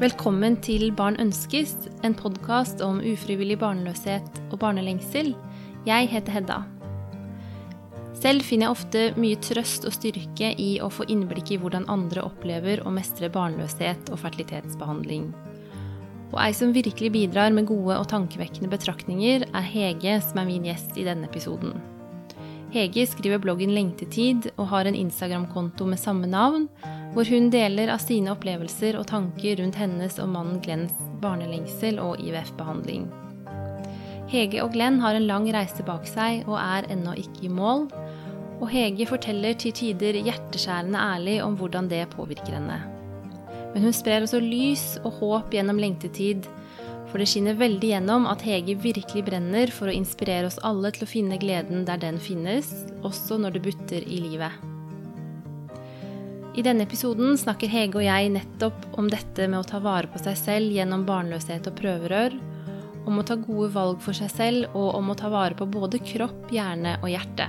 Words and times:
Velkommen 0.00 0.54
til 0.64 0.86
Barn 0.96 1.18
ønskes, 1.20 1.74
en 2.08 2.14
podkast 2.16 2.80
om 2.80 3.02
ufrivillig 3.04 3.58
barnløshet 3.60 4.38
og 4.46 4.54
barnelengsel. 4.62 5.34
Jeg 5.84 6.08
heter 6.08 6.38
Hedda. 6.38 6.56
Selv 8.16 8.40
finner 8.48 8.70
jeg 8.70 8.78
ofte 8.78 9.02
mye 9.20 9.36
trøst 9.44 9.84
og 9.84 9.92
styrke 9.92 10.54
i 10.56 10.70
å 10.80 10.88
få 10.88 11.04
innblikk 11.12 11.52
i 11.52 11.60
hvordan 11.60 11.84
andre 11.92 12.24
opplever 12.24 12.80
og 12.86 12.96
mestrer 12.96 13.28
barnløshet 13.34 14.08
og 14.08 14.22
fertilitetsbehandling. 14.24 15.34
Og 16.32 16.40
ei 16.46 16.50
som 16.56 16.72
virkelig 16.72 17.12
bidrar 17.18 17.52
med 17.52 17.68
gode 17.68 18.00
og 18.00 18.08
tankevekkende 18.08 18.72
betraktninger, 18.72 19.50
er 19.52 19.72
Hege, 19.76 20.16
som 20.24 20.40
er 20.40 20.48
min 20.48 20.64
gjest 20.72 20.96
i 20.96 21.04
denne 21.12 21.28
episoden. 21.28 21.76
Hege 22.70 23.02
skriver 23.10 23.40
bloggen 23.42 23.72
Lengtetid 23.74 24.52
og 24.54 24.68
har 24.70 24.86
en 24.86 24.94
Instagram-konto 24.94 25.88
med 25.90 25.98
samme 25.98 26.28
navn, 26.30 26.68
hvor 27.14 27.26
hun 27.26 27.48
deler 27.50 27.90
av 27.90 27.98
sine 27.98 28.30
opplevelser 28.30 28.94
og 29.00 29.08
tanker 29.10 29.58
rundt 29.58 29.78
hennes 29.80 30.20
og 30.22 30.30
mannen 30.30 30.60
Glenns 30.62 30.94
barnelengsel 31.22 31.98
og 31.98 32.22
IVF-behandling. 32.22 33.08
Hege 34.30 34.62
og 34.62 34.70
Glenn 34.76 35.00
har 35.02 35.18
en 35.18 35.26
lang 35.26 35.48
reise 35.50 35.82
bak 35.82 36.06
seg 36.06 36.44
og 36.46 36.60
er 36.60 36.86
ennå 36.94 37.16
ikke 37.18 37.48
i 37.48 37.50
mål. 37.50 37.88
Og 38.60 38.68
Hege 38.70 39.08
forteller 39.10 39.58
til 39.58 39.74
tider 39.74 40.20
hjerteskjærende 40.20 41.02
ærlig 41.16 41.40
om 41.42 41.58
hvordan 41.58 41.90
det 41.90 42.04
påvirker 42.14 42.54
henne. 42.54 42.78
Men 43.74 43.88
hun 43.88 43.94
sprer 43.94 44.22
også 44.22 44.38
lys 44.44 44.84
og 45.02 45.18
håp 45.18 45.50
gjennom 45.56 45.82
lengtetid, 45.82 46.46
for 47.10 47.18
det 47.18 47.26
skinner 47.30 47.58
veldig 47.58 47.90
gjennom 47.90 48.26
at 48.30 48.42
Hege 48.46 48.76
virkelig 48.78 49.24
brenner 49.26 49.72
for 49.74 49.90
å 49.90 49.94
inspirere 49.94 50.46
oss 50.48 50.60
alle 50.66 50.92
til 50.94 51.06
å 51.06 51.10
finne 51.10 51.38
gleden 51.42 51.84
der 51.88 52.00
den 52.02 52.20
finnes, 52.22 52.70
også 53.06 53.40
når 53.42 53.56
det 53.56 53.64
butter 53.66 54.06
i 54.06 54.20
livet. 54.22 54.68
I 56.58 56.64
denne 56.66 56.82
episoden 56.86 57.36
snakker 57.38 57.70
Hege 57.70 58.00
og 58.00 58.06
jeg 58.06 58.30
nettopp 58.34 58.86
om 58.98 59.10
dette 59.10 59.46
med 59.46 59.60
å 59.60 59.66
ta 59.66 59.78
vare 59.82 60.10
på 60.10 60.18
seg 60.22 60.38
selv 60.38 60.74
gjennom 60.74 61.06
barnløshet 61.06 61.68
og 61.70 61.76
prøverør, 61.78 62.36
om 63.06 63.18
å 63.18 63.24
ta 63.26 63.36
gode 63.38 63.70
valg 63.74 64.00
for 64.04 64.16
seg 64.16 64.30
selv 64.32 64.76
og 64.76 64.94
om 64.98 65.10
å 65.10 65.18
ta 65.18 65.30
vare 65.32 65.56
på 65.58 65.66
både 65.70 66.02
kropp, 66.04 66.50
hjerne 66.52 66.98
og 67.00 67.10
hjerte. 67.10 67.48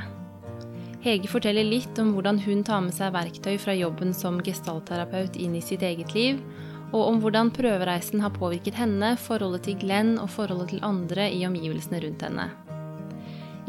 Hege 1.01 1.29
forteller 1.29 1.65
litt 1.65 1.97
om 2.01 2.11
hvordan 2.13 2.37
hun 2.45 2.61
tar 2.65 2.83
med 2.85 2.93
seg 2.93 3.13
verktøy 3.15 3.55
fra 3.61 3.73
jobben 3.73 4.13
som 4.13 4.37
gestaltterapeut 4.45 5.37
inn 5.41 5.55
i 5.57 5.63
sitt 5.65 5.81
eget 5.85 6.13
liv, 6.13 6.37
og 6.91 7.05
om 7.07 7.21
hvordan 7.23 7.51
prøvereisen 7.55 8.23
har 8.23 8.33
påvirket 8.35 8.75
henne, 8.75 9.13
forholdet 9.19 9.65
til 9.67 9.77
Glenn 9.79 10.17
og 10.19 10.29
forholdet 10.33 10.73
til 10.73 10.83
andre 10.83 11.29
i 11.31 11.45
omgivelsene 11.47 12.01
rundt 12.03 12.25
henne. 12.27 12.49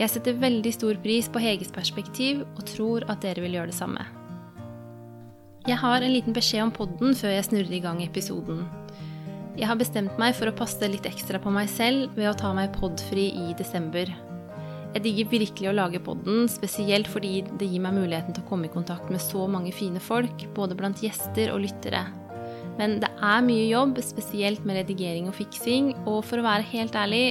Jeg 0.00 0.10
setter 0.10 0.38
veldig 0.40 0.72
stor 0.74 0.98
pris 1.04 1.28
på 1.30 1.40
Heges 1.42 1.70
perspektiv 1.74 2.42
og 2.56 2.64
tror 2.66 3.06
at 3.12 3.22
dere 3.22 3.44
vil 3.44 3.58
gjøre 3.58 3.70
det 3.70 3.78
samme. 3.78 4.06
Jeg 5.68 5.78
har 5.78 6.02
en 6.02 6.10
liten 6.10 6.34
beskjed 6.34 6.64
om 6.64 6.72
podden 6.74 7.14
før 7.14 7.36
jeg 7.36 7.46
snurrer 7.46 7.76
i 7.76 7.82
gang 7.84 8.00
episoden. 8.02 8.64
Jeg 9.54 9.68
har 9.68 9.78
bestemt 9.78 10.16
meg 10.18 10.34
for 10.34 10.48
å 10.48 10.56
passe 10.56 10.88
litt 10.88 11.06
ekstra 11.06 11.38
på 11.42 11.52
meg 11.54 11.68
selv 11.70 12.16
ved 12.16 12.30
å 12.30 12.36
ta 12.38 12.50
meg 12.56 12.72
podfri 12.74 13.28
i 13.36 13.52
desember. 13.58 14.10
Jeg 14.92 15.04
digger 15.04 15.30
virkelig 15.30 15.70
å 15.70 15.76
lage 15.76 16.00
podden, 16.04 16.48
spesielt 16.50 17.06
fordi 17.08 17.44
det 17.60 17.68
gir 17.68 17.84
meg 17.84 17.94
muligheten 17.96 18.34
til 18.34 18.42
å 18.42 18.48
komme 18.48 18.68
i 18.68 18.72
kontakt 18.72 19.12
med 19.12 19.22
så 19.22 19.46
mange 19.48 19.72
fine 19.76 20.00
folk, 20.02 20.48
både 20.56 20.76
blant 20.76 21.04
gjester 21.04 21.52
og 21.54 21.62
lyttere. 21.64 22.02
Men 22.78 22.98
det 23.02 23.10
er 23.20 23.44
mye 23.44 23.68
jobb, 23.68 24.00
spesielt 24.04 24.64
med 24.68 24.80
redigering 24.80 25.28
og 25.28 25.36
fiksing, 25.36 25.92
og 26.06 26.22
for 26.24 26.40
å 26.40 26.46
være 26.46 26.68
helt 26.72 26.96
ærlig 26.96 27.24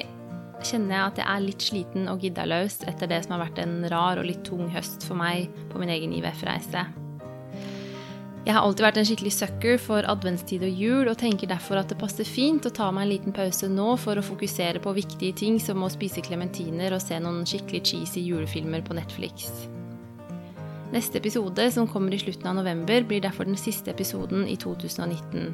kjenner 0.61 0.93
jeg 0.93 1.05
at 1.05 1.19
jeg 1.21 1.27
er 1.33 1.45
litt 1.45 1.63
sliten 1.65 2.09
og 2.11 2.21
giddaløs 2.21 2.81
etter 2.89 3.09
det 3.09 3.23
som 3.25 3.35
har 3.35 3.47
vært 3.47 3.61
en 3.63 3.79
rar 3.89 4.21
og 4.21 4.27
litt 4.27 4.43
tung 4.45 4.67
høst 4.69 5.05
for 5.07 5.17
meg 5.17 5.49
på 5.71 5.81
min 5.81 5.89
egen 5.93 6.13
IVF-reise. 6.17 6.85
Jeg 8.41 8.55
har 8.57 8.65
alltid 8.65 8.81
vært 8.81 8.97
en 8.97 9.05
skikkelig 9.05 9.31
sucker 9.35 9.75
for 9.81 10.05
adventstid 10.09 10.63
og 10.65 10.79
jul, 10.83 11.09
og 11.11 11.19
tenker 11.21 11.49
derfor 11.49 11.77
at 11.77 11.91
det 11.91 11.99
passer 12.01 12.25
fint 12.25 12.65
å 12.65 12.73
ta 12.73 12.87
meg 12.89 13.05
en 13.05 13.11
liten 13.11 13.35
pause 13.37 13.69
nå 13.69 13.91
for 14.01 14.17
å 14.17 14.25
fokusere 14.25 14.81
på 14.81 14.95
viktige 14.97 15.37
ting 15.43 15.59
som 15.61 15.85
å 15.85 15.91
spise 15.93 16.25
klementiner 16.25 16.97
og 16.97 17.03
se 17.05 17.21
noen 17.21 17.45
skikkelig 17.45 17.83
cheesy 17.91 18.25
julefilmer 18.25 18.81
på 18.85 18.97
Netflix. 18.97 19.51
Neste 20.91 21.21
episode, 21.21 21.71
som 21.71 21.87
kommer 21.87 22.13
i 22.13 22.19
slutten 22.19 22.49
av 22.51 22.57
november, 22.59 23.03
blir 23.07 23.21
derfor 23.23 23.47
den 23.47 23.59
siste 23.59 23.93
episoden 23.93 24.43
i 24.47 24.57
2019. 24.59 25.53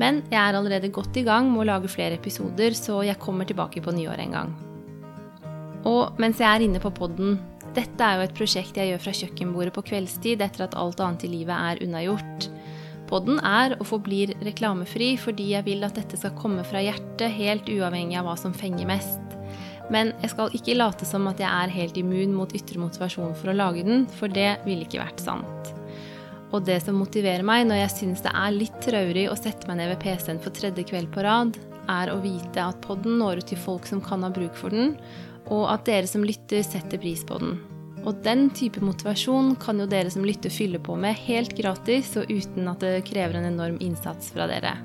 Men 0.00 0.22
jeg 0.30 0.40
er 0.40 0.58
allerede 0.58 0.90
godt 0.94 1.16
i 1.20 1.22
gang 1.26 1.52
med 1.52 1.62
å 1.62 1.68
lage 1.68 1.90
flere 1.90 2.18
episoder, 2.18 2.74
så 2.74 3.04
jeg 3.06 3.20
kommer 3.22 3.46
tilbake 3.46 3.82
på 3.82 3.94
nyåret 3.94 4.26
en 4.26 4.34
gang. 4.34 4.56
Og 5.86 6.18
mens 6.18 6.42
jeg 6.42 6.50
er 6.50 6.66
inne 6.66 6.82
på 6.82 6.90
podden, 6.90 7.38
dette 7.76 8.02
er 8.02 8.18
jo 8.18 8.26
et 8.26 8.34
prosjekt 8.34 8.78
jeg 8.80 8.90
gjør 8.90 9.04
fra 9.04 9.14
kjøkkenbordet 9.20 9.74
på 9.76 9.86
kveldstid 9.92 10.42
etter 10.42 10.66
at 10.66 10.74
alt 10.74 11.02
annet 11.04 11.28
i 11.28 11.30
livet 11.30 11.54
er 11.54 11.82
unnagjort. 11.86 12.48
Podden 13.06 13.38
er 13.46 13.76
og 13.76 13.86
forblir 13.86 14.34
reklamefri 14.42 15.12
fordi 15.20 15.52
jeg 15.52 15.66
vil 15.68 15.86
at 15.86 15.94
dette 15.94 16.18
skal 16.18 16.34
komme 16.40 16.66
fra 16.66 16.82
hjertet, 16.82 17.30
helt 17.38 17.70
uavhengig 17.70 18.18
av 18.18 18.26
hva 18.26 18.34
som 18.40 18.56
fenger 18.56 18.88
mest. 18.90 19.35
Men 19.92 20.12
jeg 20.22 20.32
skal 20.32 20.54
ikke 20.56 20.76
late 20.76 21.06
som 21.06 21.28
at 21.30 21.40
jeg 21.42 21.46
er 21.46 21.74
helt 21.76 21.98
immun 22.00 22.34
mot 22.34 22.54
ytre 22.56 22.80
motivasjon 22.82 23.36
for 23.38 23.52
å 23.52 23.56
lage 23.56 23.84
den, 23.86 24.06
for 24.18 24.32
det 24.32 24.56
ville 24.66 24.86
ikke 24.86 25.02
vært 25.02 25.22
sant. 25.22 25.70
Og 26.54 26.64
det 26.66 26.78
som 26.84 26.98
motiverer 26.98 27.44
meg 27.46 27.66
når 27.66 27.82
jeg 27.82 27.94
syns 27.94 28.24
det 28.24 28.32
er 28.34 28.54
litt 28.54 28.76
traurig 28.82 29.26
å 29.30 29.38
sette 29.38 29.68
meg 29.68 29.80
ned 29.80 29.92
ved 29.92 30.02
PC-en 30.02 30.42
for 30.42 30.54
tredje 30.54 30.86
kveld 30.88 31.10
på 31.14 31.24
rad, 31.26 31.56
er 31.90 32.10
å 32.10 32.18
vite 32.22 32.62
at 32.62 32.82
podden 32.82 33.20
når 33.20 33.42
ut 33.42 33.50
til 33.52 33.60
folk 33.62 33.86
som 33.86 34.02
kan 34.02 34.24
ha 34.26 34.30
bruk 34.34 34.54
for 34.58 34.74
den, 34.74 34.96
og 35.46 35.68
at 35.70 35.86
dere 35.86 36.10
som 36.10 36.26
lytter, 36.26 36.64
setter 36.66 36.98
pris 37.02 37.22
på 37.26 37.38
den. 37.42 37.58
Og 38.06 38.18
den 38.22 38.48
type 38.54 38.82
motivasjon 38.82 39.54
kan 39.62 39.80
jo 39.82 39.86
dere 39.90 40.10
som 40.14 40.26
lytter, 40.26 40.52
fylle 40.52 40.78
på 40.82 40.94
med 40.98 41.18
helt 41.26 41.56
gratis 41.58 42.12
og 42.20 42.30
uten 42.30 42.70
at 42.70 42.82
det 42.82 43.06
krever 43.08 43.38
en 43.38 43.48
enorm 43.50 43.78
innsats 43.82 44.30
fra 44.34 44.46
dere. 44.50 44.76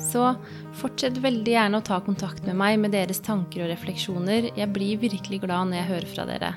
Så 0.00 0.30
fortsett 0.76 1.18
veldig 1.24 1.52
gjerne 1.52 1.80
å 1.80 1.84
ta 1.84 1.98
kontakt 2.04 2.46
med 2.46 2.58
meg 2.58 2.78
med 2.82 2.94
deres 2.94 3.22
tanker 3.24 3.64
og 3.64 3.72
refleksjoner. 3.72 4.50
Jeg 4.56 4.72
blir 4.74 5.00
virkelig 5.02 5.42
glad 5.44 5.70
når 5.70 5.80
jeg 5.80 5.90
hører 5.90 6.10
fra 6.12 6.26
dere. 6.28 6.54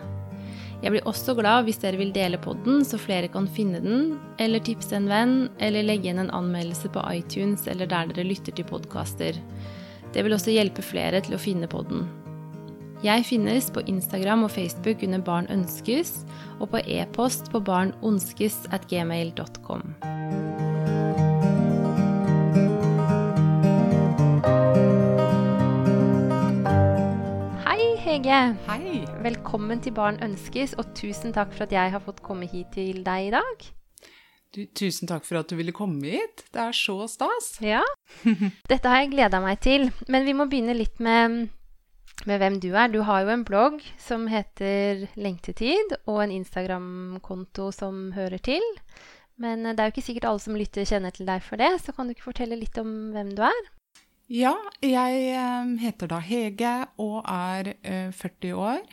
Jeg 0.80 0.94
blir 0.94 1.07
også 1.12 1.35
glad 1.35 1.66
hvis 1.68 1.81
dere 1.81 2.00
vil 2.00 2.13
dele 2.16 2.40
podden, 2.40 2.85
så 2.88 3.00
flere 3.02 3.28
kan 3.31 3.50
finne 3.52 3.81
den, 3.84 4.13
eller 4.40 4.63
tipse 4.63 4.96
en 4.96 5.09
venn, 5.12 5.35
eller 5.59 5.84
legge 5.84 6.07
igjen 6.07 6.24
en 6.24 6.31
anmeldelse 6.35 6.91
på 6.94 7.03
iTunes 7.12 7.68
eller 7.68 7.90
der 7.90 8.13
dere 8.13 8.28
lytter 8.30 8.56
til 8.56 8.68
podkaster. 8.69 9.41
Det 10.13 10.24
vil 10.25 10.36
også 10.38 10.56
hjelpe 10.56 10.86
flere 10.86 11.19
til 11.25 11.36
å 11.36 11.41
finne 11.41 11.68
podden. 11.69 12.07
Jeg 13.03 13.24
finnes 13.28 13.69
på 13.72 13.84
Instagram 13.88 14.47
og 14.47 14.51
Facebook 14.51 15.03
under 15.07 15.24
Barn 15.24 15.47
ønskes, 15.51 16.24
og 16.59 16.72
på 16.74 16.84
e-post 16.84 17.51
på 17.51 17.63
barnonskes 17.63 18.66
at 18.75 18.88
gmail.com. 18.91 19.94
Hege. 28.09 28.38
Hei. 28.66 29.03
Velkommen 29.22 29.84
til 29.86 29.94
Barn 29.94 30.16
ønskes, 30.25 30.72
og 30.81 30.96
tusen 30.97 31.30
takk 31.30 31.52
for 31.53 31.68
at 31.68 31.75
jeg 31.75 31.92
har 31.94 32.02
fått 32.02 32.24
komme 32.25 32.47
hit 32.50 32.72
til 32.74 33.03
deg 33.06 33.28
i 33.28 33.34
dag. 33.36 33.68
Du, 34.50 34.64
tusen 34.74 35.06
takk 35.12 35.28
for 35.28 35.38
at 35.38 35.52
du 35.52 35.53
ville 35.59 35.75
komme 35.78 36.16
hit. 36.16 36.42
Det 36.50 36.64
er 36.64 36.74
så 36.74 37.06
stas. 37.06 37.52
Ja. 37.62 37.84
Dette 38.72 38.90
har 38.90 39.03
jeg 39.03 39.12
gleda 39.14 39.44
meg 39.44 39.62
til. 39.62 39.92
Men 40.09 40.25
vi 40.25 40.34
må 40.34 40.50
begynne 40.50 40.74
litt 40.74 40.98
med 40.98 41.53
med 42.25 42.42
hvem 42.42 42.58
du 42.58 42.72
er. 42.74 42.90
Du 42.90 43.03
har 43.06 43.28
jo 43.28 43.30
en 43.36 43.46
blogg 43.46 43.78
som 44.02 44.25
heter 44.28 45.06
Lengtetid, 45.14 46.00
og 46.09 46.24
en 46.25 46.34
Instagram-konto 46.42 47.69
som 47.78 48.08
hører 48.18 48.42
til. 48.42 48.66
Men 49.38 49.68
eh, 49.68 49.78
det 49.78 49.86
er 49.86 49.92
jo 49.92 50.00
ikke 50.00 50.09
sikkert 50.09 50.31
alle 50.31 50.48
som 50.50 50.58
lytter, 50.58 50.90
kjenner 50.90 51.14
til 51.14 51.30
deg 51.30 51.46
for 51.46 51.62
det, 51.62 51.75
så 51.86 51.94
kan 51.94 52.09
du 52.09 52.18
ikke 52.18 52.31
fortelle 52.34 52.58
litt 52.58 52.81
om 52.81 53.14
hvem 53.14 53.38
du 53.38 53.46
er? 53.46 53.68
Ja, 54.30 54.52
jeg 54.86 55.22
eh, 55.34 55.70
heter 55.82 56.10
da 56.12 56.20
Hege 56.22 56.74
og 57.02 57.24
er 57.26 57.72
40 58.14 58.52
eh, 58.52 58.60
år. 58.62 58.84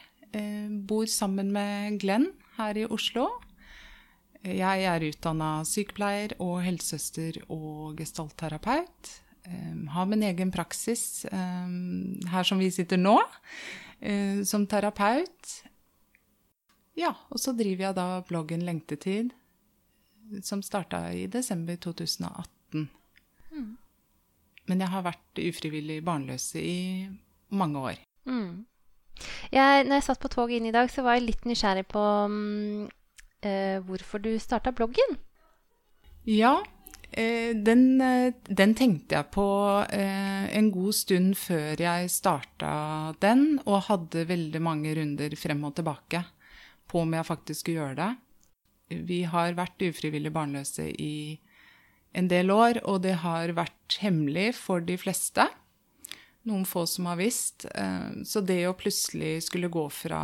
Bor 0.89 1.05
sammen 1.13 1.51
med 1.53 1.99
Glenn 2.01 2.31
her 2.57 2.81
i 2.81 2.87
Oslo. 2.89 3.27
Jeg 4.41 4.87
er 4.89 5.05
utdanna 5.05 5.61
sykepleier 5.69 6.33
og 6.41 6.63
helsesøster 6.65 7.43
og 7.53 8.01
gestaltterapeut. 8.01 9.13
Har 9.93 10.09
min 10.09 10.25
egen 10.25 10.51
praksis 10.53 11.27
her 11.29 12.49
som 12.49 12.61
vi 12.61 12.73
sitter 12.73 13.01
nå, 13.01 13.19
eh, 14.01 14.41
som 14.49 14.65
terapeut. 14.65 15.57
Ja, 16.97 17.13
og 17.29 17.45
så 17.45 17.53
driver 17.53 17.91
jeg 17.91 18.01
da 18.01 18.11
bloggen 18.25 18.65
Lengtetid, 18.65 19.37
som 20.41 20.65
starta 20.65 21.11
i 21.13 21.27
desember 21.29 21.77
2018. 21.77 22.89
Men 24.67 24.83
jeg 24.83 24.93
har 24.93 25.05
vært 25.07 25.43
ufrivillig 25.43 26.01
barnløse 26.05 26.63
i 26.63 26.79
mange 27.55 27.83
år. 27.93 28.01
Mm. 28.27 28.67
Jeg, 29.53 29.87
når 29.87 29.95
jeg 30.01 30.07
satt 30.09 30.21
på 30.21 30.33
toget 30.33 30.59
inn 30.59 30.71
i 30.71 30.75
dag, 30.75 30.91
så 30.93 31.05
var 31.07 31.17
jeg 31.17 31.29
litt 31.29 31.47
nysgjerrig 31.49 31.87
på 31.89 32.03
um, 32.29 32.89
uh, 33.47 33.79
hvorfor 33.87 34.21
du 34.21 34.35
starta 34.43 34.75
bloggen. 34.77 35.17
Ja, 36.27 36.59
Eh, 37.17 37.57
den, 37.57 38.01
eh, 38.01 38.35
den, 38.49 38.75
tenkte 38.75 39.15
jeg 39.15 39.31
på 39.33 39.47
en 39.89 40.71
god 40.75 40.93
stund 40.93 41.37
før 41.39 41.81
jeg 41.81 42.11
starta 42.13 43.15
den, 43.23 43.61
og 43.65 43.87
hadde 43.89 44.27
veldig 44.29 44.61
mange 44.63 44.95
runder 44.99 45.37
frem 45.39 45.65
og 45.65 45.77
tilbake 45.79 46.25
på 46.87 47.01
om 47.01 47.15
jeg 47.15 47.27
faktisk 47.27 47.61
skulle 47.61 47.81
gjøre 47.81 48.01
det. 48.03 48.13
Vi 49.07 49.23
har 49.27 49.57
vært 49.59 49.83
ufrivillig 49.83 50.33
barnløse 50.33 50.91
i 50.91 51.39
en 52.17 52.29
del 52.33 52.51
år, 52.51 52.81
og 52.89 53.03
det 53.05 53.19
har 53.23 53.53
vært 53.57 53.99
hemmelig 54.01 54.55
for 54.57 54.85
de 54.85 54.97
fleste. 55.01 55.45
Noen 56.49 56.65
få 56.69 56.87
som 56.89 57.09
har 57.11 57.19
visst. 57.21 57.67
Eh, 57.75 58.23
så 58.25 58.41
det 58.41 58.63
å 58.69 58.77
plutselig 58.79 59.49
skulle 59.49 59.73
gå 59.73 59.85
fra 59.93 60.23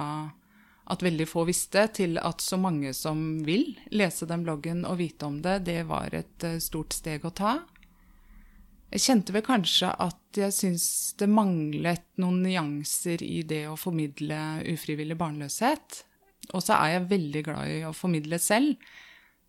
at 0.93 1.03
veldig 1.05 1.27
få 1.31 1.44
visste, 1.47 1.85
til 1.94 2.19
at 2.19 2.43
så 2.43 2.59
mange 2.61 2.93
som 2.97 3.43
vil 3.47 3.77
lese 3.94 4.27
den 4.29 4.43
bloggen 4.47 4.83
og 4.89 4.99
vite 5.00 5.29
om 5.29 5.39
det, 5.44 5.61
det 5.69 5.83
var 5.91 6.15
et 6.17 6.49
eh, 6.49 6.59
stort 6.62 6.97
steg 6.97 7.27
å 7.29 7.35
ta. 7.35 7.59
Jeg 8.93 9.06
kjente 9.06 9.33
vel 9.33 9.44
kanskje 9.47 9.89
at 10.05 10.37
jeg 10.37 10.53
syns 10.53 10.87
det 11.21 11.29
manglet 11.33 12.05
noen 12.21 12.43
nyanser 12.44 13.23
i 13.25 13.41
det 13.49 13.65
å 13.71 13.79
formidle 13.81 14.61
ufrivillig 14.69 15.17
barnløshet. 15.21 16.03
Og 16.53 16.61
så 16.61 16.77
er 16.77 16.97
jeg 16.97 17.09
veldig 17.12 17.43
glad 17.47 17.73
i 17.73 17.81
å 17.89 17.94
formidle 17.97 18.37
selv, 18.43 18.77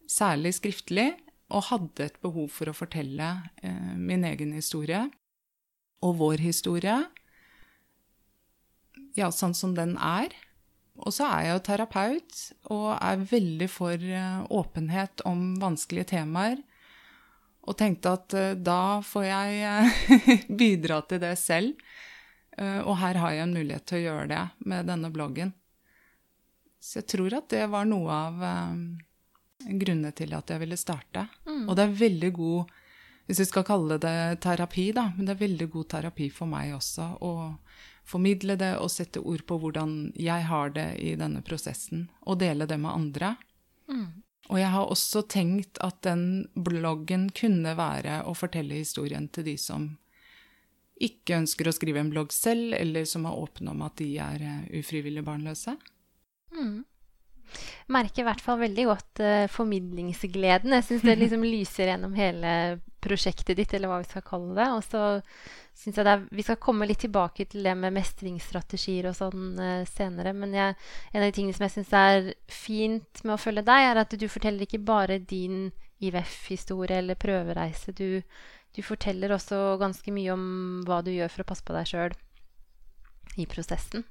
særlig 0.08 0.54
skriftlig, 0.56 1.10
og 1.52 1.68
hadde 1.70 2.08
et 2.08 2.22
behov 2.24 2.48
for 2.54 2.70
å 2.70 2.78
fortelle 2.78 3.30
eh, 3.64 3.94
min 3.98 4.24
egen 4.28 4.54
historie 4.56 5.06
og 6.04 6.18
vår 6.20 6.44
historie, 6.44 6.98
ja, 9.16 9.30
sånn 9.32 9.54
som 9.56 9.76
den 9.78 9.96
er. 10.02 10.34
Og 11.02 11.14
så 11.16 11.26
er 11.30 11.48
jeg 11.48 11.56
jo 11.56 11.64
terapeut 11.68 12.40
og 12.74 12.88
er 12.98 13.26
veldig 13.30 13.70
for 13.72 13.98
eh, 13.98 14.44
åpenhet 14.54 15.24
om 15.30 15.54
vanskelige 15.62 16.12
temaer. 16.16 16.62
Og 17.64 17.78
tenkte 17.80 18.16
at 18.18 18.36
eh, 18.38 18.56
da 18.60 19.00
får 19.06 19.26
jeg 19.30 19.62
uh, 19.64 20.34
bidra 20.62 21.00
til 21.08 21.22
det 21.24 21.36
selv. 21.40 21.80
Uh, 22.54 22.84
og 22.84 22.98
her 23.02 23.18
har 23.22 23.34
jeg 23.34 23.48
en 23.48 23.56
mulighet 23.56 23.88
til 23.90 24.02
å 24.02 24.06
gjøre 24.08 24.28
det 24.34 24.44
med 24.70 24.90
denne 24.92 25.10
bloggen. 25.14 25.54
Så 26.84 27.00
jeg 27.00 27.10
tror 27.16 27.40
at 27.40 27.48
det 27.54 27.64
var 27.72 27.88
noe 27.88 28.12
av 28.12 28.44
grunnene 29.68 30.14
til 30.16 30.34
at 30.36 30.50
jeg 30.50 30.62
ville 30.64 30.78
starte. 30.80 31.28
Mm. 31.48 31.68
Og 31.68 31.76
det 31.78 31.86
er 31.86 32.00
veldig 32.06 32.32
god 32.34 32.80
Hvis 33.24 33.40
vi 33.40 33.46
skal 33.48 33.64
kalle 33.64 33.96
det 34.04 34.42
terapi, 34.44 34.90
da. 34.92 35.06
Men 35.16 35.24
det 35.24 35.32
er 35.32 35.46
veldig 35.46 35.70
god 35.72 35.86
terapi 35.94 36.26
for 36.28 36.50
meg 36.52 36.74
også 36.76 37.06
å 37.24 37.30
formidle 38.04 38.58
det 38.60 38.74
og 38.82 38.92
sette 38.92 39.22
ord 39.24 39.46
på 39.48 39.56
hvordan 39.62 39.94
jeg 40.20 40.44
har 40.50 40.74
det 40.76 40.90
i 41.00 41.14
denne 41.16 41.40
prosessen. 41.40 42.10
Og 42.28 42.42
dele 42.42 42.68
det 42.68 42.76
med 42.84 42.92
andre. 42.92 43.30
Mm. 43.88 44.10
Og 44.52 44.60
jeg 44.60 44.72
har 44.76 44.92
også 44.92 45.24
tenkt 45.32 45.80
at 45.80 46.02
den 46.04 46.50
bloggen 46.52 47.30
kunne 47.32 47.78
være 47.80 48.26
å 48.28 48.36
fortelle 48.36 48.82
historien 48.82 49.30
til 49.32 49.48
de 49.48 49.56
som 49.56 49.94
ikke 51.04 51.40
ønsker 51.42 51.68
å 51.68 51.74
skrive 51.76 52.02
en 52.04 52.12
blogg 52.12 52.34
selv, 52.36 52.76
eller 52.78 53.08
som 53.10 53.26
er 53.28 53.40
åpne 53.40 53.72
om 53.74 53.82
at 53.86 53.96
de 54.00 54.10
er 54.22 54.44
eh, 54.44 54.66
ufrivillig 54.80 55.24
barnløse. 55.26 55.76
Mm. 56.54 56.84
Merker 57.94 58.24
i 58.24 58.28
hvert 58.28 58.42
fall 58.44 58.62
veldig 58.62 58.86
godt 58.90 59.22
uh, 59.24 59.46
formidlingsgleden. 59.52 60.76
Jeg 60.78 60.88
syns 60.88 61.06
det 61.08 61.20
liksom 61.20 61.46
lyser 61.56 61.92
gjennom 61.92 62.16
hele 62.18 62.54
prosjektet 63.04 63.60
ditt, 63.60 63.74
eller 63.76 63.92
hva 63.92 64.00
vi 64.02 64.10
skal 64.10 64.26
kalle 64.26 64.56
det. 64.58 64.70
Og 64.78 64.84
så 64.88 65.04
syns 65.78 66.00
jeg 66.00 66.08
er, 66.08 66.26
Vi 66.32 66.46
skal 66.46 66.62
komme 66.64 66.88
litt 66.90 67.04
tilbake 67.04 67.48
til 67.52 67.68
det 67.68 67.76
med 67.78 67.96
mestringsstrategier 67.98 69.10
og 69.12 69.18
sånn 69.20 69.54
uh, 69.60 69.86
senere. 69.90 70.36
Men 70.38 70.56
jeg, 70.58 70.80
en 71.12 71.22
av 71.22 71.30
de 71.30 71.38
tingene 71.38 71.58
som 71.58 71.68
jeg 71.68 71.78
syns 71.78 71.96
er 72.00 72.34
fint 72.48 73.24
med 73.26 73.36
å 73.36 73.42
følge 73.42 73.66
deg, 73.68 73.92
er 73.92 74.04
at 74.04 74.18
du 74.18 74.28
forteller 74.32 74.68
ikke 74.68 74.84
bare 74.84 75.20
din 75.20 75.72
IVF-historie 76.04 77.00
eller 77.00 77.20
prøvereise. 77.20 77.94
Du, 77.96 78.22
du, 78.76 78.82
forteller 78.84 79.36
også 79.36 79.78
ganske 79.82 80.16
mye 80.16 80.34
om 80.34 80.48
hva 80.88 81.02
du 81.06 81.14
gjør 81.14 81.32
for 81.32 81.46
å 81.46 81.50
passe 81.54 81.66
på 81.66 81.76
deg 81.76 81.90
sjøl 81.90 82.18
i 83.40 83.48
prosessen. 83.50 84.06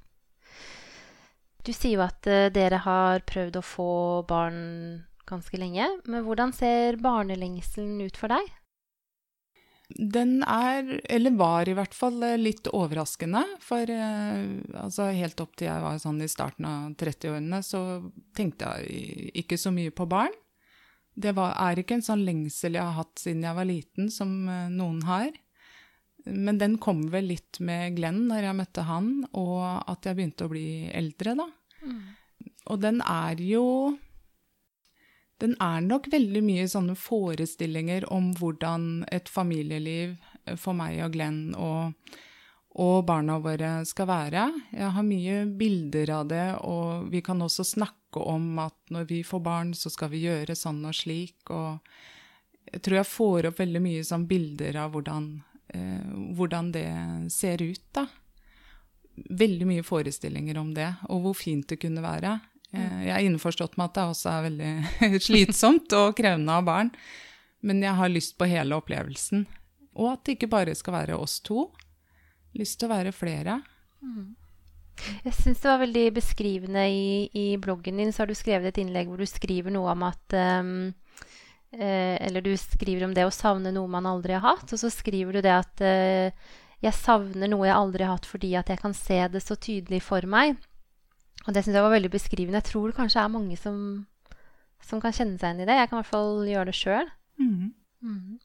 Du 1.62 1.70
sier 1.70 1.96
jo 1.96 2.02
at 2.04 2.26
uh, 2.26 2.48
dere 2.50 2.82
har 2.82 3.22
prøvd 3.28 3.60
å 3.60 3.64
få 3.66 3.92
barn 4.26 4.58
ganske 5.28 5.60
lenge. 5.60 5.86
Men 6.10 6.26
hvordan 6.26 6.54
ser 6.56 6.98
barnelengselen 7.02 8.02
ut 8.02 8.18
for 8.18 8.32
deg? 8.32 8.50
Den 9.92 10.40
er, 10.48 10.86
eller 11.12 11.34
var 11.36 11.68
i 11.68 11.74
hvert 11.76 11.94
fall, 11.94 12.22
eh, 12.24 12.38
litt 12.40 12.68
overraskende. 12.72 13.42
For 13.60 13.90
eh, 13.92 14.38
altså, 14.80 15.10
helt 15.12 15.40
opp 15.44 15.56
til 15.58 15.68
jeg 15.68 15.84
var 15.84 15.98
sånn 16.00 16.22
i 16.24 16.30
starten 16.30 16.68
av 16.68 16.94
30-årene, 17.00 17.60
så 17.66 17.82
tenkte 18.36 18.70
jeg 18.78 19.32
ikke 19.44 19.58
så 19.60 19.72
mye 19.74 19.92
på 19.92 20.08
barn. 20.08 20.32
Det 21.12 21.34
var, 21.36 21.58
er 21.60 21.82
ikke 21.82 21.98
en 21.98 22.06
sånn 22.06 22.24
lengsel 22.24 22.78
jeg 22.78 22.86
har 22.86 22.96
hatt 22.96 23.20
siden 23.20 23.44
jeg 23.44 23.58
var 23.58 23.68
liten, 23.68 24.08
som 24.12 24.32
eh, 24.48 24.70
noen 24.72 25.02
har. 25.08 25.28
Men 26.24 26.58
den 26.60 26.78
kom 26.82 27.06
vel 27.10 27.30
litt 27.32 27.58
med 27.64 27.96
Glenn 27.96 28.26
når 28.28 28.46
jeg 28.46 28.58
møtte 28.60 28.86
han, 28.86 29.12
og 29.32 29.62
at 29.90 30.06
jeg 30.06 30.18
begynte 30.18 30.46
å 30.46 30.52
bli 30.52 30.66
eldre, 30.94 31.34
da. 31.40 31.48
Mm. 31.82 32.00
Og 32.70 32.82
den 32.82 33.00
er 33.02 33.42
jo 33.42 33.66
den 35.42 35.56
er 35.58 35.80
nok 35.82 36.06
veldig 36.12 36.42
mye 36.46 36.68
sånne 36.70 36.94
forestillinger 36.98 38.04
om 38.14 38.30
hvordan 38.38 39.02
et 39.10 39.30
familieliv 39.30 40.14
for 40.60 40.76
meg 40.78 41.00
og 41.02 41.16
Glenn 41.16 41.40
og, 41.58 42.14
og 42.78 43.00
barna 43.08 43.40
våre 43.42 43.72
skal 43.88 44.06
være. 44.10 44.44
Jeg 44.70 44.92
har 44.94 45.06
mye 45.06 45.40
bilder 45.58 46.14
av 46.20 46.30
det, 46.30 46.46
og 46.62 47.10
vi 47.10 47.24
kan 47.26 47.42
også 47.42 47.66
snakke 47.66 48.22
om 48.22 48.54
at 48.62 48.76
når 48.94 49.08
vi 49.10 49.22
får 49.26 49.42
barn, 49.42 49.74
så 49.74 49.90
skal 49.90 50.12
vi 50.12 50.22
gjøre 50.28 50.54
sånn 50.58 50.78
og 50.86 50.94
slik. 50.94 51.40
Og 51.50 51.80
jeg 52.70 52.84
tror 52.84 53.00
jeg 53.00 53.10
får 53.10 53.50
opp 53.50 53.62
veldig 53.64 53.82
mye 53.82 54.06
sånn 54.06 54.28
bilder 54.30 54.78
av 54.84 54.94
hvordan, 54.94 55.32
hvordan 56.36 56.72
det 56.74 56.88
ser 57.32 57.62
ut, 57.62 57.84
da. 57.96 58.06
Veldig 59.12 59.68
mye 59.68 59.84
forestillinger 59.84 60.58
om 60.60 60.72
det, 60.76 60.88
og 61.08 61.26
hvor 61.26 61.36
fint 61.36 61.68
det 61.68 61.80
kunne 61.82 62.04
være. 62.04 62.38
Eh, 62.72 63.00
jeg 63.06 63.12
er 63.14 63.26
innforstått 63.26 63.76
med 63.76 63.90
at 63.90 63.98
det 63.98 64.04
også 64.14 64.30
er 64.32 64.46
veldig 64.48 65.20
slitsomt 65.28 65.96
og 65.96 66.14
krevende 66.18 66.56
av 66.56 66.68
barn. 66.68 66.92
Men 67.62 67.82
jeg 67.84 67.94
har 67.98 68.12
lyst 68.12 68.38
på 68.40 68.48
hele 68.50 68.78
opplevelsen. 68.78 69.44
Og 69.92 70.14
at 70.14 70.24
det 70.24 70.38
ikke 70.38 70.52
bare 70.54 70.74
skal 70.74 70.96
være 70.96 71.18
oss 71.20 71.38
to. 71.44 71.68
Lyst 72.58 72.80
til 72.80 72.88
å 72.88 72.94
være 72.94 73.12
flere. 73.14 73.60
Mm. 74.02 74.32
Jeg 75.24 75.34
syns 75.36 75.62
det 75.62 75.70
var 75.70 75.80
veldig 75.80 76.06
beskrivende 76.16 76.82
i, 76.88 77.28
i, 77.32 77.46
bloggen 77.60 78.00
din. 78.00 78.12
Så 78.12 78.24
har 78.24 78.32
du 78.32 78.36
skrevet 78.36 78.72
et 78.72 78.82
innlegg 78.82 79.08
hvor 79.10 79.20
du 79.20 79.28
skriver 79.28 79.72
noe 79.72 79.92
om 79.92 80.04
at 80.08 80.36
um, 80.36 80.74
eh, 80.88 81.01
Eller 81.72 82.44
du 82.44 82.52
skriver 82.60 83.06
om 83.06 83.14
det 83.16 83.24
å 83.24 83.32
savne 83.32 83.72
noe 83.72 83.88
man 83.88 84.08
aldri 84.08 84.36
har 84.36 84.44
hatt. 84.44 84.72
Og 84.72 84.80
så 84.80 84.90
skriver 84.92 85.38
du 85.38 85.40
det 85.44 85.54
at 85.54 85.84
eh, 85.84 86.52
jeg 86.82 86.98
savner 86.98 87.50
noe 87.50 87.68
jeg 87.68 87.78
aldri 87.78 88.06
har 88.06 88.16
hatt 88.16 88.28
fordi 88.28 88.52
at 88.58 88.72
jeg 88.72 88.80
kan 88.82 88.94
se 88.96 89.20
det 89.32 89.42
så 89.44 89.56
tydelig 89.56 90.02
for 90.04 90.26
meg. 90.28 90.58
Og 91.46 91.54
det 91.54 91.64
syns 91.64 91.78
jeg 91.78 91.84
var 91.84 91.94
veldig 91.94 92.12
beskrivende. 92.12 92.60
Jeg 92.60 92.70
tror 92.70 92.90
det 92.90 92.98
kanskje 92.98 93.22
er 93.22 93.34
mange 93.34 93.58
som, 93.58 93.76
som, 94.82 95.02
kan 95.02 95.14
kjenne 95.14 95.38
seg 95.38 95.48
igjen 95.48 95.64
i 95.64 95.68
det. 95.70 95.78
Jeg 95.78 95.90
kan 95.90 95.98
i 95.98 96.02
hvert 96.02 96.12
fall 96.12 96.42
gjøre 96.46 96.70
det 96.70 96.78
sjøl. 96.78 97.12
Mm. 97.42 97.72
Mm. 98.02 98.40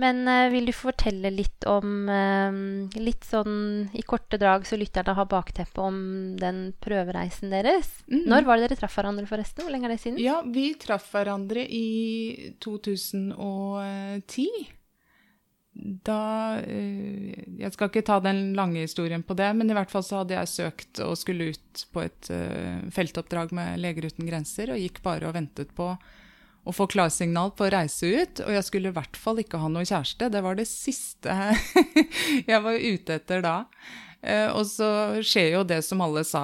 Men 0.00 0.26
uh, 0.26 0.50
vil 0.50 0.66
du 0.66 0.72
fortelle 0.74 1.30
litt 1.30 1.66
om 1.70 2.08
uh, 2.10 2.52
Litt 2.98 3.24
sånn 3.28 3.90
i 3.94 4.02
korte 4.06 4.38
drag, 4.42 4.66
så 4.66 4.78
lytterne 4.78 5.14
har 5.14 5.26
bakteppet 5.30 5.78
om 5.78 5.96
den 6.40 6.72
prøvereisen 6.82 7.50
deres. 7.54 7.90
Mm. 8.10 8.24
Når 8.30 8.48
var 8.48 8.58
det 8.58 8.68
dere 8.68 8.80
traff 8.82 8.96
hverandre, 8.98 9.26
forresten? 9.30 9.62
Hvor 9.64 9.72
lenge 9.74 9.86
er 9.88 9.94
det 9.94 10.02
siden? 10.02 10.22
Ja, 10.22 10.40
Vi 10.42 10.74
traff 10.82 11.06
hverandre 11.14 11.62
i 11.66 12.54
2010 12.64 14.48
da 15.74 16.54
eh, 16.62 17.34
Jeg 17.58 17.72
skal 17.74 17.88
ikke 17.90 18.04
ta 18.06 18.20
den 18.22 18.52
lange 18.54 18.84
historien 18.84 19.24
på 19.26 19.34
det, 19.34 19.48
men 19.58 19.66
i 19.66 19.74
hvert 19.74 19.90
fall 19.90 20.04
så 20.06 20.20
hadde 20.20 20.36
jeg 20.36 20.52
søkt 20.52 21.00
og 21.02 21.18
skulle 21.18 21.50
ut 21.50 21.86
på 21.90 21.98
et 22.04 22.30
feltoppdrag 22.94 23.50
med 23.58 23.80
Leger 23.82 24.06
uten 24.06 24.28
grenser, 24.28 24.70
og 24.70 24.78
gikk 24.78 25.02
bare 25.02 25.26
og 25.26 25.34
ventet 25.34 25.74
på 25.74 25.88
å 26.64 26.72
få 26.72 26.86
klarsignal 26.90 27.52
på 27.56 27.66
å 27.66 27.72
reise 27.74 28.08
ut. 28.08 28.44
Og 28.46 28.54
jeg 28.56 28.68
skulle 28.68 28.92
i 28.92 28.96
hvert 28.96 29.18
fall 29.20 29.42
ikke 29.42 29.60
ha 29.60 29.68
noe 29.72 29.84
kjæreste. 29.84 30.30
Det 30.32 30.42
var 30.44 30.58
det 30.58 30.68
siste 30.70 31.36
jeg 32.50 32.64
var 32.64 32.80
ute 32.80 33.20
etter 33.20 33.44
da. 33.44 33.58
Uh, 34.24 34.48
og 34.56 34.62
så 34.64 34.88
skjer 35.20 35.50
jo 35.52 35.66
det 35.68 35.82
som 35.84 36.00
alle 36.00 36.22
sa 36.24 36.40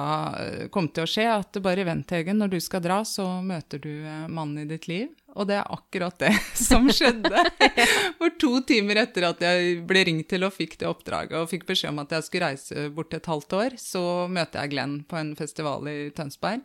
kom 0.69 0.85
til 0.93 1.07
å 1.07 1.09
skje, 1.09 1.25
at 1.33 1.57
bare 1.65 1.85
vent, 1.87 2.13
Hegen. 2.13 2.37
Når 2.37 2.53
du 2.53 2.59
skal 2.61 2.83
dra, 2.85 2.99
så 3.07 3.25
møter 3.41 3.81
du 3.81 3.91
mannen 4.29 4.61
i 4.61 4.69
ditt 4.69 4.85
liv. 4.91 5.09
Og 5.33 5.47
det 5.49 5.57
er 5.57 5.73
akkurat 5.73 6.17
det 6.21 6.31
som 6.67 6.89
skjedde. 6.91 7.45
For 8.19 8.37
to 8.41 8.59
timer 8.67 9.01
etter 9.05 9.29
at 9.31 9.41
jeg 9.41 9.79
ble 9.89 10.05
ringt 10.11 10.29
til 10.29 10.45
og 10.45 10.53
fikk 10.53 10.77
det 10.81 10.89
oppdraget, 10.91 11.39
og 11.39 11.49
fikk 11.49 11.65
beskjed 11.71 11.95
om 11.95 12.03
at 12.03 12.13
jeg 12.13 12.27
skulle 12.27 12.51
reise 12.51 12.89
bort 12.93 13.17
et 13.17 13.31
halvt 13.31 13.57
år, 13.57 13.79
så 13.81 14.03
møter 14.29 14.61
jeg 14.61 14.75
Glenn 14.75 14.99
på 15.09 15.17
en 15.17 15.33
festival 15.39 15.89
i 15.89 15.99
Tønsberg. 16.13 16.61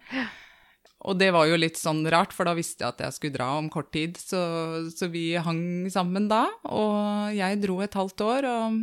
Og 1.06 1.14
det 1.20 1.30
var 1.34 1.46
jo 1.46 1.58
litt 1.58 1.78
sånn 1.78 2.02
rart, 2.10 2.34
for 2.34 2.48
da 2.48 2.56
visste 2.58 2.82
jeg 2.82 2.94
at 2.94 3.04
jeg 3.04 3.14
skulle 3.14 3.36
dra 3.38 3.52
om 3.60 3.70
kort 3.70 3.92
tid. 3.94 4.18
Så, 4.18 4.40
så 4.90 5.08
vi 5.12 5.28
hang 5.38 5.86
sammen 5.92 6.26
da, 6.30 6.46
og 6.66 7.34
jeg 7.36 7.62
dro 7.62 7.78
et 7.84 7.94
halvt 7.94 8.24
år, 8.26 8.48
og, 8.50 8.80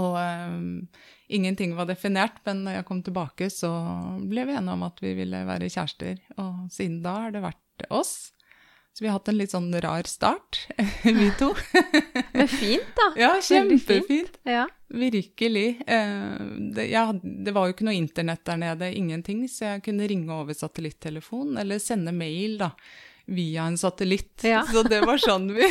og 0.00 0.16
um, 0.16 0.70
ingenting 1.28 1.76
var 1.76 1.90
definert. 1.90 2.40
Men 2.48 2.64
når 2.64 2.80
jeg 2.80 2.88
kom 2.88 3.04
tilbake, 3.04 3.50
så 3.52 3.70
ble 4.32 4.48
vi 4.48 4.56
enige 4.56 4.78
om 4.78 4.86
at 4.88 5.04
vi 5.04 5.12
ville 5.18 5.44
være 5.48 5.68
kjærester. 5.68 6.24
Og 6.40 6.70
siden 6.72 7.02
da 7.04 7.18
har 7.26 7.36
det 7.36 7.44
vært 7.44 7.90
oss. 7.92 8.14
Så 9.00 9.04
vi 9.04 9.08
har 9.08 9.14
hatt 9.16 9.28
en 9.32 9.38
litt 9.40 9.52
sånn 9.54 9.70
rar 9.80 10.04
start, 10.04 10.58
vi 11.02 11.30
to. 11.40 11.54
Men 12.34 12.48
fint, 12.52 12.90
da. 12.98 13.06
Ja, 13.16 13.30
kjempefint. 13.40 14.34
Ja. 14.44 14.66
Virkelig. 14.92 15.80
Eh, 15.86 16.34
det, 16.76 16.84
ja, 16.90 17.06
det, 17.22 17.54
var 17.56 17.64
jo 17.64 17.72
ikke 17.72 17.86
noe 17.88 17.96
internett 17.96 18.44
der 18.44 18.60
nede, 18.60 18.90
ingenting, 18.92 19.46
så 19.48 19.70
jeg 19.70 19.86
kunne 19.86 20.04
ringe 20.04 20.36
over 20.36 20.52
satellittelefon 20.52 21.56
eller 21.62 21.80
sende 21.80 22.12
mail, 22.12 22.58
da. 22.60 22.74
via 23.24 23.64
en 23.72 23.80
satellitt. 23.80 24.44
Ja. 24.44 24.66
Så 24.72 24.84
det 24.84 25.00
var 25.08 25.24
sånn 25.24 25.48
vi 25.56 25.64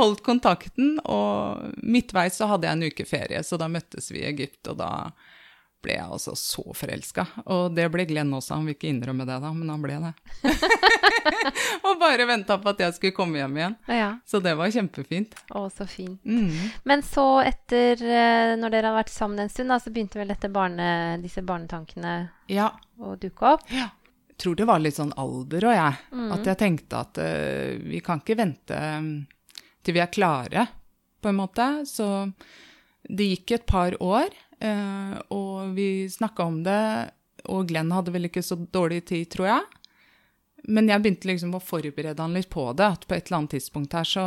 holdt 0.00 0.24
kontakten. 0.24 0.96
Og 1.04 1.76
midtveis 1.84 2.40
så 2.40 2.48
hadde 2.54 2.70
jeg 2.70 2.78
en 2.78 2.88
uke 2.88 3.08
ferie, 3.12 3.44
så 3.44 3.60
da 3.60 3.68
møttes 3.68 4.08
vi 4.14 4.24
i 4.24 4.30
Egypt, 4.32 4.62
og 4.72 4.80
da 4.80 4.90
ble 5.84 5.96
jeg 5.96 6.06
altså 6.06 6.34
så 6.38 6.64
forelska. 6.76 7.24
Og 7.52 7.74
det 7.76 7.86
ble 7.92 8.04
Glenn 8.08 8.32
også, 8.36 8.58
han 8.58 8.68
vil 8.68 8.76
ikke 8.76 8.90
innrømme 8.90 9.26
det 9.28 9.38
da, 9.42 9.52
men 9.56 9.70
han 9.72 9.84
ble 9.84 9.98
det. 10.02 10.12
og 11.86 12.00
bare 12.00 12.26
venta 12.28 12.58
på 12.60 12.72
at 12.72 12.82
jeg 12.84 12.96
skulle 12.96 13.16
komme 13.16 13.40
hjem 13.40 13.56
igjen. 13.58 13.76
Ja. 13.88 14.10
Så 14.28 14.42
det 14.44 14.54
var 14.58 14.72
kjempefint. 14.74 15.36
Å, 15.56 15.64
så 15.72 15.86
fint. 15.90 16.20
Mm. 16.24 16.72
Men 16.88 17.04
så 17.06 17.26
etter, 17.44 18.02
eh, 18.04 18.56
når 18.60 18.76
dere 18.76 18.92
har 18.92 19.00
vært 19.00 19.14
sammen 19.14 19.44
en 19.44 19.52
stund, 19.52 19.72
da, 19.72 19.80
så 19.80 19.92
begynte 19.94 20.20
vel 20.20 20.34
barne, 20.52 20.90
disse 21.22 21.44
barnetankene 21.46 22.14
Ja, 22.52 22.72
å 23.00 23.16
dukke 23.20 23.54
opp? 23.54 23.66
Ja. 23.72 23.90
jeg 24.30 24.40
tror 24.42 24.56
det 24.56 24.68
var 24.68 24.80
litt 24.80 24.96
sånn 24.96 25.14
alder 25.20 25.68
og 25.70 25.76
jeg. 25.76 26.00
Mm. 26.12 26.30
At 26.36 26.52
jeg 26.52 26.60
tenkte 26.60 27.04
at 27.04 27.20
uh, 27.20 27.76
vi 27.80 28.00
kan 28.04 28.20
ikke 28.22 28.38
vente 28.40 28.76
mm, 28.76 29.14
til 29.84 29.96
vi 29.96 30.02
er 30.04 30.12
klare, 30.12 30.66
på 31.20 31.28
en 31.28 31.40
måte. 31.40 31.66
Så 31.88 32.06
det 33.08 33.28
gikk 33.34 33.56
et 33.56 33.66
par 33.68 33.96
år, 34.02 34.28
eh, 34.28 34.49
og 34.60 35.72
vi 35.76 36.04
snakka 36.12 36.44
om 36.44 36.58
det. 36.66 36.80
Og 37.48 37.70
Glenn 37.70 37.92
hadde 37.94 38.12
vel 38.12 38.28
ikke 38.28 38.42
så 38.44 38.58
dårlig 38.60 39.04
tid, 39.08 39.30
tror 39.32 39.48
jeg. 39.48 39.80
Men 40.68 40.90
jeg 40.90 41.02
begynte 41.02 41.30
liksom 41.30 41.54
å 41.56 41.62
forberede 41.62 42.20
han 42.20 42.36
litt 42.36 42.50
på 42.52 42.66
det. 42.76 42.88
At 42.96 43.06
på 43.08 43.16
et 43.16 43.28
eller 43.28 43.40
annet 43.40 43.56
tidspunkt 43.56 43.96
her 43.96 44.06
så 44.08 44.24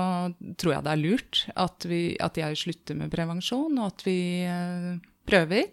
tror 0.57 0.75
jeg 0.75 0.85
det 0.85 0.93
er 0.93 1.01
lurt 1.03 1.43
at, 1.53 1.87
vi, 1.89 2.01
at 2.17 2.39
jeg 2.39 2.59
slutter 2.63 2.97
med 2.99 3.13
prevensjon, 3.13 3.77
og 3.77 3.89
at 3.91 4.05
vi 4.07 4.17
eh, 4.47 4.91
prøver. 5.29 5.69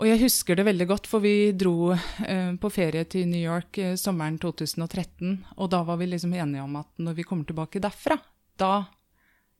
Og 0.00 0.06
jeg 0.08 0.22
husker 0.22 0.56
det 0.56 0.64
veldig 0.64 0.86
godt, 0.88 1.10
for 1.10 1.20
vi 1.20 1.52
dro 1.52 1.92
eh, 1.92 2.54
på 2.60 2.72
ferie 2.72 3.04
til 3.10 3.28
New 3.28 3.42
York 3.42 3.80
eh, 3.82 3.96
sommeren 4.00 4.38
2013. 4.40 5.34
Og 5.58 5.72
da 5.72 5.82
var 5.84 6.00
vi 6.00 6.08
liksom 6.08 6.32
enige 6.32 6.64
om 6.64 6.80
at 6.80 7.04
når 7.04 7.18
vi 7.18 7.26
kommer 7.28 7.48
tilbake 7.48 7.82
derfra, 7.84 8.16
da, 8.60 8.86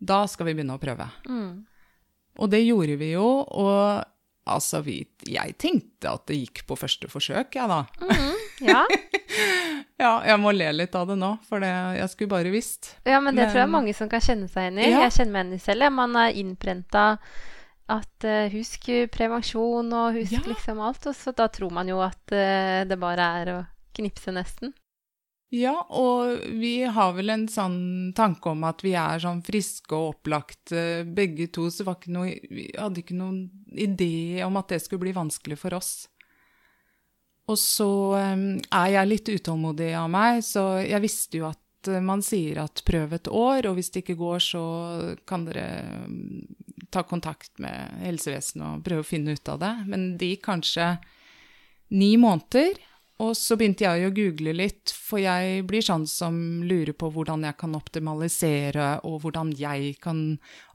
da 0.00 0.22
skal 0.30 0.48
vi 0.48 0.56
begynne 0.56 0.78
å 0.78 0.82
prøve. 0.82 1.10
Mm. 1.28 1.52
Og 2.40 2.50
det 2.52 2.62
gjorde 2.64 2.96
vi 3.00 3.12
jo. 3.12 3.26
Og 3.44 4.04
altså, 4.50 4.80
vi, 4.82 4.98
jeg 5.28 5.54
tenkte 5.60 6.10
at 6.10 6.24
det 6.30 6.38
gikk 6.40 6.62
på 6.66 6.76
første 6.80 7.08
forsøk, 7.12 7.54
jeg 7.60 7.68
da. 7.70 7.82
Ja. 8.64 8.84
Ja, 10.00 10.14
jeg 10.24 10.40
må 10.40 10.50
le 10.56 10.70
litt 10.72 10.94
av 10.96 11.10
det 11.10 11.14
nå, 11.20 11.28
for 11.44 11.60
det, 11.60 11.68
jeg 11.98 12.08
skulle 12.08 12.30
bare 12.32 12.50
visst. 12.52 12.94
ja, 13.04 13.18
men 13.20 13.36
det 13.36 13.50
tror 13.50 13.60
jeg 13.60 13.68
Men- 13.68 13.74
mange 13.76 13.92
som 13.94 14.08
kan 14.08 14.22
kjenne 14.24 14.48
seg 14.48 14.64
igjen 14.64 14.78
i. 14.80 14.86
Ja. 14.90 15.02
Jeg 15.04 15.12
kjenner 15.18 15.32
meg 15.34 15.44
igjen 15.44 15.58
i 15.58 15.64
selv. 15.64 15.86
Man 15.92 16.16
er 16.16 16.38
innprenta 16.40 17.02
at 17.90 18.24
uh, 18.26 18.48
husk 18.54 18.88
prevensjon 19.12 19.92
og 19.92 20.16
husk 20.16 20.32
Ja. 20.38 20.40
liksom 20.48 20.80
alt. 20.80 21.04
Og 21.06 21.14
så 21.20 21.34
da 21.36 21.46
tror 21.52 21.70
man 21.76 21.88
jo 21.92 22.00
at 22.00 22.32
uh, 22.32 22.80
det 22.88 22.96
bare 23.00 23.28
er 23.42 23.52
å 23.52 23.58
knipse, 23.96 24.32
nesten. 24.32 24.72
Ja, 25.50 25.74
og 25.90 26.44
vi 26.60 26.84
har 26.86 27.14
vel 27.16 27.32
en 27.34 27.48
sånn 27.50 28.12
tanke 28.14 28.52
om 28.52 28.62
at 28.68 28.84
vi 28.86 28.92
er 28.94 29.18
sånn 29.18 29.40
friske 29.42 29.96
og 29.96 30.12
opplagte 30.12 31.02
begge 31.10 31.48
to, 31.50 31.66
så 31.74 31.82
noe, 32.06 32.36
vi 32.46 32.68
hadde 32.70 33.02
ikke 33.02 33.18
noen 33.18 33.48
idé 33.74 34.44
om 34.46 34.60
at 34.60 34.70
det 34.70 34.78
skulle 34.84 35.08
bli 35.08 35.16
vanskelig 35.16 35.58
for 35.58 35.74
oss. 35.74 36.06
Og 37.50 37.58
så 37.58 37.90
er 38.14 38.92
jeg 38.94 39.10
litt 39.10 39.32
utålmodig 39.32 39.90
av 39.98 40.06
meg, 40.12 40.44
så 40.46 40.84
jeg 40.84 41.02
visste 41.02 41.40
jo 41.40 41.48
at 41.48 41.90
eh, 41.90 41.98
man 41.98 42.22
sier 42.22 42.62
at 42.62 42.84
prøv 42.86 43.16
et 43.16 43.26
år, 43.26 43.66
og 43.66 43.74
hvis 43.78 43.90
det 43.90 44.04
ikke 44.04 44.20
går, 44.20 44.44
så 44.52 44.62
kan 45.26 45.48
dere 45.48 45.66
ta 46.94 47.02
kontakt 47.06 47.58
med 47.62 47.98
helsevesenet 48.04 48.66
og 48.68 48.86
prøve 48.86 49.02
å 49.02 49.08
finne 49.08 49.34
ut 49.34 49.50
av 49.50 49.58
det. 49.62 49.72
Men 49.90 50.12
det 50.20 50.30
gikk 50.34 50.46
kanskje 50.46 50.92
ni 51.90 52.14
måneder, 52.22 52.78
og 53.20 53.34
så 53.36 53.56
begynte 53.58 53.84
jeg 53.84 54.08
å 54.08 54.14
google 54.16 54.54
litt, 54.56 54.92
for 54.96 55.20
jeg 55.20 55.64
blir 55.68 55.84
sånn 55.84 56.06
som 56.08 56.34
lurer 56.64 56.94
på 56.96 57.10
hvordan 57.12 57.44
jeg 57.44 57.58
kan 57.60 57.76
optimalisere, 57.76 58.88
og 59.04 59.20
hvordan 59.26 59.54
jeg 59.58 59.96
kan 60.02 60.24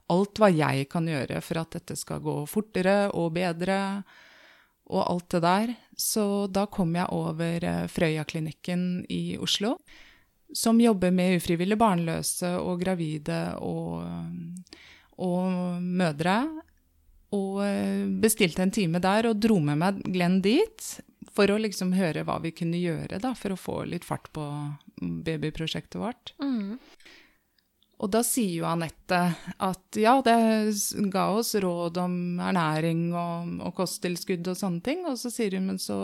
Alt 0.06 0.38
hva 0.38 0.46
jeg 0.54 0.84
kan 0.86 1.08
gjøre 1.10 1.40
for 1.42 1.58
at 1.58 1.72
dette 1.74 1.96
skal 1.98 2.20
gå 2.22 2.34
fortere 2.46 3.08
og 3.18 3.32
bedre, 3.34 4.04
og 4.86 5.00
alt 5.02 5.32
det 5.34 5.40
der. 5.42 5.72
Så 5.98 6.46
da 6.46 6.68
kom 6.70 6.94
jeg 6.94 7.10
over 7.10 7.66
eh, 7.66 7.88
Frøya-klinikken 7.90 8.84
i 9.10 9.34
Oslo, 9.42 9.72
som 10.54 10.78
jobber 10.78 11.10
med 11.10 11.40
ufrivillig 11.40 11.74
barnløse 11.80 12.52
og 12.60 12.84
gravide 12.84 13.40
og, 13.66 14.06
og 15.26 15.82
mødre. 15.82 16.36
Og 17.34 17.64
eh, 17.66 18.06
bestilte 18.22 18.62
en 18.62 18.74
time 18.78 19.02
der 19.02 19.32
og 19.32 19.42
dro 19.42 19.58
med 19.58 19.82
meg 19.82 19.98
Glenn 20.06 20.38
dit 20.44 20.86
for 21.36 21.52
å 21.52 21.60
liksom 21.60 21.92
høre 21.96 22.24
hva 22.26 22.38
vi 22.42 22.54
kunne 22.56 22.80
gjøre 22.80 23.20
da, 23.22 23.34
for 23.36 23.54
å 23.54 23.60
få 23.60 23.76
litt 23.90 24.06
fart 24.06 24.30
på 24.36 24.44
babyprosjektet 25.26 26.00
vårt. 26.00 26.32
Mm. 26.42 26.78
Og 27.96 28.10
da 28.12 28.20
sier 28.26 28.58
jo 28.58 28.66
Anette 28.68 29.18
at 29.64 29.96
ja, 29.96 30.18
det 30.24 30.36
ga 31.12 31.26
oss 31.32 31.54
råd 31.60 32.00
om 32.02 32.16
ernæring 32.44 33.06
og, 33.16 33.54
og 33.64 33.72
kosttilskudd 33.78 34.50
og 34.52 34.58
sånne 34.58 34.84
ting, 34.84 35.06
og 35.08 35.16
så 35.20 35.32
sier 35.32 35.56
hun 35.56 35.70
men 35.70 35.80
så 35.80 35.96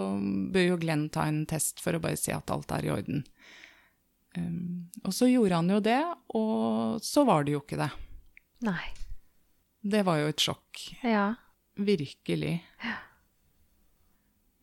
bør 0.54 0.70
jo 0.70 0.78
Glenn 0.80 1.10
ta 1.12 1.26
en 1.28 1.44
test 1.48 1.84
for 1.84 1.96
å 1.96 2.00
bare 2.02 2.20
se 2.20 2.32
at 2.32 2.52
alt 2.54 2.72
er 2.78 2.88
i 2.88 2.94
orden. 2.94 3.26
Um, 4.32 4.88
og 5.04 5.12
så 5.12 5.28
gjorde 5.28 5.60
han 5.60 5.68
jo 5.68 5.82
det, 5.84 6.00
og 6.40 7.04
så 7.04 7.26
var 7.28 7.44
det 7.44 7.58
jo 7.58 7.60
ikke 7.60 7.80
det. 7.82 7.90
Nei. 8.64 8.88
Det 9.82 10.04
var 10.06 10.22
jo 10.22 10.32
et 10.32 10.40
sjokk. 10.40 10.86
Ja. 11.04 11.26
Virkelig. 11.76 12.54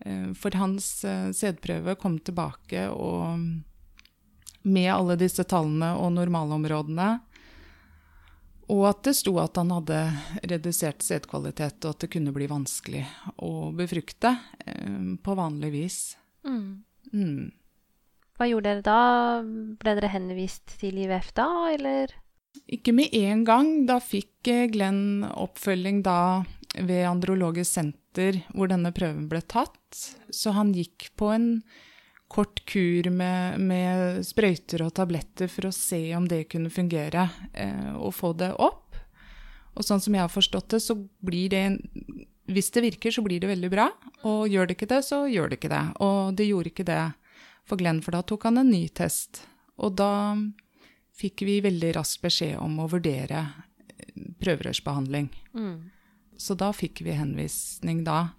Eh, 0.05 0.31
For 0.33 0.55
hans 0.59 1.03
eh, 1.03 1.31
sædprøve 1.35 1.95
kom 1.99 2.19
tilbake, 2.19 2.87
og 2.89 3.39
med 4.69 4.91
alle 4.93 5.17
disse 5.19 5.43
tallene 5.47 5.93
og 5.99 6.13
normalområdene, 6.15 7.09
og 8.69 8.83
at 8.85 9.01
det 9.07 9.15
sto 9.17 9.33
at 9.41 9.57
han 9.57 9.71
hadde 9.73 9.99
redusert 10.51 11.01
sædkvalitet, 11.01 11.81
og 11.85 11.95
at 11.95 12.03
det 12.03 12.11
kunne 12.13 12.33
bli 12.35 12.45
vanskelig 12.49 13.05
å 13.41 13.71
befrukte 13.75 14.35
eh, 14.65 15.15
på 15.23 15.37
vanlig 15.37 15.71
vis. 15.73 15.99
Mm. 16.45 16.83
Mm. 17.13 17.49
Hva 18.37 18.47
gjorde 18.47 18.69
dere 18.69 18.85
da? 18.85 18.99
Ble 19.81 19.95
dere 19.97 20.13
henvist 20.13 20.77
til 20.79 21.01
IVF 21.01 21.33
da, 21.35 21.49
eller? 21.73 22.13
Ikke 22.69 22.93
med 22.95 23.11
en 23.13 23.43
gang. 23.43 23.71
Da 23.89 23.97
fikk 23.99 24.47
Glenn 24.71 25.25
oppfølging 25.27 26.03
da 26.05 26.45
ved 26.77 27.03
Andrologisk 27.09 27.73
senter, 27.73 27.97
hvor 28.53 28.71
denne 28.71 28.91
prøven 28.95 29.27
ble 29.31 29.41
tatt. 29.41 29.99
Så 30.33 30.53
han 30.55 30.73
gikk 30.75 31.09
på 31.19 31.31
en 31.33 31.49
kort 32.29 32.61
kur 32.69 33.09
med, 33.09 33.57
med 33.59 34.21
sprøyter 34.25 34.83
og 34.85 34.93
tabletter 34.99 35.49
for 35.49 35.69
å 35.69 35.73
se 35.73 36.01
om 36.17 36.27
det 36.29 36.43
kunne 36.51 36.69
fungere, 36.69 37.25
eh, 37.53 37.95
og 37.97 38.13
få 38.13 38.35
det 38.37 38.51
opp. 38.61 38.99
Og 39.73 39.85
sånn 39.85 40.01
som 40.03 40.13
jeg 40.13 40.25
har 40.25 40.31
forstått 40.31 40.75
det, 40.75 40.81
så 40.83 40.97
blir 41.25 41.49
det 41.49 41.63
Hvis 42.49 42.71
det 42.73 42.81
virker, 42.81 43.11
så 43.13 43.21
blir 43.21 43.39
det 43.39 43.47
veldig 43.51 43.69
bra. 43.69 43.91
Og 44.25 44.49
gjør 44.49 44.67
det 44.67 44.75
ikke 44.75 44.89
det, 44.89 45.03
så 45.05 45.27
gjør 45.29 45.49
det 45.49 45.59
ikke 45.59 45.69
det. 45.69 45.83
Og 46.01 46.33
det 46.33 46.47
gjorde 46.49 46.71
ikke 46.71 46.85
det 46.87 47.03
for 47.69 47.77
Glenn, 47.77 48.01
for 48.01 48.17
da 48.17 48.23
tok 48.25 48.47
han 48.49 48.57
en 48.57 48.71
ny 48.73 48.87
test. 48.89 49.43
Og 49.77 49.93
da 49.93 50.33
fikk 51.19 51.43
vi 51.45 51.59
veldig 51.61 51.93
raskt 51.99 52.23
beskjed 52.23 52.57
om 52.57 52.79
å 52.81 52.87
vurdere 52.89 53.43
eh, 53.45 54.33
prøverørsbehandling. 54.41 55.29
Mm. 55.53 55.77
Så 56.39 56.55
da 56.55 56.71
fikk 56.75 57.03
vi 57.03 57.17
henvisning 57.17 58.05
da, 58.07 58.31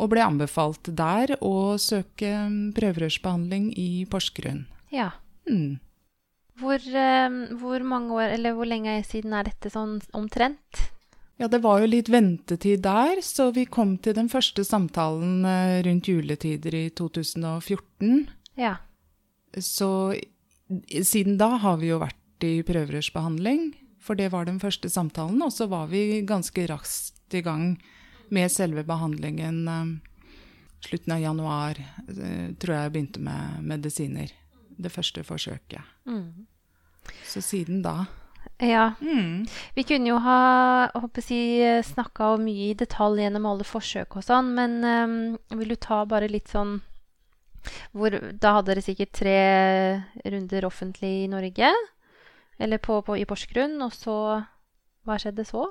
og 0.00 0.12
ble 0.12 0.22
anbefalt 0.24 0.92
der 0.96 1.34
å 1.44 1.76
søke 1.82 2.46
prøverørsbehandling 2.76 3.72
i 3.76 4.06
Porsgrunn. 4.10 4.64
Ja. 4.94 5.10
Mm. 5.50 5.80
Hvor, 6.60 6.78
eh, 6.78 7.28
hvor 7.60 7.84
mange 7.84 8.14
år, 8.14 8.36
eller 8.36 8.56
hvor 8.56 8.68
lenge 8.68 9.00
siden 9.08 9.34
er 9.36 9.48
dette 9.48 9.72
sånn 9.72 9.98
omtrent? 10.16 10.86
Ja, 11.40 11.48
det 11.48 11.62
var 11.64 11.80
jo 11.80 11.88
litt 11.88 12.10
ventetid 12.12 12.82
der, 12.84 13.22
så 13.24 13.48
vi 13.56 13.64
kom 13.64 13.94
til 13.98 14.12
den 14.16 14.28
første 14.28 14.64
samtalen 14.66 15.46
eh, 15.48 15.78
rundt 15.86 16.10
juletider 16.10 16.76
i 16.76 16.86
2014. 16.92 18.26
Ja. 18.60 18.76
Så 19.56 20.12
siden 21.02 21.38
da 21.40 21.54
har 21.62 21.80
vi 21.80 21.88
jo 21.88 22.02
vært 22.02 22.44
i 22.44 22.60
prøverørsbehandling, 22.64 23.72
for 24.00 24.20
det 24.20 24.28
var 24.34 24.44
den 24.48 24.60
første 24.60 24.92
samtalen, 24.92 25.40
og 25.44 25.52
så 25.52 25.66
var 25.70 25.88
vi 25.92 26.20
ganske 26.28 26.66
raskt 26.68 27.19
i 27.34 27.42
gang 27.42 27.82
med 28.30 28.50
selve 28.52 28.84
behandlingen. 28.84 29.68
eh, 29.68 29.96
Slutten 30.80 31.12
av 31.12 31.20
januar 31.20 31.76
eh, 32.08 32.54
tror 32.56 32.74
jeg 32.74 32.82
jeg 32.86 32.92
begynte 32.94 33.20
med 33.20 33.62
medisiner. 33.68 34.30
Det 34.80 34.88
første 34.92 35.20
forsøket. 35.24 35.82
Mm. 36.08 36.46
Så 37.28 37.42
siden 37.44 37.82
da 37.82 38.06
Ja. 38.60 38.94
mm. 39.00 39.46
Vi 39.74 39.82
kunne 39.84 40.08
jo 40.08 40.18
ha 40.18 40.88
jeg, 40.94 41.82
snakka 41.84 42.36
mye 42.40 42.70
i 42.70 42.74
detalj 42.74 43.20
gjennom 43.20 43.46
alle 43.46 43.64
forsøk 43.64 44.16
og 44.16 44.24
sånn, 44.24 44.54
men 44.56 44.78
um, 44.84 45.58
vil 45.58 45.68
du 45.68 45.76
ta 45.76 46.04
bare 46.08 46.28
litt 46.28 46.48
sånn 46.48 46.80
hvor, 47.92 48.10
Da 48.40 48.54
hadde 48.56 48.72
dere 48.72 48.80
sikkert 48.84 49.12
tre 49.12 50.02
runder 50.24 50.64
offentlig 50.64 51.24
i 51.24 51.28
Norge, 51.28 51.72
eller 52.58 52.78
på, 52.78 53.02
på, 53.04 53.18
i 53.20 53.26
Porsgrunn, 53.28 53.76
og 53.84 53.92
så 53.92 54.16
Hva 55.04 55.18
skjedde 55.20 55.44
så? 55.44 55.66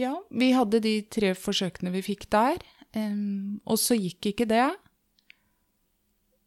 Ja, 0.00 0.14
vi 0.30 0.52
hadde 0.56 0.80
de 0.80 0.94
tre 1.12 1.34
forsøkene 1.36 1.92
vi 1.92 2.04
fikk 2.04 2.30
der, 2.32 2.62
um, 2.96 3.58
og 3.68 3.76
så 3.80 3.98
gikk 3.98 4.30
ikke 4.32 4.46
det. 4.48 4.68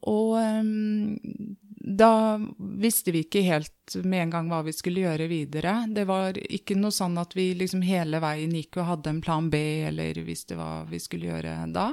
Og 0.09 0.39
um, 0.39 1.53
da 1.83 2.39
visste 2.79 3.11
vi 3.13 3.25
ikke 3.25 3.43
helt 3.45 3.97
med 4.07 4.25
en 4.25 4.33
gang 4.33 4.49
hva 4.51 4.61
vi 4.65 4.73
skulle 4.75 5.03
gjøre 5.03 5.27
videre. 5.31 5.75
Det 5.91 6.07
var 6.09 6.39
ikke 6.41 6.77
noe 6.79 6.95
sånn 6.95 7.19
at 7.21 7.35
vi 7.37 7.51
liksom 7.59 7.83
hele 7.85 8.21
veien 8.23 8.55
gikk 8.55 8.79
og 8.79 8.89
hadde 8.89 9.13
en 9.13 9.21
plan 9.23 9.49
B, 9.51 9.61
eller 9.89 10.23
visste 10.25 10.57
hva 10.59 10.85
vi 10.89 11.01
skulle 11.03 11.29
gjøre 11.29 11.57
da. 11.75 11.91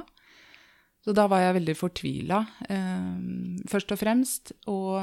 Så 1.01 1.15
da 1.17 1.25
var 1.27 1.41
jeg 1.41 1.57
veldig 1.57 1.75
fortvila, 1.75 2.39
eh, 2.69 3.65
først 3.69 3.91
og 3.91 3.99
fremst, 3.99 4.53
og 4.69 5.01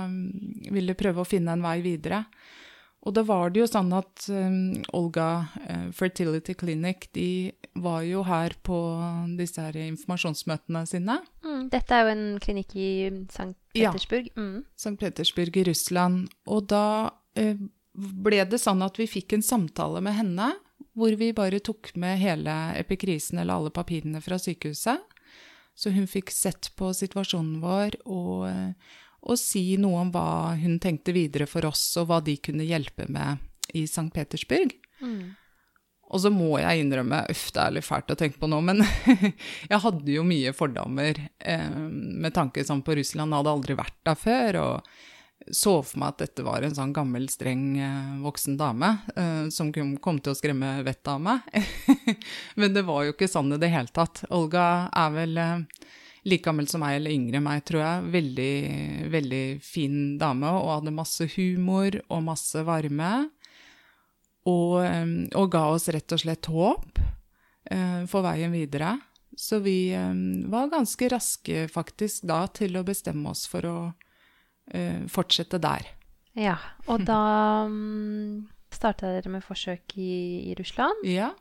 ville 0.71 0.95
prøve 0.99 1.25
å 1.25 1.29
finne 1.29 1.57
en 1.57 1.65
vei 1.65 1.81
videre. 1.83 2.23
Og 3.07 3.15
da 3.15 3.23
var 3.23 3.53
det 3.55 3.63
jo 3.63 3.69
sånn 3.71 3.93
at 3.95 4.27
um, 4.33 4.75
Olga 4.97 5.29
uh, 5.63 5.89
Fertility 5.95 6.57
Clinic 6.59 7.07
de 7.15 7.53
var 7.79 8.03
jo 8.03 8.25
her 8.27 8.57
på 8.67 8.77
disse 9.39 9.63
her 9.63 9.79
informasjonsmøtene 9.85 10.83
sine. 10.91 11.21
Mm, 11.47 11.69
dette 11.73 11.95
er 11.95 12.05
jo 12.05 12.15
en 12.17 12.27
klinikk 12.43 12.75
i 12.75 12.91
St. 13.31 13.53
Petersburg. 13.77 14.31
Ja, 14.33 14.43
mm. 14.43 14.65
St. 14.75 14.97
Petersburg 14.99 15.61
i 15.61 15.67
Russland. 15.71 16.27
Og 16.51 16.67
da 16.75 16.85
uh, 17.15 17.67
ble 17.99 18.43
det 18.51 18.61
sånn 18.63 18.83
at 18.83 18.99
vi 18.99 19.07
fikk 19.11 19.37
en 19.37 19.47
samtale 19.47 20.03
med 20.05 20.19
henne, 20.19 20.53
hvor 20.99 21.15
vi 21.15 21.31
bare 21.37 21.63
tok 21.63 21.93
med 21.95 22.19
hele 22.19 22.55
epikrisen 22.81 23.39
eller 23.39 23.61
alle 23.61 23.75
papirene 23.75 24.21
fra 24.25 24.41
sykehuset. 24.43 24.99
Så 25.79 25.95
hun 25.95 26.11
fikk 26.11 26.33
sett 26.35 26.73
på 26.75 26.91
situasjonen 26.91 27.61
vår 27.63 28.01
og 28.11 28.49
uh, 28.51 28.97
og 29.29 29.39
si 29.41 29.77
noe 29.81 30.05
om 30.07 30.13
hva 30.15 30.55
hun 30.59 30.79
tenkte 30.83 31.15
videre 31.17 31.49
for 31.51 31.69
oss, 31.69 31.85
og 32.01 32.09
hva 32.09 32.23
de 32.25 32.39
kunne 32.43 32.67
hjelpe 32.67 33.09
med 33.13 33.45
i 33.77 33.85
St. 33.85 34.09
Petersburg. 34.15 34.73
Mm. 35.05 35.37
Og 36.09 36.23
så 36.25 36.33
må 36.33 36.55
jeg 36.57 36.81
innrømme, 36.81 37.21
uff, 37.29 37.51
det 37.53 37.61
er 37.61 37.75
litt 37.77 37.87
fælt 37.87 38.15
å 38.15 38.17
tenke 38.17 38.41
på 38.41 38.49
nå, 38.49 38.63
men 38.65 38.81
jeg 39.73 39.83
hadde 39.85 40.15
jo 40.15 40.25
mye 40.25 40.55
fordommer 40.57 41.21
eh, 41.21 41.69
med 41.69 42.33
tanke 42.37 42.65
sånn 42.65 42.81
på 42.85 42.97
Russland. 42.97 43.29
Jeg 43.29 43.43
hadde 43.43 43.55
aldri 43.59 43.77
vært 43.77 43.99
der 44.09 44.19
før. 44.19 44.61
og 44.65 45.07
så 45.55 45.79
for 45.87 46.01
meg 46.01 46.13
at 46.13 46.23
dette 46.25 46.45
var 46.45 46.65
en 46.65 46.75
sånn 46.75 46.93
gammel, 46.97 47.29
streng 47.31 47.79
eh, 47.81 48.17
voksen 48.25 48.59
dame 48.61 48.91
eh, 49.15 49.47
som 49.55 49.71
kom 49.73 50.19
til 50.21 50.35
å 50.35 50.37
skremme 50.37 50.79
vettet 50.87 51.13
av 51.13 51.23
meg. 51.23 51.47
men 52.61 52.75
det 52.75 52.85
var 52.89 53.07
jo 53.07 53.15
ikke 53.15 53.31
sånn 53.31 53.55
i 53.55 53.61
det 53.61 53.71
hele 53.73 53.93
tatt. 53.95 54.25
Olga 54.35 54.89
er 54.93 55.15
vel 55.15 55.41
eh, 55.41 55.57
like 56.29 56.45
gammel 56.45 56.69
som 56.71 56.83
meg 56.85 56.99
eller 56.99 57.15
yngre 57.15 57.41
enn 57.41 57.47
meg, 57.47 57.65
tror 57.69 57.83
jeg. 57.83 58.07
Veldig, 58.15 58.55
veldig 59.13 59.43
fin 59.65 59.99
dame 60.21 60.53
og 60.55 60.73
hadde 60.77 60.95
masse 60.95 61.29
humor 61.37 61.99
og 62.07 62.25
masse 62.29 62.63
varme. 62.67 63.13
Og, 64.49 64.79
og 65.37 65.51
ga 65.53 65.65
oss 65.75 65.91
rett 65.93 66.15
og 66.15 66.23
slett 66.23 66.49
håp 66.49 67.01
uh, 67.03 68.03
for 68.09 68.25
veien 68.25 68.55
videre. 68.55 68.95
Så 69.39 69.61
vi 69.63 69.93
um, 69.95 70.49
var 70.51 70.71
ganske 70.73 71.11
raske 71.13 71.67
faktisk 71.71 72.25
da 72.27 72.43
til 72.51 72.79
å 72.79 72.85
bestemme 72.87 73.31
oss 73.31 73.45
for 73.51 73.69
å 73.69 73.77
uh, 73.93 75.03
fortsette 75.11 75.61
der. 75.63 75.93
Ja, 76.39 76.57
og 76.87 77.05
da 77.07 77.67
um, 77.67 78.47
starta 78.75 79.11
dere 79.11 79.31
med 79.33 79.45
forsøk 79.45 79.97
i, 79.99 80.49
i 80.51 80.57
Russland? 80.59 81.05
Ja. 81.07 81.33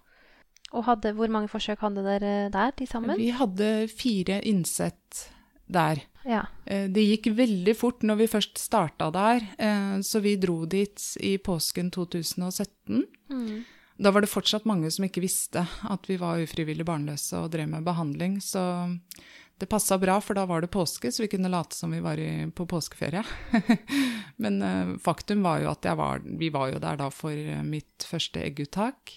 Og 0.75 0.83
hadde, 0.83 1.13
hvor 1.15 1.31
mange 1.31 1.47
forsøk 1.51 1.79
hadde 1.85 2.03
dere 2.03 2.35
der 2.51 2.75
til 2.75 2.89
sammen? 2.89 3.15
Vi 3.19 3.31
hadde 3.35 3.71
fire 3.91 4.41
innsett 4.47 5.27
der. 5.67 6.01
Ja. 6.27 6.43
Eh, 6.65 6.87
det 6.91 7.05
gikk 7.05 7.31
veldig 7.37 7.75
fort 7.77 8.03
når 8.07 8.21
vi 8.23 8.29
først 8.31 8.59
starta 8.59 9.09
der, 9.15 9.47
eh, 9.57 9.95
så 10.03 10.21
vi 10.23 10.35
dro 10.39 10.65
dit 10.65 11.01
i 11.23 11.37
påsken 11.37 11.91
2017. 11.91 13.03
Mm. 13.31 13.65
Da 13.97 14.11
var 14.11 14.21
det 14.21 14.29
fortsatt 14.29 14.67
mange 14.69 14.91
som 14.93 15.07
ikke 15.07 15.23
visste 15.23 15.63
at 15.65 16.07
vi 16.09 16.19
var 16.21 16.43
ufrivillig 16.43 16.85
barnløse 16.85 17.39
og 17.39 17.51
drev 17.55 17.69
med 17.71 17.85
behandling, 17.87 18.37
så 18.43 18.87
det 19.57 19.65
passa 19.71 19.97
bra, 19.97 20.19
for 20.21 20.37
da 20.37 20.43
var 20.45 20.61
det 20.61 20.69
påske, 20.69 21.09
så 21.09 21.23
vi 21.23 21.31
kunne 21.31 21.49
late 21.49 21.73
som 21.73 21.95
vi 21.95 22.03
var 22.05 22.19
i, 22.21 22.45
på 22.53 22.67
påskeferie. 22.69 23.23
Men 24.43 24.61
uh, 24.61 24.91
faktum 25.01 25.41
var 25.41 25.63
jo 25.63 25.71
at 25.71 25.87
var, 25.97 26.21
vi 26.21 26.51
var 26.53 26.75
jo 26.75 26.83
der 26.83 26.99
da 27.01 27.07
for 27.09 27.33
mitt 27.65 28.05
første 28.05 28.43
egguttak. 28.45 29.15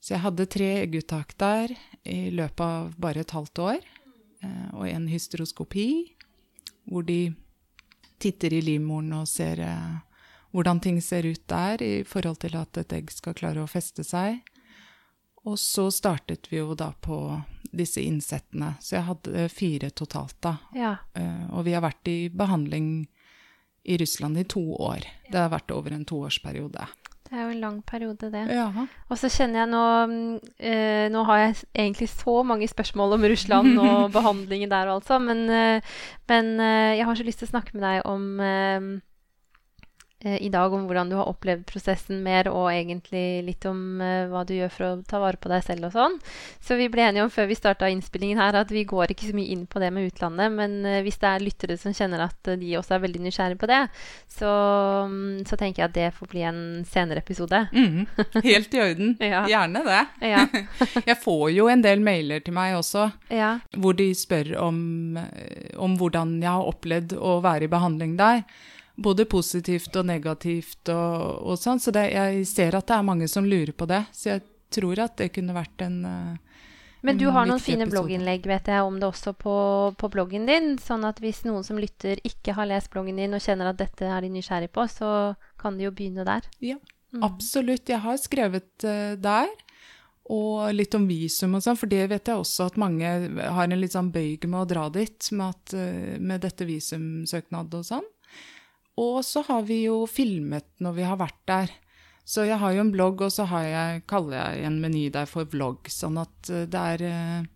Så 0.00 0.14
jeg 0.14 0.24
hadde 0.24 0.48
tre 0.48 0.68
egguttak 0.80 1.34
der 1.40 1.74
i 2.08 2.30
løpet 2.32 2.62
av 2.64 2.94
bare 3.00 3.24
et 3.24 3.34
halvt 3.36 3.60
år. 3.66 3.80
Eh, 4.40 4.68
og 4.72 4.86
en 4.88 5.08
hysteroskopi, 5.10 5.88
hvor 6.88 7.04
de 7.04 7.34
titter 8.20 8.56
i 8.56 8.62
livmoren 8.64 9.12
og 9.16 9.28
ser 9.28 9.60
eh, 9.64 9.98
hvordan 10.56 10.80
ting 10.82 11.02
ser 11.04 11.28
ut 11.28 11.42
der 11.48 11.82
i 11.84 11.92
forhold 12.08 12.40
til 12.42 12.56
at 12.58 12.80
et 12.80 12.96
egg 12.96 13.12
skal 13.12 13.36
klare 13.36 13.62
å 13.62 13.70
feste 13.70 14.04
seg. 14.06 14.40
Og 15.44 15.56
så 15.60 15.86
startet 15.92 16.50
vi 16.50 16.58
jo 16.60 16.74
da 16.76 16.90
på 16.92 17.16
disse 17.70 18.02
innsettene. 18.02 18.74
Så 18.80 18.98
jeg 18.98 19.06
hadde 19.06 19.46
fire 19.52 19.90
totalt, 19.96 20.36
da. 20.42 20.56
Ja. 20.76 20.96
Eh, 21.14 21.46
og 21.52 21.64
vi 21.68 21.76
har 21.76 21.84
vært 21.84 22.08
i 22.10 22.18
behandling 22.32 23.06
i 23.84 23.96
Russland 24.00 24.40
i 24.40 24.44
to 24.44 24.62
år. 24.76 25.06
Det 25.30 25.38
har 25.38 25.52
vært 25.52 25.72
over 25.72 25.94
en 25.96 26.04
toårsperiode. 26.04 26.88
Det 27.30 27.38
er 27.38 27.44
jo 27.44 27.52
en 27.54 27.62
lang 27.62 27.76
periode, 27.86 28.30
det. 28.32 28.42
Ja. 28.50 28.66
Og 29.06 29.18
så 29.20 29.28
kjenner 29.30 29.62
jeg 29.62 29.70
nå 29.70 29.82
eh, 30.58 31.06
Nå 31.14 31.22
har 31.28 31.44
jeg 31.44 31.52
egentlig 31.78 32.08
så 32.10 32.40
mange 32.42 32.66
spørsmål 32.66 33.14
om 33.14 33.26
Russland 33.30 33.78
og 33.78 34.10
behandlingen 34.18 34.72
der 34.72 34.90
og 34.90 34.98
alt 34.98 35.12
sånn, 35.12 35.28
men, 35.28 35.44
eh, 35.54 35.92
men 36.30 36.56
eh, 36.58 36.96
jeg 36.98 37.06
har 37.06 37.20
så 37.20 37.26
lyst 37.28 37.44
til 37.44 37.50
å 37.50 37.54
snakke 37.54 37.76
med 37.78 37.86
deg 37.86 38.10
om 38.10 38.26
Eh, 38.40 39.00
i 40.20 40.50
dag 40.52 40.72
om 40.72 40.82
hvordan 40.84 41.08
du 41.08 41.14
har 41.16 41.28
opplevd 41.30 41.62
prosessen 41.64 42.18
mer, 42.20 42.50
og 42.52 42.68
egentlig 42.68 43.40
litt 43.46 43.64
om 43.68 44.02
uh, 44.02 44.28
hva 44.28 44.42
du 44.44 44.52
gjør 44.52 44.72
for 44.74 44.86
å 44.86 44.90
ta 45.08 45.20
vare 45.22 45.40
på 45.40 45.48
deg 45.48 45.62
selv 45.64 45.88
og 45.88 45.94
sånn. 45.94 46.16
Så 46.60 46.76
vi 46.76 46.90
ble 46.92 47.06
enige 47.06 47.24
om 47.24 47.30
før 47.32 47.46
vi 47.48 47.56
starta 47.56 47.88
innspillingen 47.88 48.40
her 48.40 48.58
at 48.60 48.72
vi 48.74 48.84
går 48.88 49.14
ikke 49.14 49.30
så 49.30 49.36
mye 49.36 49.54
inn 49.54 49.64
på 49.70 49.80
det 49.80 49.88
med 49.96 50.10
utlandet, 50.10 50.52
men 50.52 50.74
uh, 50.84 50.98
hvis 51.06 51.16
det 51.22 51.30
er 51.30 51.44
lyttere 51.44 51.76
som 51.80 51.94
kjenner 51.96 52.26
at 52.26 52.50
uh, 52.52 52.58
de 52.60 52.74
også 52.76 52.98
er 52.98 53.04
veldig 53.06 53.22
nysgjerrige 53.24 53.60
på 53.62 53.70
det, 53.70 53.80
så, 54.28 54.50
um, 55.08 55.38
så, 55.48 55.56
tenker 55.60 55.84
jeg 55.86 55.88
at 55.88 55.96
det 55.96 56.10
får 56.18 56.32
bli 56.34 56.44
en 56.50 56.60
senere 56.88 57.24
episode. 57.24 57.62
Mm, 57.72 58.04
helt 58.44 58.76
i 58.76 58.82
orden. 58.84 59.14
ja. 59.32 59.44
Gjerne 59.48 59.84
det. 59.88 60.02
Ja. 60.34 60.42
jeg 61.12 61.16
får 61.22 61.46
jo 61.56 61.70
en 61.72 61.86
del 61.86 62.04
mailer 62.04 62.44
til 62.44 62.56
meg 62.56 62.76
også, 62.76 63.08
ja. 63.32 63.54
hvor 63.72 63.96
de 63.96 64.10
spør 64.16 64.52
om, 64.66 65.16
om 65.80 65.96
hvordan 65.96 66.36
jeg 66.42 66.50
har 66.50 66.68
opplevd 66.74 67.16
å 67.16 67.38
være 67.44 67.70
i 67.70 67.72
behandling 67.72 68.20
der 68.20 68.44
både 69.02 69.24
positivt 69.24 69.96
og 69.96 70.06
negativt 70.08 70.90
og, 70.92 71.40
og 71.48 71.58
sånn. 71.60 71.80
Så 71.80 71.92
det, 71.94 72.10
jeg 72.12 72.44
ser 72.48 72.76
at 72.76 72.88
det 72.88 72.98
er 72.98 73.06
mange 73.06 73.28
som 73.30 73.48
lurer 73.48 73.72
på 73.76 73.88
det. 73.90 74.04
Så 74.16 74.34
jeg 74.34 74.44
tror 74.74 75.00
at 75.06 75.16
det 75.20 75.32
kunne 75.34 75.56
vært 75.56 75.84
en 75.86 75.98
uh, 76.04 76.60
Men 77.06 77.18
du 77.20 77.26
har 77.32 77.48
noen 77.48 77.62
fine 77.62 77.86
episode. 77.86 77.96
blogginnlegg 77.96 78.46
vet 78.50 78.68
jeg, 78.70 78.84
om 78.84 79.00
det 79.00 79.08
også 79.08 79.34
på, 79.40 79.56
på, 79.98 80.12
bloggen 80.12 80.46
din. 80.50 80.74
Sånn 80.82 81.06
at 81.08 81.22
hvis 81.22 81.42
noen 81.48 81.66
som 81.66 81.80
lytter 81.80 82.20
ikke 82.26 82.54
har 82.58 82.68
lest 82.70 82.92
bloggen 82.92 83.20
din 83.20 83.36
og 83.36 83.44
kjenner 83.44 83.72
at 83.72 83.80
dette 83.80 84.06
er 84.06 84.26
de 84.26 84.32
nysgjerrig 84.36 84.70
på, 84.74 84.86
så 84.92 85.32
kan 85.60 85.80
de 85.80 85.88
jo 85.88 85.96
begynne 85.96 86.28
der. 86.28 86.46
Ja, 86.64 86.78
mm. 87.14 87.24
absolutt. 87.26 87.88
Jeg 87.88 88.04
har 88.04 88.20
skrevet 88.20 88.86
uh, 88.86 89.16
der. 89.20 89.50
Og 90.30 90.68
litt 90.76 90.92
om 90.94 91.08
visum 91.08 91.56
og 91.58 91.64
sånn, 91.64 91.78
for 91.80 91.90
det 91.90 92.04
vet 92.12 92.28
jeg 92.30 92.38
også 92.38 92.68
at 92.70 92.76
mange 92.78 93.08
har 93.40 93.64
en 93.64 93.80
litt 93.80 93.96
sånn 93.96 94.12
bøyg 94.14 94.44
med 94.46 94.60
å 94.60 94.68
dra 94.68 94.84
dit 94.94 95.32
med, 95.34 95.56
at, 95.56 95.74
uh, 95.74 96.20
med 96.22 96.44
dette 96.44 96.68
visumsøknad 96.68 97.74
og 97.80 97.88
sånn. 97.88 98.06
Og 99.00 99.22
så 99.24 99.42
har 99.46 99.64
vi 99.68 99.84
jo 99.86 100.02
filmet 100.10 100.66
når 100.82 100.98
vi 100.98 101.06
har 101.08 101.20
vært 101.20 101.40
der. 101.48 101.72
Så 102.30 102.44
jeg 102.46 102.60
har 102.60 102.74
jo 102.76 102.84
en 102.84 102.92
blogg, 102.92 103.22
og 103.24 103.32
så 103.32 103.46
jeg, 103.64 104.04
kaller 104.10 104.36
jeg 104.36 104.66
en 104.68 104.78
meny 104.82 105.08
der 105.10 105.26
for 105.26 105.48
vlogg. 105.50 105.88
Sånn 105.90 106.20
at 106.20 106.50
eh, 106.52 106.66
det 106.70 106.82
er 106.94 107.06
eh, 107.08 107.48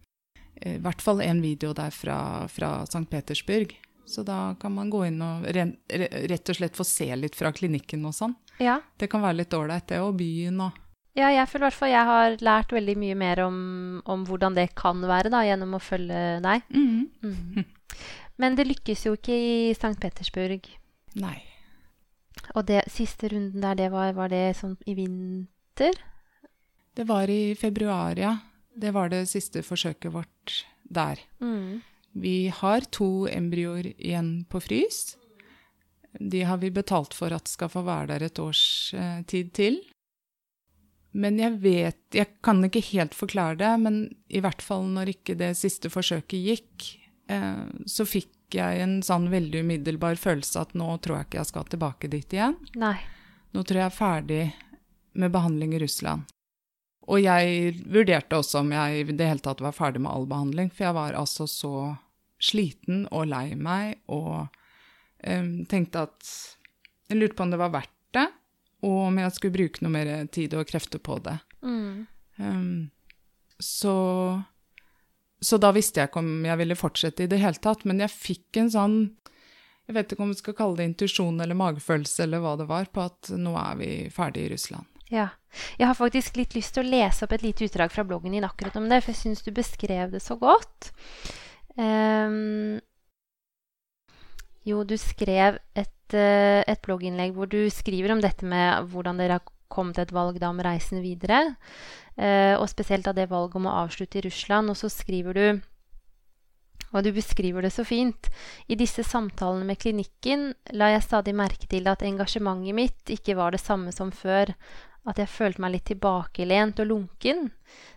i 0.74 0.78
hvert 0.83 1.02
fall 1.04 1.20
en 1.22 1.42
video 1.44 1.74
der 1.76 1.92
fra, 1.94 2.48
fra 2.50 2.80
St. 2.88 3.04
Petersburg. 3.11 3.74
Så 4.07 4.22
da 4.26 4.54
kan 4.61 4.74
man 4.74 4.90
gå 4.92 5.07
inn 5.09 5.20
og 5.24 5.46
rett 5.48 6.50
og 6.50 6.59
slett 6.59 6.76
få 6.76 6.85
se 6.87 7.09
litt 7.16 7.37
fra 7.38 7.52
klinikken 7.57 8.04
og 8.04 8.16
sånn. 8.16 8.35
Ja. 8.61 8.78
Det 9.00 9.09
kan 9.11 9.24
være 9.24 9.40
litt 9.42 9.54
ålreit, 9.57 9.87
det, 9.90 10.00
og 10.04 10.18
byen 10.20 10.61
og 10.62 10.80
Ja, 11.14 11.28
jeg 11.30 11.46
føler 11.46 11.64
i 11.64 11.68
hvert 11.68 11.78
fall 11.78 11.92
jeg 11.92 12.07
har 12.11 12.37
lært 12.42 12.72
veldig 12.74 12.94
mye 12.98 13.16
mer 13.18 13.40
om, 13.44 13.59
om, 14.11 14.24
hvordan 14.26 14.57
det 14.59 14.72
kan 14.78 14.98
være, 15.07 15.30
da, 15.30 15.44
gjennom 15.46 15.76
å 15.78 15.83
følge 15.83 16.22
deg. 16.42 16.64
Mm. 16.74 17.07
Mm. 17.22 18.00
Men 18.42 18.59
det 18.59 18.66
lykkes 18.66 19.07
jo 19.07 19.14
ikke 19.14 19.35
i 19.35 19.52
St. 19.76 19.94
Petersburg. 20.02 20.66
Nei. 21.20 21.38
Og 22.55 22.66
det 22.68 22.85
siste 22.92 23.31
runden 23.33 23.62
der, 23.62 23.79
det 23.79 23.90
var, 23.94 24.12
var 24.16 24.33
det 24.33 24.57
sånn 24.59 24.77
i 24.90 24.96
vinter? 24.98 25.96
Det 26.94 27.07
var 27.09 27.31
i 27.31 27.55
februar, 27.59 28.18
ja. 28.18 28.37
Det 28.74 28.90
var 28.94 29.11
det 29.11 29.24
siste 29.31 29.62
forsøket 29.62 30.12
vårt 30.14 30.64
der. 30.83 31.20
Mm. 31.42 31.83
Vi 32.14 32.48
har 32.55 32.87
to 32.94 33.27
embryoer 33.31 33.92
igjen 33.94 34.44
på 34.50 34.61
frys. 34.62 35.16
De 36.18 36.44
har 36.46 36.61
vi 36.62 36.70
betalt 36.74 37.14
for 37.14 37.35
at 37.35 37.50
skal 37.50 37.70
få 37.72 37.83
være 37.87 38.12
der 38.12 38.29
et 38.29 38.38
års 38.42 38.94
eh, 38.94 39.22
tid 39.27 39.50
til. 39.55 39.81
Men 41.14 41.38
jeg 41.38 41.59
vet 41.62 42.14
Jeg 42.14 42.42
kan 42.42 42.62
ikke 42.66 42.83
helt 42.92 43.14
forklare 43.14 43.59
det, 43.59 43.72
men 43.83 43.96
i 44.31 44.42
hvert 44.42 44.62
fall 44.62 44.87
når 44.90 45.14
ikke 45.14 45.35
det 45.38 45.55
siste 45.59 45.90
forsøket 45.90 46.38
gikk, 46.38 46.87
eh, 47.31 47.66
så 47.87 48.07
fikk 48.07 48.31
jeg 48.58 48.84
en 48.84 48.98
sånn 49.04 49.28
veldig 49.32 49.64
umiddelbar 49.64 50.18
følelse 50.20 50.62
at 50.62 50.74
nå 50.78 50.96
tror 51.02 51.20
jeg 51.20 51.28
ikke 51.28 51.40
jeg 51.40 51.50
skal 51.50 51.66
tilbake 51.72 52.10
dit 52.12 52.36
igjen. 52.36 52.56
Nei. 52.80 52.96
Nå 53.54 53.62
tror 53.62 53.80
jeg 53.80 53.88
er 53.88 53.98
ferdig 53.98 54.44
med 55.14 55.34
behandling 55.34 55.74
i 55.76 55.82
Russland. 55.82 56.30
Og 57.04 57.20
jeg 57.20 57.74
vurderte 57.92 58.38
også 58.40 58.62
om 58.62 58.72
jeg 58.72 59.02
i 59.02 59.16
det 59.16 59.28
hele 59.28 59.44
tatt 59.44 59.60
var 59.62 59.76
ferdig 59.76 60.00
med 60.04 60.12
all 60.12 60.26
behandling, 60.28 60.70
for 60.72 60.86
jeg 60.86 60.96
var 60.96 61.18
altså 61.18 61.46
så 61.50 61.74
sliten 62.42 63.04
og 63.12 63.28
lei 63.30 63.54
meg 63.56 64.00
og 64.12 64.48
um, 65.24 65.52
tenkte 65.68 66.06
at 66.08 66.32
Jeg 67.08 67.18
lurte 67.20 67.36
på 67.36 67.44
om 67.44 67.52
det 67.52 67.60
var 67.60 67.72
verdt 67.74 67.92
det, 68.16 68.24
og 68.88 68.98
om 69.10 69.18
jeg 69.20 69.34
skulle 69.36 69.54
bruke 69.54 69.84
noe 69.84 69.92
mer 69.92 70.10
tid 70.32 70.54
og 70.56 70.64
krefter 70.68 71.02
på 71.04 71.18
det. 71.24 71.36
Mm. 71.60 72.06
Um, 72.40 72.90
så 73.60 73.96
så 75.44 75.59
da 75.61 75.70
visste 75.76 76.00
jeg 76.00 76.11
ikke 76.11 76.22
om 76.22 76.46
jeg 76.48 76.61
ville 76.62 76.78
fortsette 76.78 77.26
i 77.26 77.30
det 77.30 77.42
hele 77.42 77.61
tatt, 77.61 77.85
men 77.88 78.00
jeg 78.02 78.12
fikk 78.12 78.62
en 78.62 78.72
sånn 78.72 78.96
Jeg 79.85 79.98
vet 79.98 80.12
ikke 80.14 80.24
om 80.24 80.30
vi 80.33 80.38
skal 80.38 80.54
kalle 80.57 80.78
det 80.78 80.87
intuisjon 80.88 81.42
eller 81.44 81.59
magefølelse 81.61 82.24
eller 82.24 82.40
hva 82.40 82.54
det 82.57 82.64
var, 82.70 82.87
på 82.88 83.02
at 83.04 83.35
nå 83.37 83.50
er 83.61 83.74
vi 83.76 83.88
ferdig 84.09 84.46
i 84.46 84.52
Russland. 84.54 84.88
Ja. 85.12 85.28
Jeg 85.76 85.90
har 85.90 85.98
faktisk 85.98 86.38
litt 86.40 86.57
lyst 86.57 86.72
til 86.74 86.87
å 86.87 86.88
lese 86.88 87.26
opp 87.26 87.35
et 87.37 87.44
lite 87.44 87.66
utdrag 87.68 87.92
fra 87.92 88.07
bloggen 88.09 88.33
din 88.33 88.46
akkurat 88.46 88.78
om 88.80 88.88
det, 88.88 89.02
for 89.04 89.12
jeg 89.12 89.20
syns 89.20 89.44
du 89.44 89.52
beskrev 89.54 90.14
det 90.14 90.22
så 90.24 90.38
godt. 90.40 90.88
Um, 91.76 92.80
jo, 94.64 94.80
du 94.88 94.96
skrev 94.96 95.61
et, 95.76 96.16
uh, 96.16 96.64
et, 96.64 96.80
blogginnlegg 96.87 97.37
hvor 97.37 97.50
du 97.50 97.66
skriver 97.68 98.14
om 98.14 98.24
dette 98.24 98.48
med 98.48 98.88
hvordan 98.88 99.20
dere 99.20 99.38
har 99.38 99.44
kommet 99.74 99.98
til 99.98 100.06
et 100.06 100.14
valg 100.14 100.40
da 100.40 100.52
om 100.54 100.62
reisen 100.64 101.02
videre. 101.04 101.56
Eh, 102.16 102.54
og 102.54 102.68
spesielt 102.70 103.08
av 103.10 103.18
det 103.18 103.28
valget 103.30 103.58
om 103.58 103.68
å 103.68 103.78
avslutte 103.84 104.20
i 104.20 104.26
Russland. 104.28 104.70
Og 104.70 104.78
så 104.78 104.92
skriver 104.92 105.38
du 105.38 105.46
og 106.94 107.02
du 107.02 107.10
beskriver 107.10 107.64
det 107.64 107.72
så 107.74 107.82
fint. 107.87 108.30
I 108.70 108.78
disse 108.78 109.02
samtalene 109.02 109.66
med 109.66 109.80
klinikken 109.82 110.52
la 110.78 110.92
jeg 110.92 111.06
stadig 111.08 111.34
merke 111.34 111.66
til 111.70 111.88
at 111.90 112.04
engasjementet 112.06 112.76
mitt 112.76 113.10
ikke 113.10 113.34
var 113.38 113.54
det 113.54 113.62
samme 113.62 113.90
som 113.90 114.12
før, 114.14 114.54
at 115.04 115.18
jeg 115.20 115.28
følte 115.28 115.60
meg 115.60 115.74
litt 115.74 115.87
tilbakelent 115.90 116.78
og 116.80 116.88
lunken. 116.88 117.50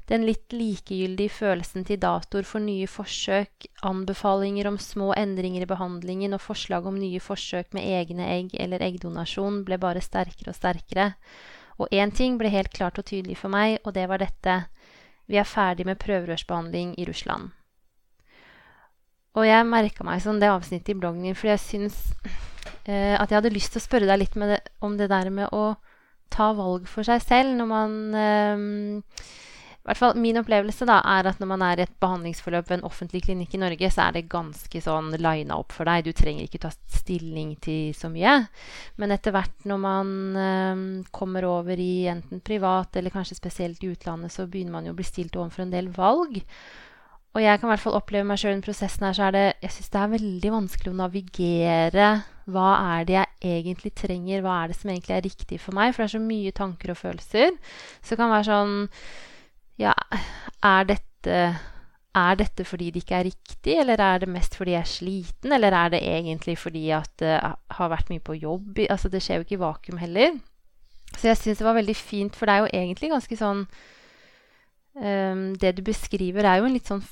Den 0.10 0.26
litt 0.28 0.52
likegyldige 0.56 1.32
følelsen 1.32 1.86
til 1.88 2.02
datoer 2.02 2.48
for 2.48 2.64
nye 2.64 2.88
forsøk, 2.90 3.70
anbefalinger 3.88 4.68
om 4.68 4.80
små 4.82 5.14
endringer 5.16 5.64
i 5.64 5.70
behandlingen 5.70 6.36
og 6.36 6.44
forslag 6.44 6.88
om 6.90 6.98
nye 7.00 7.22
forsøk 7.24 7.78
med 7.78 7.88
egne 7.88 8.28
egg 8.34 8.58
eller 8.60 8.84
eggdonasjon 8.84 9.62
ble 9.68 9.80
bare 9.80 10.04
sterkere 10.04 10.52
og 10.52 10.60
sterkere. 10.60 11.12
Og 11.78 11.94
én 11.94 12.12
ting 12.14 12.38
ble 12.40 12.50
helt 12.50 12.74
klart 12.74 12.98
og 12.98 13.06
tydelig 13.06 13.38
for 13.38 13.54
meg, 13.54 13.78
og 13.86 13.94
det 13.94 14.08
var 14.10 14.22
dette. 14.22 14.58
Vi 15.28 15.38
er 15.38 15.48
ferdig 15.48 15.86
med 15.86 16.00
prøverørsbehandling 16.02 16.96
i 16.98 17.06
Russland. 17.10 17.52
Og 19.38 19.46
jeg 19.46 19.70
merka 19.70 20.06
meg 20.08 20.24
sånn 20.24 20.40
det 20.42 20.50
avsnittet 20.50 20.96
i 20.96 20.98
bloggen 20.98 21.28
din, 21.28 21.38
fordi 21.38 21.54
jeg 21.54 21.64
syns 21.66 21.98
eh, 22.90 23.14
at 23.14 23.30
jeg 23.30 23.38
hadde 23.38 23.54
lyst 23.54 23.76
til 23.76 23.84
å 23.84 23.86
spørre 23.86 24.10
deg 24.10 24.24
litt 24.24 24.38
det, 24.40 24.62
om 24.82 24.98
det 24.98 25.12
der 25.12 25.30
med 25.30 25.54
å 25.54 25.76
ta 26.34 26.50
valg 26.58 26.88
for 26.90 27.08
seg 27.08 27.22
selv 27.24 27.54
når 27.60 27.70
man 27.70 27.94
eh, 28.18 29.36
hvert 29.88 30.00
fall 30.00 30.18
Min 30.20 30.40
opplevelse 30.42 30.88
da, 30.88 30.98
er 31.16 31.30
at 31.30 31.40
når 31.40 31.50
man 31.54 31.64
er 31.64 31.80
i 31.80 31.86
et 31.86 31.94
behandlingsforløp 32.04 32.70
ved 32.70 32.80
en 32.80 32.88
offentlig 32.90 33.24
klinikk 33.28 33.56
i 33.56 33.62
Norge, 33.62 33.92
så 33.94 34.08
er 34.08 34.18
det 34.18 34.26
ganske 34.32 34.82
sånn 34.84 35.14
lina 35.16 35.60
opp 35.60 35.76
for 35.76 35.88
deg. 35.88 36.08
Du 36.08 36.16
trenger 36.16 36.44
ikke 36.44 36.62
ta 36.66 36.72
stilling 36.72 37.54
til 37.64 37.94
så 37.96 38.12
mye. 38.12 38.40
Men 39.00 39.16
etter 39.16 39.36
hvert 39.36 39.68
når 39.70 39.80
man 39.84 40.10
øh, 40.48 40.82
kommer 41.16 41.48
over 41.48 41.80
i 41.80 42.08
enten 42.12 42.44
privat 42.44 43.00
eller 43.00 43.16
kanskje 43.16 43.40
spesielt 43.40 43.84
i 43.84 43.94
utlandet, 43.94 44.36
så 44.36 44.48
begynner 44.48 44.76
man 44.76 44.90
jo 44.90 44.96
å 44.96 44.98
bli 44.98 45.08
stilt 45.08 45.40
overfor 45.40 45.64
en 45.66 45.74
del 45.74 45.88
valg. 45.96 46.42
Og 47.38 47.44
jeg 47.44 47.60
kan 47.60 47.70
i 47.70 47.72
hvert 47.76 47.84
fall 47.84 47.96
oppleve 48.00 48.26
meg 48.26 48.40
sjøl 48.42 48.58
i 48.58 48.66
prosessen 48.66 49.06
her, 49.06 49.14
så 49.14 49.28
er 49.28 49.36
det 49.36 49.46
Jeg 49.62 49.76
syns 49.76 49.92
det 49.94 50.02
er 50.02 50.14
veldig 50.16 50.52
vanskelig 50.56 50.92
å 50.92 51.00
navigere. 51.04 52.10
Hva 52.50 52.70
er 52.98 53.08
det 53.08 53.18
jeg 53.20 53.60
egentlig 53.62 53.92
trenger? 54.00 54.42
Hva 54.42 54.64
er 54.64 54.72
det 54.72 54.78
som 54.80 54.92
egentlig 54.92 55.16
er 55.16 55.26
riktig 55.28 55.60
for 55.62 55.78
meg? 55.78 55.94
For 55.94 56.02
det 56.04 56.08
er 56.08 56.16
så 56.18 56.24
mye 56.24 56.56
tanker 56.56 56.94
og 56.94 57.00
følelser. 57.00 57.58
Så 58.02 58.16
det 58.16 58.20
kan 58.24 58.34
være 58.34 58.48
sånn 58.48 58.78
Ja, 59.78 59.94
er 60.66 60.88
dette 60.90 61.40
er 62.18 62.38
dette 62.40 62.66
fordi 62.66 62.90
det 62.92 63.04
ikke 63.04 63.18
er 63.20 63.28
riktig, 63.28 63.76
eller 63.78 64.02
er 64.02 64.24
det 64.24 64.30
mest 64.32 64.56
fordi 64.58 64.74
jeg 64.74 64.84
er 64.84 64.90
sliten, 64.90 65.54
eller 65.54 65.76
er 65.76 65.92
det 65.94 66.02
egentlig 66.02 66.58
fordi 66.58 66.90
at 66.96 67.12
det 67.22 67.36
har 67.78 67.92
vært 67.92 68.10
mye 68.10 68.24
på 68.24 68.38
jobb? 68.40 68.80
Altså, 68.90 69.12
det 69.14 69.22
skjer 69.24 69.42
jo 69.42 69.46
ikke 69.46 69.58
i 69.58 69.62
vakuum 69.62 70.02
heller. 70.02 70.40
Så 71.16 71.30
jeg 71.30 71.38
syns 71.38 71.62
det 71.62 71.68
var 71.68 71.78
veldig 71.78 71.96
fint, 71.96 72.36
for 72.36 72.50
det 72.50 72.56
er 72.56 72.64
jo 72.64 72.74
egentlig 72.74 73.12
ganske 73.14 73.38
sånn 73.40 73.62
um, 75.00 75.44
Det 75.56 75.72
du 75.78 75.82
beskriver, 75.88 76.44
er 76.44 76.60
jo 76.60 76.68
en 76.68 76.76
litt 76.76 76.90
sånn 76.90 77.06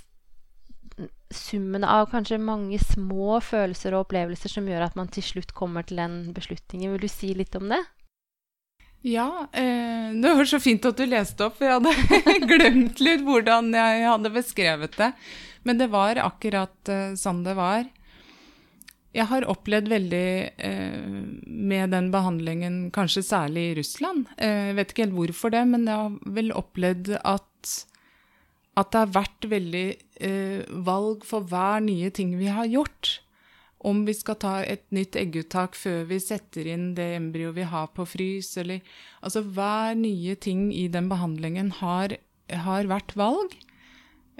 summen 1.34 1.84
av 1.84 2.10
kanskje 2.12 2.38
mange 2.40 2.78
små 2.80 3.40
følelser 3.44 3.96
og 3.96 4.06
opplevelser 4.06 4.52
som 4.52 4.68
gjør 4.70 4.86
at 4.86 4.96
man 4.96 5.10
til 5.12 5.26
slutt 5.26 5.54
kommer 5.58 5.84
til 5.84 6.00
den 6.00 6.34
beslutningen. 6.36 6.94
Vil 6.94 7.06
du 7.08 7.12
si 7.12 7.34
litt 7.36 7.56
om 7.58 7.68
det? 7.72 7.82
Ja, 9.06 9.48
eh, 9.54 10.14
det 10.18 10.32
var 10.34 10.48
så 10.50 10.58
fint 10.60 10.86
at 10.90 10.98
du 10.98 11.06
leste 11.06 11.46
opp, 11.46 11.60
for 11.60 11.68
jeg 11.70 11.78
hadde 11.78 12.48
glemt 12.52 13.02
litt 13.04 13.22
hvordan 13.26 13.70
jeg 13.76 14.08
hadde 14.08 14.32
beskrevet 14.34 14.98
det. 14.98 15.12
Men 15.66 15.78
det 15.82 15.92
var 15.94 16.18
akkurat 16.24 16.90
eh, 16.90 17.14
sånn 17.20 17.44
det 17.46 17.54
var. 17.58 17.86
Jeg 19.16 19.30
har 19.30 19.46
opplevd 19.48 19.92
veldig 19.94 20.30
eh, 20.58 21.04
med 21.46 21.94
den 21.94 22.10
behandlingen, 22.12 22.80
kanskje 22.96 23.24
særlig 23.24 23.68
i 23.70 23.76
Russland. 23.78 24.26
Eh, 24.42 24.72
jeg 24.72 24.80
vet 24.80 24.92
ikke 24.92 25.06
helt 25.06 25.20
hvorfor 25.20 25.54
det, 25.54 25.62
men 25.70 25.86
jeg 25.88 26.02
har 26.02 26.18
vel 26.40 26.56
opplevd 26.56 27.14
at 27.22 27.52
at 28.76 28.90
det 28.92 29.02
har 29.06 29.12
vært 29.16 29.46
veldig 29.48 29.86
eh, 30.28 30.64
valg 30.84 31.22
for 31.24 31.46
hver 31.48 31.80
nye 31.86 32.10
ting 32.12 32.34
vi 32.36 32.50
har 32.52 32.68
gjort. 32.68 33.20
Om 33.86 34.02
vi 34.08 34.16
skal 34.18 34.40
ta 34.42 34.56
et 34.64 34.86
nytt 34.96 35.18
egguttak 35.20 35.78
før 35.78 36.08
vi 36.10 36.18
setter 36.24 36.66
inn 36.74 36.94
det 36.98 37.12
embryoet 37.20 37.60
vi 37.60 37.68
har 37.70 37.92
på 37.94 38.08
frys, 38.10 38.56
eller 38.62 38.82
Altså 39.22 39.44
hver 39.46 39.94
nye 40.00 40.36
ting 40.36 40.72
i 40.74 40.88
den 40.90 41.10
behandlingen 41.12 41.72
har, 41.82 42.18
har 42.50 42.90
vært 42.90 43.14
valg. 43.20 43.54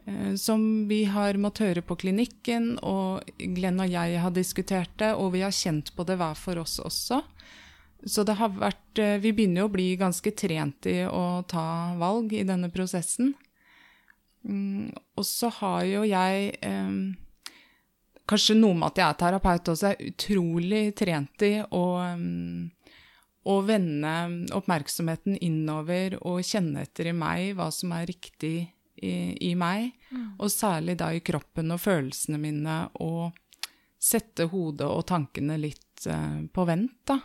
Eh, 0.06 0.36
som 0.36 0.88
vi 0.88 1.04
har 1.10 1.38
måttet 1.42 1.70
høre 1.70 1.86
på 1.86 1.98
klinikken, 2.06 2.76
og 2.86 3.26
Glenn 3.38 3.82
og 3.82 3.90
jeg 3.90 4.20
har 4.22 4.34
diskutert 4.34 4.94
det, 5.02 5.14
og 5.14 5.34
vi 5.34 5.42
har 5.46 5.54
kjent 5.56 5.94
på 5.96 6.06
det 6.06 6.20
hver 6.22 6.38
for 6.38 6.62
oss 6.62 6.78
også. 6.84 7.22
Så 8.06 8.26
det 8.28 8.38
har 8.38 8.54
vært 8.54 9.00
eh, 9.02 9.18
Vi 9.22 9.34
begynner 9.34 9.64
jo 9.64 9.70
å 9.70 9.74
bli 9.74 9.88
ganske 9.98 10.32
trent 10.38 10.86
i 10.90 11.00
å 11.10 11.42
ta 11.50 11.96
valg 11.98 12.34
i 12.38 12.46
denne 12.46 12.70
prosessen. 12.74 13.34
Mm, 14.46 14.94
og 15.18 15.26
så 15.26 15.50
har 15.58 15.86
jo 15.90 16.04
jeg 16.06 16.52
um, 16.62 17.16
Kanskje 18.26 18.58
noe 18.58 18.74
med 18.74 18.90
at 18.90 19.02
jeg 19.02 19.08
er 19.08 19.20
terapeut 19.22 19.70
også, 19.74 19.92
er 19.92 20.08
utrolig 20.10 20.84
trent 20.98 21.46
i 21.46 21.52
å, 21.62 21.84
um, 22.02 22.66
å 23.46 23.58
vende 23.66 24.14
oppmerksomheten 24.58 25.38
innover 25.46 26.18
og 26.24 26.42
kjenne 26.46 26.88
etter 26.88 27.12
i 27.12 27.16
meg 27.16 27.54
hva 27.58 27.70
som 27.74 27.94
er 27.94 28.08
riktig 28.10 28.56
i, 28.98 29.16
i 29.50 29.54
meg. 29.60 29.92
Mm. 30.10 30.28
Og 30.40 30.50
særlig 30.52 30.98
da 31.02 31.12
i 31.14 31.22
kroppen 31.26 31.76
og 31.76 31.82
følelsene 31.84 32.42
mine, 32.42 32.80
og 33.06 33.36
sette 34.02 34.50
hodet 34.50 34.88
og 34.90 35.06
tankene 35.10 35.58
litt 35.62 36.08
uh, 36.10 36.42
på 36.50 36.66
vent, 36.68 36.98
da. 37.08 37.20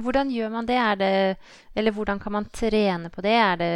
Hvordan 0.00 0.30
gjør 0.30 0.50
man 0.54 0.66
det? 0.66 0.78
det? 1.00 1.14
Eller 1.74 1.94
hvordan 1.94 2.20
kan 2.22 2.32
man 2.32 2.46
trene 2.54 3.10
på 3.10 3.22
det? 3.26 3.36
Er 3.36 3.56
det 3.60 3.72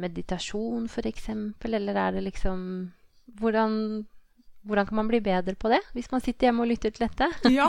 meditasjon, 0.00 0.88
f.eks.? 0.88 1.28
Eller 1.64 1.96
er 1.96 2.16
det 2.16 2.24
liksom 2.24 2.62
hvordan, 3.38 4.06
hvordan, 4.66 4.88
kan 4.88 5.00
man 5.00 5.10
bli 5.10 5.20
bedre 5.24 5.54
på 5.58 5.70
det, 5.72 5.80
hvis 5.96 6.10
man 6.12 6.24
sitter 6.24 6.48
hjemme 6.48 6.64
og 6.64 6.72
lytter 6.72 6.94
til 6.94 7.06
dette? 7.06 7.30
ja. 7.58 7.68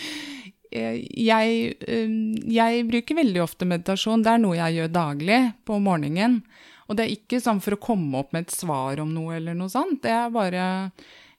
jeg, 1.30 1.74
um, 1.88 2.14
jeg 2.50 2.86
bruker 2.90 3.20
veldig 3.22 3.42
ofte 3.44 3.68
meditasjon. 3.68 4.24
Det 4.24 4.34
er 4.34 4.44
noe 4.44 4.60
jeg 4.60 4.78
gjør 4.80 4.94
daglig 4.94 5.40
på 5.66 5.80
morgenen. 5.82 6.40
Og 6.84 6.98
det 6.98 7.06
er 7.06 7.16
ikke 7.16 7.40
sånn 7.40 7.62
for 7.64 7.78
å 7.78 7.80
komme 7.80 8.20
opp 8.20 8.34
med 8.36 8.44
et 8.44 8.56
svar 8.56 9.00
om 9.00 9.14
noe 9.14 9.38
eller 9.38 9.56
noe 9.56 9.72
sånt. 9.72 10.02
Det 10.04 10.12
er 10.12 10.32
bare 10.34 10.64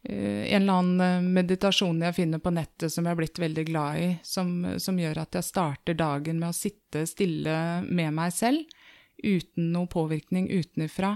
Eh, 0.10 0.54
en 0.54 0.62
eller 0.62 0.74
annen 0.74 1.02
eh, 1.02 1.30
meditasjon 1.34 2.04
jeg 2.06 2.14
finner 2.14 2.42
på 2.42 2.52
nettet 2.54 2.94
som 2.94 3.08
jeg 3.08 3.16
er 3.16 3.18
blitt 3.18 3.40
veldig 3.42 3.64
glad 3.66 4.02
i, 4.02 4.10
som, 4.22 4.52
som, 4.78 5.00
gjør 5.02 5.24
at 5.24 5.38
jeg 5.40 5.48
starter 5.48 5.98
dagen 5.98 6.38
med 6.38 6.52
å 6.52 6.58
sitte 6.58 7.08
stille 7.10 7.56
med 7.88 8.14
meg 8.14 8.36
selv, 8.36 8.76
uten 9.24 9.72
noe 9.74 9.90
påvirkning 9.90 10.52
utenfra. 10.52 11.16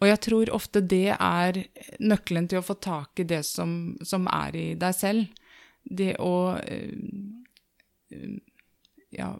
Og 0.00 0.08
jeg 0.08 0.20
tror 0.24 0.52
ofte 0.56 0.80
det 0.80 1.12
er 1.12 1.58
nøkkelen 2.00 2.48
til 2.48 2.60
å 2.60 2.64
få 2.64 2.78
tak 2.80 3.20
i 3.20 3.28
det 3.28 3.42
som, 3.44 3.98
som 4.00 4.24
er 4.32 4.56
i 4.56 4.66
deg 4.80 4.96
selv. 4.96 5.26
Det 5.84 6.14
å 6.24 6.56
eh, 6.56 6.96
ja, 9.12 9.34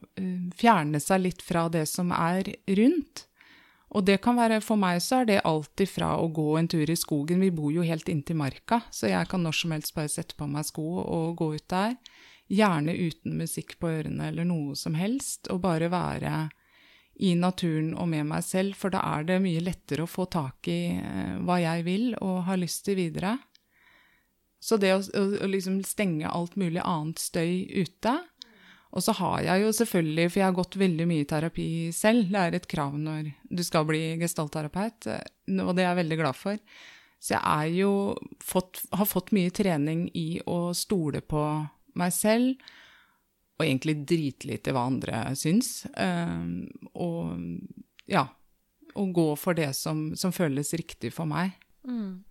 fjerne 0.56 1.00
seg 1.00 1.24
litt 1.24 1.42
fra 1.42 1.68
det 1.72 1.86
som 1.88 2.12
er 2.12 2.52
rundt. 2.76 3.26
Og 3.90 4.04
det 4.06 4.20
kan 4.22 4.36
være, 4.38 4.60
for 4.62 4.78
meg 4.78 5.00
så 5.02 5.22
er 5.22 5.26
det 5.26 5.40
alt 5.48 5.82
ifra 5.82 6.12
å 6.20 6.28
gå 6.30 6.46
en 6.60 6.68
tur 6.70 6.90
i 6.92 6.98
skogen, 6.98 7.40
vi 7.42 7.50
bor 7.50 7.72
jo 7.74 7.82
helt 7.82 8.06
inntil 8.08 8.38
marka, 8.38 8.84
så 8.94 9.10
jeg 9.10 9.26
kan 9.30 9.42
når 9.42 9.56
som 9.58 9.74
helst 9.74 9.96
bare 9.96 10.12
sette 10.12 10.36
på 10.38 10.46
meg 10.46 10.68
sko 10.68 10.84
og 11.02 11.40
gå 11.40 11.48
ut 11.56 11.66
der. 11.72 11.96
Gjerne 12.50 12.94
uten 12.94 13.34
musikk 13.38 13.76
på 13.82 13.90
ørene 13.90 14.30
eller 14.30 14.46
noe 14.46 14.76
som 14.78 14.94
helst, 14.98 15.50
og 15.50 15.62
bare 15.66 15.90
være 15.90 16.44
i 17.20 17.34
naturen 17.36 17.92
og 18.00 18.08
med 18.08 18.28
meg 18.30 18.44
selv, 18.46 18.76
for 18.80 18.92
da 18.92 19.02
er 19.16 19.26
det 19.28 19.40
mye 19.44 19.60
lettere 19.64 20.06
å 20.06 20.10
få 20.10 20.24
tak 20.32 20.68
i 20.72 20.96
eh, 20.96 21.36
hva 21.44 21.58
jeg 21.60 21.84
vil 21.84 22.12
og 22.16 22.44
har 22.48 22.60
lyst 22.60 22.86
til 22.86 22.96
videre. 23.00 23.36
Så 24.60 24.76
det 24.80 24.92
å, 24.94 25.00
å, 25.00 25.48
liksom 25.48 25.80
stenge 25.88 26.28
alt 26.28 26.56
mulig 26.60 26.80
annet 26.84 27.20
støy 27.20 27.68
ute, 27.76 28.14
og 28.90 29.04
så 29.06 29.14
har 29.20 29.44
jeg 29.46 29.62
jo 29.62 29.74
selvfølgelig, 29.76 30.30
for 30.30 30.40
jeg 30.40 30.48
har 30.48 30.56
gått 30.56 30.80
veldig 30.80 31.06
mye 31.06 31.24
i 31.24 31.28
terapi 31.28 31.66
selv, 31.94 32.32
det 32.32 32.40
er 32.40 32.56
et 32.58 32.70
krav 32.70 32.96
når 32.98 33.28
du 33.46 33.62
skal 33.64 33.86
bli 33.86 34.00
gestaltterapeut, 34.20 35.06
og 35.06 35.70
det 35.76 35.84
er 35.84 35.90
jeg 35.92 36.00
veldig 36.02 36.18
glad 36.24 36.38
for, 36.38 36.64
Så 37.20 37.36
jeg 37.36 37.74
jo 37.82 38.16
fått, 38.40 38.80
har 38.96 39.06
fått 39.06 39.30
mye 39.36 39.52
trening 39.52 40.08
i 40.16 40.40
å 40.48 40.72
stole 40.72 41.20
på 41.20 41.42
meg 42.00 42.12
selv, 42.16 42.56
og 43.60 43.66
egentlig 43.66 43.98
dritlite 44.08 44.72
hva 44.72 44.86
andre 44.88 45.22
syns. 45.36 45.84
Um, 45.92 46.64
og 46.96 47.36
ja, 48.08 48.24
å 48.96 49.04
gå 49.12 49.28
for 49.36 49.58
det 49.58 49.74
som, 49.76 50.10
som 50.16 50.32
føles 50.32 50.72
riktig 50.80 51.12
for 51.12 51.28
meg. 51.28 51.52
Mm. 51.84 52.22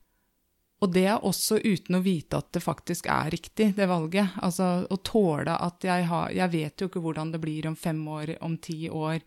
Og 0.79 0.93
det 0.95 1.05
er 1.11 1.25
også 1.27 1.59
uten 1.59 1.99
å 1.99 2.03
vite 2.03 2.39
at 2.39 2.49
det 2.55 2.63
faktisk 2.63 3.09
er 3.11 3.29
riktig, 3.35 3.73
det 3.77 3.87
valget. 3.91 4.33
Altså 4.41 4.87
å 4.89 4.97
tåle 5.03 5.53
at 5.53 5.83
jeg 5.83 6.07
har 6.07 6.31
Jeg 6.31 6.53
vet 6.55 6.81
jo 6.81 6.87
ikke 6.89 7.03
hvordan 7.03 7.33
det 7.33 7.41
blir 7.43 7.67
om 7.67 7.75
fem 7.75 7.99
år, 8.07 8.37
om 8.41 8.57
ti 8.57 8.89
år, 8.89 9.19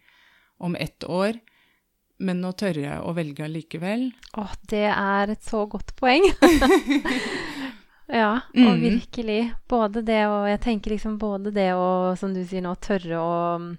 om 0.59 0.75
ett 0.75 1.05
år. 1.05 1.39
Men 2.23 2.43
å 2.47 2.55
tørre 2.57 2.99
å 3.05 3.13
velge 3.15 3.45
allikevel. 3.45 4.09
Å, 4.39 4.47
det 4.71 4.89
er 4.89 5.35
et 5.35 5.45
så 5.45 5.67
godt 5.67 5.95
poeng. 5.99 6.25
ja, 8.09 8.33
og 8.35 8.43
Mhm. 8.55 8.81
virkelig. 8.83 9.55
Både 9.69 10.03
det 10.05 10.27
og 10.27 10.49
Jeg 10.49 10.61
tenker 10.61 10.91
liksom 10.91 11.19
både 11.19 11.53
det 11.55 11.73
og, 11.75 12.19
som 12.19 12.35
du 12.35 12.45
sier 12.45 12.63
nå, 12.63 12.75
tørre 12.81 13.19
å 13.19 13.77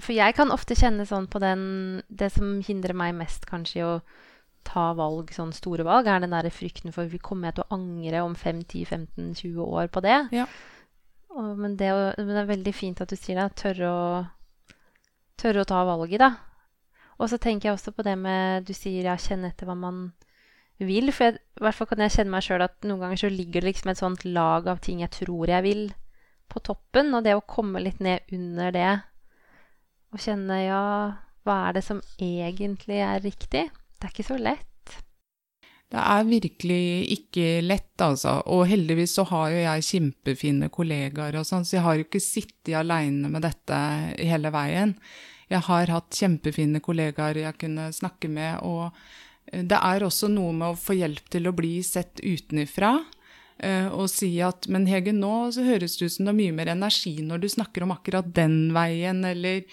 For 0.00 0.12
jeg 0.12 0.34
kan 0.34 0.50
ofte 0.50 0.74
kjenne 0.74 1.06
sånn 1.06 1.28
på 1.30 1.38
den 1.38 2.02
Det 2.10 2.32
som 2.32 2.60
hindrer 2.60 2.94
meg 2.94 3.14
mest 3.14 3.46
kanskje 3.46 3.76
i 3.78 3.82
å 3.86 4.00
ta 4.64 4.92
valg, 4.94 5.30
sånn 5.34 5.52
store 5.52 5.82
valg, 5.84 6.06
er 6.06 6.20
den 6.20 6.30
der 6.30 6.48
frykten 6.50 6.92
for 6.94 7.04
vi 7.10 7.18
kommer 7.18 7.48
jeg 7.48 7.54
til 7.56 7.64
å 7.64 7.74
angre 7.74 8.20
om 8.22 8.34
5-10-15-20 8.38 9.58
år 9.58 9.88
på 9.90 10.00
det. 10.02 10.28
Ja. 10.30 10.46
Og, 11.34 11.56
men, 11.58 11.76
det 11.76 11.88
men 12.18 12.28
det 12.28 12.36
er 12.44 12.46
veldig 12.46 12.74
fint 12.74 13.00
at 13.00 13.08
du 13.10 13.16
sier 13.16 13.40
det. 13.40 13.48
Tørre 13.58 13.88
å, 13.90 14.26
tørre 15.36 15.64
å 15.64 15.66
ta 15.66 15.82
valget, 15.84 16.20
da. 16.22 16.36
Og 17.18 17.28
så 17.30 17.38
tenker 17.42 17.68
jeg 17.70 17.74
også 17.74 17.90
på 17.94 18.02
det 18.06 18.14
med 18.18 18.64
Du 18.66 18.72
sier 18.72 19.02
ja, 19.10 19.16
kjenne 19.16 19.50
etter 19.50 19.66
hva 19.66 19.74
man 19.74 20.12
vil. 20.88 21.12
For 21.14 21.28
jeg, 21.30 21.40
i 21.58 21.64
hvert 21.64 21.78
fall 21.78 21.90
kan 21.90 22.02
jeg 22.04 22.14
kjenne 22.16 22.34
meg 22.34 22.46
sjøl 22.46 22.64
at 22.66 22.76
noen 22.88 23.04
ganger 23.04 23.22
så 23.24 23.32
ligger 23.32 23.62
det 23.62 23.72
liksom 23.72 23.92
et 23.92 24.02
sånt 24.02 24.26
lag 24.28 24.68
av 24.70 24.82
ting 24.84 25.02
jeg 25.04 25.14
tror 25.14 25.52
jeg 25.52 25.66
vil, 25.66 25.86
på 26.52 26.62
toppen. 26.66 27.14
Og 27.16 27.24
det 27.26 27.36
å 27.38 27.46
komme 27.46 27.82
litt 27.84 28.02
ned 28.04 28.34
under 28.34 28.74
det 28.74 28.92
og 30.12 30.20
kjenne 30.20 30.58
ja, 30.60 30.82
hva 31.46 31.54
er 31.68 31.78
det 31.78 31.86
som 31.86 32.02
egentlig 32.20 33.00
er 33.00 33.22
riktig? 33.24 33.64
Det 33.72 34.04
er 34.04 34.12
ikke 34.12 34.28
så 34.28 34.36
lett. 34.36 34.68
Det 35.92 36.00
er 36.00 36.24
virkelig 36.24 36.84
ikke 37.16 37.46
lett, 37.64 37.94
altså. 38.00 38.38
Og 38.52 38.64
heldigvis 38.68 39.16
så 39.18 39.26
har 39.28 39.50
jo 39.52 39.58
jeg 39.60 39.88
kjempefine 39.88 40.70
kollegaer 40.72 41.36
og 41.40 41.44
sånn, 41.48 41.66
så 41.68 41.78
jeg 41.78 41.84
har 41.84 41.98
jo 41.98 42.06
ikke 42.06 42.22
sittet 42.24 42.76
aleine 42.80 43.28
med 43.32 43.44
dette 43.44 43.80
hele 44.16 44.52
veien. 44.54 44.94
Jeg 45.52 45.66
har 45.68 45.92
hatt 45.92 46.16
kjempefine 46.16 46.80
kollegaer 46.80 47.42
jeg 47.42 47.58
kunne 47.60 47.90
snakke 47.92 48.30
med, 48.32 48.62
og 48.64 48.96
det 49.50 49.78
er 49.78 50.04
også 50.06 50.28
noe 50.30 50.52
med 50.52 50.72
å 50.72 50.78
få 50.78 50.94
hjelp 50.96 51.26
til 51.32 51.48
å 51.50 51.52
bli 51.56 51.82
sett 51.82 52.20
utenifra. 52.22 53.04
eh, 53.58 53.88
Og 53.92 54.08
si 54.10 54.40
at 54.40 54.68
Men 54.68 54.86
Hege, 54.86 55.12
nå 55.12 55.52
så 55.52 55.62
høres 55.66 55.98
det 55.98 56.06
ut 56.06 56.12
som 56.12 56.24
det 56.26 56.32
er 56.32 56.38
mye 56.38 56.52
mer 56.56 56.70
energi 56.72 57.16
når 57.22 57.42
du 57.42 57.48
snakker 57.48 57.82
om 57.82 57.90
akkurat 57.92 58.32
den 58.34 58.72
veien, 58.72 59.24
eller 59.24 59.64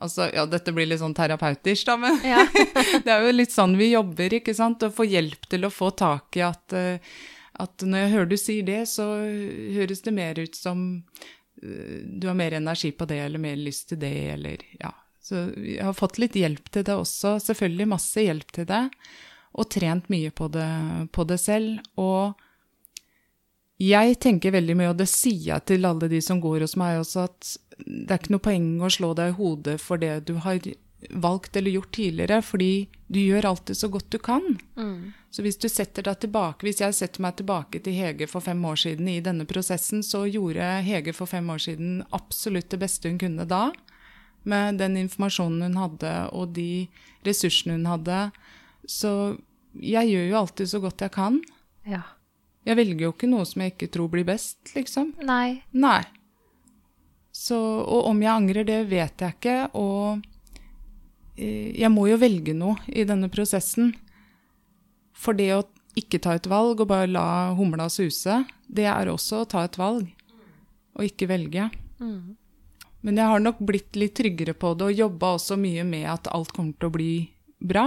Altså, 0.00 0.28
ja, 0.32 0.44
dette 0.46 0.70
blir 0.70 0.86
litt 0.86 1.00
sånn 1.00 1.14
terapeutisk, 1.14 1.86
da, 1.86 1.96
men 1.98 2.20
Ja. 2.22 2.44
det 3.04 3.10
er 3.10 3.24
jo 3.26 3.32
litt 3.34 3.50
sånn 3.50 3.76
vi 3.76 3.90
jobber, 3.96 4.30
ikke 4.38 4.54
sant? 4.54 4.82
Å 4.86 4.92
få 4.94 5.02
hjelp 5.10 5.48
til 5.50 5.66
å 5.66 5.70
få 5.74 5.90
tak 5.90 6.36
i 6.38 6.44
at, 6.46 6.72
eh, 6.72 7.00
at 7.58 7.82
når 7.82 7.98
jeg 8.04 8.12
hører 8.12 8.28
du 8.30 8.36
sier 8.38 8.62
det, 8.62 8.84
så 8.86 9.08
høres 9.74 10.02
det 10.06 10.14
mer 10.14 10.38
ut 10.38 10.54
som 10.54 11.02
eh, 11.62 11.98
du 12.06 12.28
har 12.30 12.38
mer 12.38 12.54
energi 12.60 12.92
på 12.94 13.08
det, 13.10 13.18
eller 13.26 13.42
mer 13.42 13.56
lyst 13.58 13.88
til 13.90 13.98
det, 13.98 14.14
eller 14.36 14.62
ja. 14.78 14.92
Så 15.28 15.48
jeg 15.60 15.84
har 15.84 15.96
fått 15.96 16.20
litt 16.22 16.36
hjelp 16.38 16.70
til 16.72 16.86
det 16.88 16.96
også, 16.96 17.36
selvfølgelig 17.44 17.90
masse 17.90 18.24
hjelp 18.24 18.52
til 18.56 18.68
det, 18.68 18.84
og 19.58 19.70
trent 19.72 20.08
mye 20.12 20.32
på 20.32 20.48
det, 20.52 20.68
på 21.12 21.26
det 21.28 21.38
selv. 21.42 21.82
Og 22.00 22.38
jeg 23.82 24.18
tenker 24.22 24.54
veldig 24.54 24.76
mye, 24.78 24.92
og 24.94 24.98
det 24.98 25.08
sier 25.10 25.52
jeg 25.52 25.66
til 25.70 25.88
alle 25.88 26.08
de 26.10 26.20
som 26.24 26.40
går 26.42 26.64
hos 26.64 26.76
meg 26.80 27.02
også, 27.02 27.28
at 27.28 27.54
det 27.78 28.10
er 28.10 28.20
ikke 28.20 28.34
noe 28.34 28.46
poeng 28.48 28.68
å 28.82 28.90
slå 28.90 29.12
deg 29.18 29.32
i 29.32 29.38
hodet 29.38 29.78
for 29.82 30.00
det 30.00 30.14
du 30.26 30.38
har 30.42 30.58
valgt 31.14 31.56
eller 31.56 31.70
gjort 31.70 31.92
tidligere, 31.94 32.40
fordi 32.42 32.88
du 33.06 33.20
gjør 33.20 33.46
alltid 33.52 33.78
så 33.78 33.88
godt 33.88 34.08
du 34.10 34.18
kan. 34.18 34.56
Mm. 34.74 35.12
Så 35.30 35.44
hvis 35.44 35.60
du 35.60 35.68
setter 35.70 36.02
deg 36.08 36.18
tilbake, 36.24 36.66
hvis 36.66 36.82
jeg 36.82 36.96
setter 36.96 37.22
meg 37.22 37.36
tilbake 37.38 37.80
til 37.84 37.94
Hege 37.94 38.26
for 38.26 38.42
fem 38.42 38.64
år 38.66 38.80
siden 38.82 39.10
i 39.12 39.20
denne 39.22 39.46
prosessen, 39.46 40.02
så 40.02 40.24
gjorde 40.26 40.72
Hege 40.86 41.14
for 41.14 41.30
fem 41.30 41.46
år 41.54 41.62
siden 41.68 42.00
absolutt 42.16 42.72
det 42.74 42.80
beste 42.82 43.12
hun 43.12 43.20
kunne 43.20 43.46
da, 43.48 43.68
med 44.48 44.78
den 44.80 44.96
informasjonen 45.00 45.66
hun 45.66 45.80
hadde 45.80 46.12
og 46.36 46.54
de 46.56 46.86
ressursene 47.26 47.78
hun 47.78 47.88
hadde. 47.90 48.20
Så 48.88 49.10
jeg 49.78 50.10
gjør 50.12 50.30
jo 50.30 50.38
alltid 50.42 50.70
så 50.70 50.80
godt 50.84 51.04
jeg 51.06 51.14
kan. 51.16 51.42
ja. 51.88 52.04
Jeg 52.68 52.76
velger 52.76 53.06
jo 53.06 53.12
ikke 53.14 53.28
noe 53.30 53.46
som 53.48 53.62
jeg 53.62 53.72
ikke 53.72 53.86
tror 53.94 54.10
blir 54.12 54.26
best, 54.28 54.58
liksom. 54.74 55.14
Nei. 55.24 55.62
Nei. 55.72 56.02
Så, 57.32 57.56
og 57.56 58.10
om 58.10 58.18
jeg 58.20 58.28
angrer, 58.28 58.66
det 58.68 58.82
vet 58.90 59.22
jeg 59.24 59.36
ikke. 59.38 59.56
Og 59.78 60.20
eh, 61.38 61.70
jeg 61.78 61.90
må 61.94 62.08
jo 62.10 62.18
velge 62.20 62.52
noe 62.56 62.76
i 62.92 63.06
denne 63.08 63.30
prosessen. 63.32 63.94
For 65.16 65.38
det 65.38 65.48
å 65.54 65.62
ikke 65.98 66.20
ta 66.22 66.36
et 66.36 66.48
valg 66.50 66.82
og 66.82 66.90
bare 66.90 67.08
la 67.10 67.54
humla 67.58 67.88
suse, 67.90 68.42
det 68.68 68.84
er 68.90 69.10
også 69.10 69.42
å 69.42 69.48
ta 69.48 69.64
et 69.64 69.78
valg. 69.80 70.10
Og 70.98 71.06
ikke 71.08 71.30
velge. 71.30 71.70
Mm. 72.02 72.36
Men 73.08 73.16
jeg 73.22 73.30
har 73.32 73.40
nok 73.40 73.60
blitt 73.64 73.96
litt 73.96 74.12
tryggere 74.18 74.52
på 74.58 74.74
det, 74.76 74.90
og 74.90 74.98
jobba 75.00 75.30
også 75.38 75.56
mye 75.56 75.84
med 75.88 76.04
at 76.12 76.28
alt 76.34 76.52
kommer 76.52 76.76
til 76.76 76.90
å 76.90 76.94
bli 76.98 77.12
bra. 77.58 77.86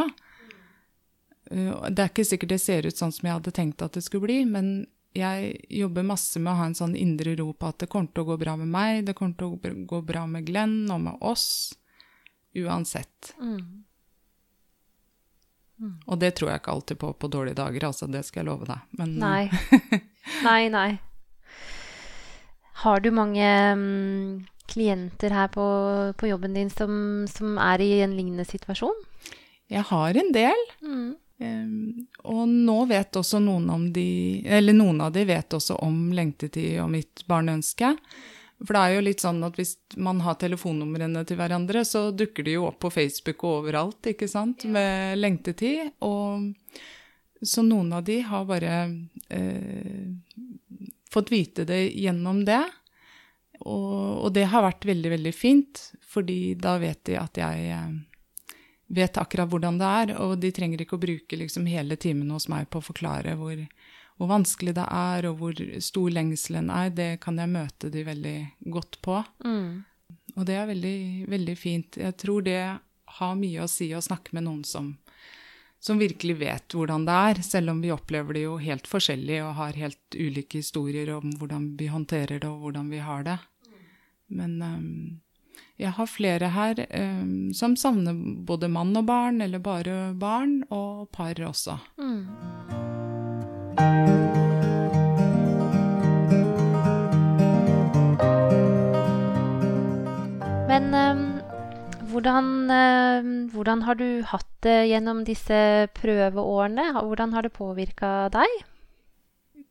Uh, 1.51 1.85
Det 1.91 1.99
er 2.01 2.09
ikke 2.09 2.25
sikkert 2.25 2.55
det 2.55 2.61
ser 2.63 2.87
ut 2.89 2.97
sånn 2.97 3.13
som 3.13 3.27
jeg 3.29 3.37
hadde 3.37 3.53
tenkt 3.53 3.83
at 3.85 3.93
det 3.99 4.01
skulle 4.05 4.25
bli, 4.25 4.39
men 4.49 4.71
jeg 5.13 5.57
jobber 5.81 6.05
masse 6.07 6.39
med 6.39 6.53
å 6.53 6.55
ha 6.61 6.65
en 6.69 6.77
sånn 6.77 6.95
indre 6.95 7.35
ro 7.35 7.49
på 7.53 7.67
at 7.67 7.81
det 7.83 7.89
kommer 7.91 8.09
til 8.15 8.23
å 8.23 8.29
gå 8.31 8.37
bra 8.39 8.53
med 8.57 8.69
meg, 8.71 9.01
det 9.05 9.13
kommer 9.19 9.35
til 9.37 9.51
å 9.51 9.85
gå- 9.91 10.01
bra 10.07 10.25
med 10.25 10.45
Glenn 10.47 10.85
og 10.89 11.01
med 11.03 11.17
oss, 11.19 11.73
uansett. 12.55 13.33
Mm. 13.41 13.83
Og 16.05 16.19
det 16.21 16.35
tror 16.37 16.51
jeg 16.51 16.61
ikke 16.61 16.71
alltid 16.77 16.99
på 17.01 17.11
på 17.17 17.27
dårlige 17.33 17.57
dager, 17.59 17.87
altså, 17.89 18.07
det 18.07 18.23
skal 18.25 18.41
jeg 18.43 18.49
love 18.51 18.65
deg. 18.69 18.79
Men 18.99 19.15
Nei. 19.19 19.49
Nei, 20.47 20.69
nei. 20.69 20.99
Har 22.85 23.01
du 23.01 23.11
mange 23.11 23.45
mm, 23.75 24.45
klienter 24.71 25.35
her 25.35 25.51
på, 25.53 25.65
på 26.17 26.31
jobben 26.31 26.55
din 26.57 26.71
som, 26.73 26.93
som 27.29 27.59
er 27.61 27.83
i 27.83 27.91
en 28.05 28.15
lignende 28.17 28.47
situasjon? 28.47 28.97
jeg 29.71 29.87
har 29.87 30.19
en 30.19 30.31
del. 30.35 30.65
Mm. 30.83 31.07
Um, 31.41 32.07
og 32.29 32.43
nå 32.49 32.77
vet 32.91 33.17
også 33.17 33.39
noen 33.41 33.65
om 33.73 33.87
de 33.89 34.43
Eller 34.45 34.75
noen 34.77 34.99
av 35.01 35.15
de 35.15 35.23
vet 35.25 35.55
også 35.57 35.79
om 35.81 36.11
lengtetid 36.13 36.77
og 36.83 36.91
mitt 36.93 37.23
barneønske. 37.29 37.95
For 38.61 38.77
det 38.77 38.81
er 38.81 38.93
jo 38.93 39.05
litt 39.07 39.23
sånn 39.23 39.41
at 39.47 39.55
hvis 39.57 39.73
man 39.97 40.19
har 40.21 40.37
telefonnumrene 40.37 41.23
til 41.25 41.39
hverandre, 41.39 41.81
så 41.87 42.11
dukker 42.13 42.45
de 42.45 42.59
jo 42.59 42.67
opp 42.67 42.77
på 42.83 42.91
Facebook 42.93 43.41
og 43.41 43.63
overalt, 43.63 44.11
ikke 44.11 44.29
sant, 44.29 44.67
med 44.69 45.17
lengtetid. 45.17 45.95
Og 46.05 46.51
så 47.41 47.63
noen 47.65 47.89
av 47.97 48.05
de 48.05 48.19
har 48.21 48.45
bare 48.45 48.75
eh, 49.33 50.13
fått 51.09 51.33
vite 51.33 51.65
det 51.65 51.87
gjennom 51.89 52.43
det. 52.45 52.61
Og, 53.61 54.25
og 54.25 54.31
det 54.35 54.47
har 54.51 54.65
vært 54.65 54.87
veldig, 54.89 55.11
veldig 55.17 55.33
fint, 55.35 55.83
fordi 56.07 56.55
da 56.59 56.77
vet 56.81 57.03
de 57.07 57.17
at 57.19 57.37
jeg 57.37 57.67
eh, 57.75 58.57
vet 58.91 59.19
akkurat 59.21 59.49
hvordan 59.51 59.79
det 59.79 59.89
er, 60.01 60.13
og 60.19 60.37
de 60.41 60.51
trenger 60.55 60.83
ikke 60.83 60.97
å 60.97 61.03
bruke 61.05 61.39
liksom 61.39 61.67
hele 61.69 61.97
timen 61.99 62.31
hos 62.33 62.49
meg 62.51 62.69
på 62.71 62.81
å 62.81 62.85
forklare 62.85 63.37
hvor, 63.39 63.61
hvor 64.17 64.31
vanskelig 64.31 64.75
det 64.77 64.87
er, 64.87 65.29
og 65.29 65.39
hvor 65.39 65.61
stor 65.83 66.11
lengselen 66.11 66.71
er. 66.73 66.91
Det 66.95 67.11
kan 67.23 67.39
jeg 67.39 67.53
møte 67.53 67.91
de 67.93 68.05
veldig 68.07 68.37
godt 68.73 68.99
på. 69.05 69.21
Mm. 69.45 69.83
Og 70.35 70.47
det 70.47 70.57
er 70.57 70.71
veldig, 70.71 70.97
veldig 71.31 71.57
fint. 71.59 71.99
Jeg 71.99 72.17
tror 72.19 72.43
det 72.45 72.61
har 73.17 73.39
mye 73.39 73.63
å 73.63 73.71
si 73.71 73.91
å 73.95 74.03
snakke 74.03 74.35
med 74.35 74.45
noen 74.47 74.63
som, 74.67 74.93
som 75.83 75.99
virkelig 75.99 76.37
vet 76.39 76.75
hvordan 76.75 77.07
det 77.07 77.17
er, 77.31 77.41
selv 77.45 77.73
om 77.73 77.81
vi 77.83 77.91
opplever 77.93 78.37
det 78.37 78.45
jo 78.45 78.57
helt 78.61 78.87
forskjellig 78.87 79.41
og 79.45 79.55
har 79.59 79.79
helt 79.79 80.17
ulike 80.17 80.61
historier 80.61 81.11
om 81.17 81.33
hvordan 81.39 81.73
vi 81.79 81.89
håndterer 81.91 82.39
det 82.39 82.49
og 82.49 82.67
hvordan 82.67 82.91
vi 82.91 83.01
har 83.03 83.25
det. 83.27 83.39
Men 84.31 84.61
øhm, 84.63 85.19
jeg 85.81 85.91
har 85.97 86.07
flere 86.09 86.51
her 86.55 86.85
øhm, 86.87 87.51
som 87.57 87.75
savner 87.75 88.15
både 88.47 88.69
mann 88.71 88.95
og 88.97 89.05
barn, 89.09 89.41
eller 89.41 89.59
bare 89.59 90.13
barn, 90.15 90.63
og 90.69 91.09
par 91.13 91.35
også. 91.47 91.77
Mm. 91.97 92.25
Men 100.71 100.93
ehm, 100.95 101.23
hvordan, 102.11 102.47
ehm, 102.71 103.31
hvordan 103.51 103.81
har 103.87 103.97
du 103.99 104.21
hatt 104.23 104.47
det 104.63 104.79
gjennom 104.91 105.25
disse 105.27 105.87
prøveårene? 105.97 106.91
Hvordan 107.01 107.33
har 107.33 107.43
det 107.43 107.55
påvirka 107.57 108.29
deg? 108.31 108.59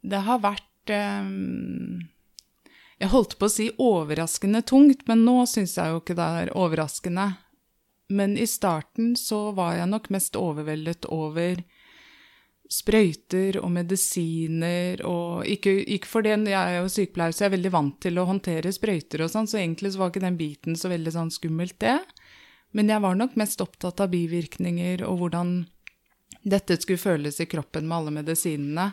Det 0.03 0.21
har 0.27 0.43
vært 0.43 0.93
øhm, 0.93 2.03
Jeg 3.01 3.15
holdt 3.15 3.39
på 3.41 3.49
å 3.49 3.53
si 3.53 3.71
overraskende 3.81 4.61
tungt, 4.69 5.07
men 5.09 5.25
nå 5.25 5.47
syns 5.49 5.79
jeg 5.79 5.93
jo 5.93 6.03
ikke 6.03 6.17
det 6.19 6.27
er 6.43 6.51
overraskende. 6.53 7.31
Men 8.13 8.35
i 8.37 8.45
starten 8.51 9.15
så 9.17 9.55
var 9.57 9.79
jeg 9.79 9.89
nok 9.89 10.11
mest 10.13 10.37
overveldet 10.37 11.07
over 11.09 11.63
sprøyter 12.71 13.57
og 13.59 13.71
medisiner 13.75 15.01
og 15.07 15.47
ikke, 15.49 15.73
ikke 15.97 16.11
fordi 16.11 16.35
jeg 16.35 16.55
er 16.55 16.77
jo 16.77 16.91
sykepleier, 16.93 17.35
så 17.35 17.45
jeg 17.45 17.51
er 17.51 17.57
veldig 17.57 17.73
vant 17.75 17.97
til 18.05 18.21
å 18.21 18.27
håndtere 18.29 18.71
sprøyter 18.75 19.25
og 19.25 19.33
sånn, 19.33 19.49
så 19.51 19.59
egentlig 19.59 19.95
så 19.95 20.03
var 20.03 20.13
ikke 20.13 20.23
den 20.23 20.39
biten 20.39 20.79
så 20.79 20.93
veldig 20.93 21.15
sånn 21.17 21.33
skummelt, 21.35 21.79
det. 21.83 21.99
Men 22.77 22.93
jeg 22.93 23.03
var 23.03 23.17
nok 23.19 23.35
mest 23.41 23.63
opptatt 23.65 24.05
av 24.05 24.13
bivirkninger 24.13 25.03
og 25.09 25.25
hvordan 25.25 25.55
dette 26.47 26.77
skulle 26.79 27.01
føles 27.01 27.41
i 27.43 27.49
kroppen 27.51 27.89
med 27.89 27.97
alle 27.97 28.15
medisinene. 28.21 28.91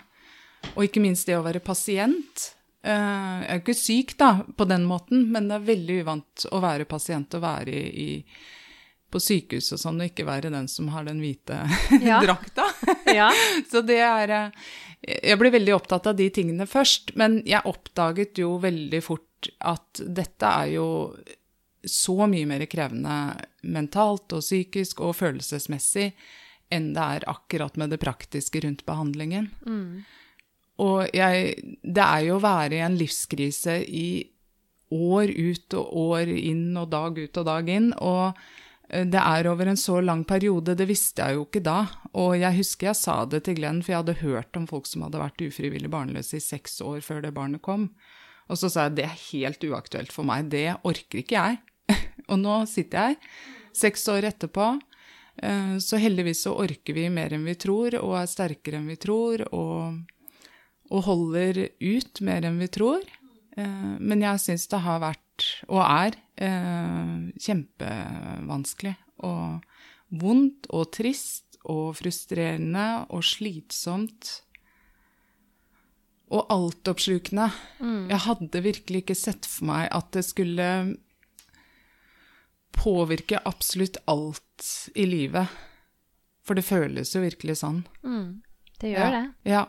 Og 0.74 0.88
ikke 0.88 1.04
minst 1.04 1.30
det 1.30 1.38
å 1.38 1.46
være 1.46 1.62
pasient. 1.64 2.57
Eh, 2.88 3.40
jeg 3.44 3.50
er 3.50 3.58
jo 3.58 3.64
ikke 3.66 3.78
syk 3.78 4.14
da, 4.20 4.30
på 4.58 4.68
den 4.70 4.86
måten, 4.88 5.28
men 5.34 5.50
det 5.50 5.58
er 5.58 5.68
veldig 5.74 5.98
uvant 6.04 6.48
å 6.52 6.62
være 6.64 6.88
pasient 6.90 7.36
og 7.36 7.44
være 7.44 7.74
i, 7.74 8.06
i 8.08 8.10
på 9.12 9.22
sykehus 9.24 9.72
og 9.76 9.82
sånn, 9.82 10.02
og 10.04 10.10
ikke 10.10 10.28
være 10.28 10.52
den 10.52 10.68
som 10.72 10.90
har 10.92 11.08
den 11.08 11.22
hvite 11.24 11.62
ja. 12.10 12.20
drakta. 12.24 12.68
ja. 13.20 13.32
Så 13.72 13.84
det 13.88 14.00
er 14.04 14.36
eh, 14.36 14.70
Jeg 15.24 15.40
ble 15.40 15.52
veldig 15.54 15.76
opptatt 15.76 16.10
av 16.12 16.18
de 16.20 16.30
tingene 16.34 16.68
først, 16.68 17.16
men 17.20 17.42
jeg 17.48 17.64
oppdaget 17.68 18.44
jo 18.44 18.56
veldig 18.64 19.04
fort 19.04 19.52
at 19.60 20.02
dette 20.02 20.50
er 20.50 20.74
jo 20.78 20.88
så 21.88 22.26
mye 22.28 22.48
mer 22.50 22.66
krevende 22.68 23.38
mentalt 23.64 24.34
og 24.36 24.42
psykisk 24.44 25.04
og 25.06 25.14
følelsesmessig 25.16 26.10
enn 26.74 26.90
det 26.96 27.04
er 27.04 27.26
akkurat 27.32 27.78
med 27.80 27.94
det 27.94 28.00
praktiske 28.02 28.60
rundt 28.66 28.84
behandlingen. 28.88 29.52
Mm. 29.64 30.04
Og 30.84 31.08
jeg 31.16 31.56
Det 31.82 32.04
er 32.04 32.28
jo 32.28 32.38
å 32.38 32.44
være 32.44 32.78
i 32.78 32.86
en 32.86 32.98
livskrise 32.98 33.80
i 33.88 34.30
år 34.94 35.34
ut 35.34 35.74
og 35.74 35.98
år 35.98 36.30
inn 36.32 36.78
og 36.78 36.90
dag 36.90 37.18
ut 37.18 37.38
og 37.38 37.46
dag 37.46 37.70
inn. 37.70 37.94
og 37.98 38.38
Eh, 38.90 39.06
det 39.06 39.20
er 39.20 39.50
over 39.52 39.68
en 39.68 39.80
så 39.80 40.00
lang 40.02 40.24
periode, 40.28 40.76
det 40.78 40.88
visste 40.90 41.26
jeg 41.26 41.38
jo 41.38 41.46
ikke 41.48 41.64
da. 41.66 41.80
Og 42.16 42.38
jeg 42.40 42.60
husker 42.62 42.92
jeg 42.92 43.02
sa 43.02 43.20
det 43.30 43.44
til 43.48 43.60
Glenn, 43.60 43.84
for 43.84 43.94
jeg 43.94 44.04
hadde 44.04 44.20
hørt 44.24 44.60
om 44.60 44.68
folk 44.70 44.88
som 44.90 45.06
hadde 45.06 45.22
vært 45.22 45.44
ufrivillig 45.44 45.92
barnløse 45.92 46.40
i 46.40 46.44
seks 46.44 46.80
år 46.86 47.02
før 47.06 47.24
det 47.26 47.36
barnet 47.36 47.64
kom. 47.66 47.90
Og 48.48 48.60
så 48.60 48.72
sa 48.72 48.88
jeg 48.88 49.00
det 49.00 49.08
er 49.08 49.24
helt 49.28 49.64
uaktuelt 49.68 50.14
for 50.16 50.28
meg, 50.28 50.52
det 50.54 50.70
orker 50.88 51.24
ikke 51.24 51.40
jeg. 51.40 51.60
og 52.32 52.40
nå 52.40 52.62
sitter 52.70 53.12
jeg 53.12 53.20
seks 53.76 54.08
år 54.12 54.30
etterpå. 54.32 54.76
Eh, 55.44 55.76
så 55.84 56.00
heldigvis 56.02 56.46
så 56.48 56.56
orker 56.56 56.96
vi 56.96 57.10
mer 57.14 57.36
enn 57.36 57.48
vi 57.48 57.58
tror, 57.60 58.00
og 58.00 58.22
er 58.22 58.32
sterkere 58.32 58.80
enn 58.80 58.88
vi 58.88 59.00
tror, 59.02 59.44
og, 59.52 60.00
og 60.88 61.06
holder 61.08 61.68
ut 61.82 62.22
mer 62.26 62.48
enn 62.48 62.60
vi 62.62 62.70
tror. 62.72 63.04
Eh, 63.58 63.94
men 64.00 64.24
jeg 64.24 64.44
syns 64.44 64.68
det 64.72 64.84
har 64.86 65.04
vært 65.04 65.48
og 65.68 65.82
er 65.84 66.18
eh, 66.42 67.16
kjempevanskelig. 67.44 68.96
Og 69.28 70.18
vondt 70.22 70.70
og 70.74 70.92
trist 70.96 71.58
og 71.68 71.98
frustrerende 72.00 73.08
og 73.14 73.26
slitsomt. 73.26 74.32
Og 76.28 76.48
altoppslukende. 76.52 77.50
Mm. 77.80 78.08
Jeg 78.12 78.24
hadde 78.26 78.64
virkelig 78.66 79.04
ikke 79.06 79.18
sett 79.18 79.48
for 79.48 79.70
meg 79.70 79.88
at 79.96 80.12
det 80.16 80.26
skulle 80.28 80.70
påvirke 82.78 83.40
absolutt 83.48 83.98
alt 84.12 84.92
i 84.96 85.08
livet. 85.08 85.48
For 86.46 86.56
det 86.56 86.68
føles 86.68 87.12
jo 87.16 87.24
virkelig 87.24 87.60
sånn. 87.64 87.82
Mm. 88.04 88.44
Det 88.80 88.92
gjør 88.94 89.08
ja. 89.08 89.12
det. 89.16 89.52
Ja. 89.52 89.64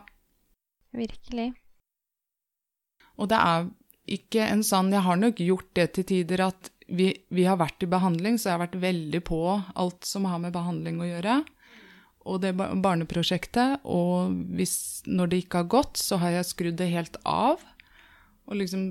Virkelig. 0.95 1.51
Og 3.19 3.29
det 3.29 3.39
er 3.39 3.69
ikke 4.09 4.45
en 4.49 4.63
sånn 4.65 4.93
Jeg 4.93 5.05
har 5.05 5.17
nok 5.19 5.41
gjort 5.43 5.69
det 5.77 5.91
til 5.97 6.07
tider 6.13 6.47
at 6.47 6.71
vi, 6.89 7.11
vi, 7.29 7.43
har 7.45 7.59
vært 7.61 7.83
i 7.85 7.89
behandling, 7.89 8.39
så 8.39 8.49
jeg 8.49 8.55
har 8.55 8.63
vært 8.63 8.79
veldig 8.81 9.19
på 9.27 9.41
alt 9.77 10.07
som 10.09 10.25
har 10.25 10.39
med 10.41 10.55
behandling 10.55 10.97
å 10.97 11.09
gjøre. 11.09 11.35
Og 12.25 12.39
det 12.41 12.55
barneprosjektet. 12.57 13.85
Og 13.85 14.33
hvis, 14.57 15.03
når 15.05 15.29
det 15.29 15.43
ikke 15.43 15.61
har 15.61 15.69
gått, 15.69 16.01
så 16.01 16.17
har 16.23 16.33
jeg 16.39 16.49
skrudd 16.49 16.79
det 16.81 16.89
helt 16.89 17.19
av. 17.29 17.61
Og 18.49 18.57
liksom 18.57 18.89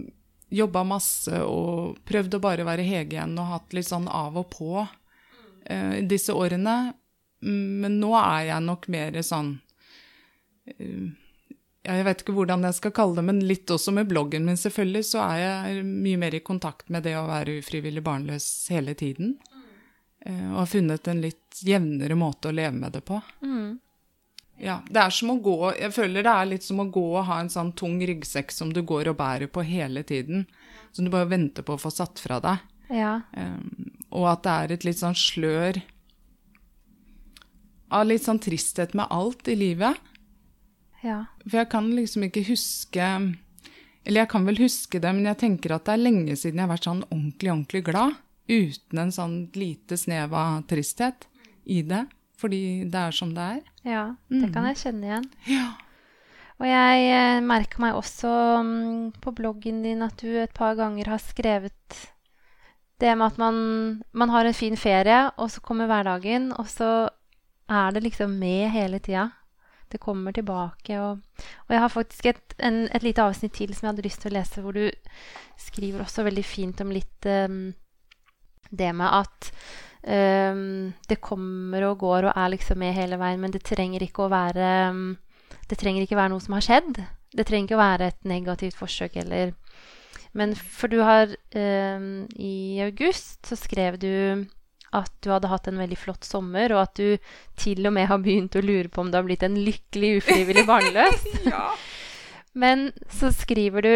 jobba 0.55 0.85
masse 0.87 1.43
og 1.43 1.99
prøvd 2.09 2.39
å 2.39 2.43
bare 2.45 2.65
være 2.69 2.87
Hege 2.87 3.19
igjen 3.19 3.35
og 3.37 3.51
hatt 3.51 3.75
litt 3.77 3.89
sånn 3.91 4.07
av 4.09 4.39
og 4.39 4.47
på 4.55 4.73
eh, 4.81 5.99
disse 6.07 6.33
årene. 6.33 6.79
Men 7.43 7.99
nå 7.99 8.15
er 8.19 8.53
jeg 8.53 8.67
nok 8.71 8.89
mer 8.95 9.19
sånn 9.27 9.57
eh, 10.71 11.11
jeg 11.89 12.05
vet 12.05 12.23
ikke 12.23 12.35
hvordan 12.37 12.67
jeg 12.69 12.77
skal 12.77 12.95
kalle 12.97 13.17
det, 13.19 13.25
men 13.25 13.41
litt 13.49 13.71
også 13.73 13.95
med 13.97 14.09
bloggen 14.11 14.45
min, 14.45 14.61
selvfølgelig, 14.61 15.05
så 15.09 15.25
er 15.25 15.41
jeg 15.41 15.85
mye 15.89 16.21
mer 16.21 16.37
i 16.37 16.45
kontakt 16.45 16.91
med 16.93 17.07
det 17.09 17.15
å 17.17 17.27
være 17.29 17.59
ufrivillig 17.63 18.03
barnløs 18.05 18.47
hele 18.75 18.95
tiden. 18.99 19.37
Mm. 19.49 19.67
Og 20.53 20.57
har 20.61 20.73
funnet 20.73 21.09
en 21.09 21.23
litt 21.23 21.61
jevnere 21.65 22.17
måte 22.19 22.51
å 22.51 22.57
leve 22.57 22.77
med 22.77 22.99
det 22.99 23.05
på. 23.09 23.21
Mm. 23.41 23.79
Ja, 24.59 24.81
det 24.91 24.99
er 24.99 25.13
som 25.15 25.31
å 25.31 25.37
gå 25.39 25.55
Jeg 25.79 25.93
føler 25.95 26.25
det 26.27 26.33
er 26.35 26.49
litt 26.51 26.65
som 26.67 26.81
å 26.83 26.89
gå 26.91 27.05
og 27.13 27.29
ha 27.29 27.37
en 27.39 27.51
sånn 27.53 27.71
tung 27.79 28.01
ryggsekk 28.03 28.51
som 28.51 28.73
du 28.75 28.81
går 28.83 29.13
og 29.13 29.21
bærer 29.21 29.47
på 29.47 29.63
hele 29.63 30.03
tiden. 30.03 30.49
Som 30.91 31.07
du 31.07 31.13
bare 31.15 31.31
venter 31.31 31.63
på 31.63 31.77
å 31.77 31.81
få 31.81 31.93
satt 31.95 32.19
fra 32.19 32.41
deg. 32.43 32.65
Ja. 32.91 33.21
Um, 33.37 33.93
og 34.11 34.27
at 34.33 34.45
det 34.45 34.57
er 34.57 34.75
et 34.75 34.87
litt 34.89 35.01
sånn 35.01 35.17
slør 35.19 35.79
av 37.95 38.09
litt 38.09 38.25
sånn 38.25 38.41
tristhet 38.43 38.95
med 38.99 39.09
alt 39.15 39.49
i 39.49 39.57
livet. 39.57 39.97
Ja. 41.05 41.25
For 41.45 41.61
jeg 41.61 41.71
kan 41.71 41.91
liksom 41.95 42.25
ikke 42.27 42.43
huske 42.49 43.05
Eller 44.03 44.25
jeg 44.25 44.31
kan 44.33 44.47
vel 44.49 44.59
huske 44.59 44.99
det, 44.99 45.11
men 45.15 45.29
jeg 45.29 45.39
tenker 45.43 45.77
at 45.77 45.85
det 45.87 45.95
er 45.95 46.03
lenge 46.03 46.37
siden 46.37 46.59
jeg 46.59 46.65
har 46.65 46.73
vært 46.73 46.87
sånn 46.89 47.03
ordentlig, 47.11 47.51
ordentlig 47.53 47.83
glad. 47.87 48.15
Uten 48.49 49.03
en 49.03 49.13
sånn 49.13 49.35
lite 49.59 49.99
snev 50.01 50.33
av 50.33 50.63
tristhet 50.71 51.29
i 51.69 51.83
det. 51.85 52.07
Fordi 52.39 52.63
det 52.89 53.03
er 53.03 53.13
som 53.13 53.35
det 53.37 53.45
er. 53.59 53.61
Ja, 53.85 54.05
det 54.31 54.49
kan 54.55 54.65
mm. 54.65 54.69
jeg 54.71 54.81
kjenne 54.81 55.11
igjen. 55.11 55.29
Ja. 55.51 55.67
Og 56.59 56.67
jeg 56.67 57.09
eh, 57.13 57.41
merker 57.45 57.83
meg 57.83 57.99
også 57.99 58.31
um, 58.63 59.11
på 59.15 59.35
bloggen 59.37 59.83
din 59.85 60.03
at 60.07 60.19
du 60.23 60.31
et 60.41 60.55
par 60.57 60.79
ganger 60.79 61.13
har 61.13 61.21
skrevet 61.23 61.99
det 62.99 63.13
med 63.15 63.29
at 63.29 63.39
man, 63.39 63.59
man 64.11 64.33
har 64.35 64.49
en 64.49 64.57
fin 64.57 64.75
ferie, 64.79 65.21
og 65.39 65.53
så 65.55 65.63
kommer 65.63 65.87
hverdagen, 65.87 66.51
og 66.59 66.67
så 66.71 67.11
er 67.71 67.93
det 67.95 68.03
liksom 68.09 68.33
med 68.41 68.73
hele 68.75 68.99
tida 68.99 69.29
det 69.93 70.01
kommer 70.03 70.35
tilbake. 70.35 71.01
Og, 71.01 71.43
og 71.67 71.75
jeg 71.75 71.83
har 71.83 71.93
faktisk 71.93 72.31
et, 72.31 72.57
en, 72.59 72.87
et, 72.87 73.05
lite 73.05 73.25
avsnitt 73.25 73.55
til 73.57 73.75
som 73.75 73.87
jeg 73.87 73.95
hadde 73.95 74.07
lyst 74.07 74.23
til 74.23 74.33
å 74.33 74.39
lese, 74.39 74.65
hvor 74.65 74.77
du 74.77 74.89
skriver 75.59 76.05
også 76.05 76.25
veldig 76.27 76.45
fint 76.47 76.81
om 76.85 76.93
litt 76.95 77.29
um, 77.29 77.61
det 78.71 78.91
med 78.95 79.09
at 79.09 79.51
um, 80.05 80.91
det 81.09 81.21
kommer 81.25 81.89
og 81.89 82.03
går 82.03 82.29
og 82.29 82.35
er 82.35 82.53
liksom 82.55 82.83
med 82.83 82.97
hele 82.97 83.21
veien, 83.21 83.41
men 83.41 83.55
det 83.55 83.65
trenger 83.67 84.05
ikke 84.05 84.27
å 84.27 84.33
være 84.33 84.75
um, 84.93 85.17
Det 85.69 85.79
trenger 85.79 86.05
ikke 86.05 86.17
være 86.17 86.33
noe 86.33 86.41
som 86.41 86.55
har 86.57 86.65
skjedd. 86.65 87.01
Det 87.37 87.45
trenger 87.47 87.69
ikke 87.69 87.77
å 87.77 87.83
være 87.85 88.07
et 88.09 88.29
negativt 88.29 88.77
forsøk 88.77 89.17
eller 89.21 89.53
Men 90.33 90.55
for 90.57 90.89
du 90.89 91.01
har 91.03 91.33
I 91.53 92.81
august 92.85 93.47
så 93.49 93.57
skrev 93.57 93.99
du 94.01 94.47
at 94.97 95.13
du 95.25 95.31
hadde 95.33 95.51
hatt 95.51 95.69
en 95.69 95.81
veldig 95.81 95.99
flott 96.01 96.25
sommer, 96.25 96.73
og 96.75 96.83
at 96.87 97.01
du 97.01 97.33
til 97.61 97.87
og 97.89 97.95
med 97.97 98.09
har 98.11 98.21
begynt 98.25 98.57
å 98.57 98.65
lure 98.65 98.89
på 98.89 99.03
om 99.03 99.11
du 99.13 99.19
har 99.19 99.27
blitt 99.27 99.45
en 99.47 99.59
lykkelig 99.61 100.19
ufrivillig 100.23 100.65
barnløs. 100.69 101.27
ja. 101.53 101.67
Men 102.59 102.89
så 103.13 103.31
skriver 103.35 103.85
du 103.85 103.95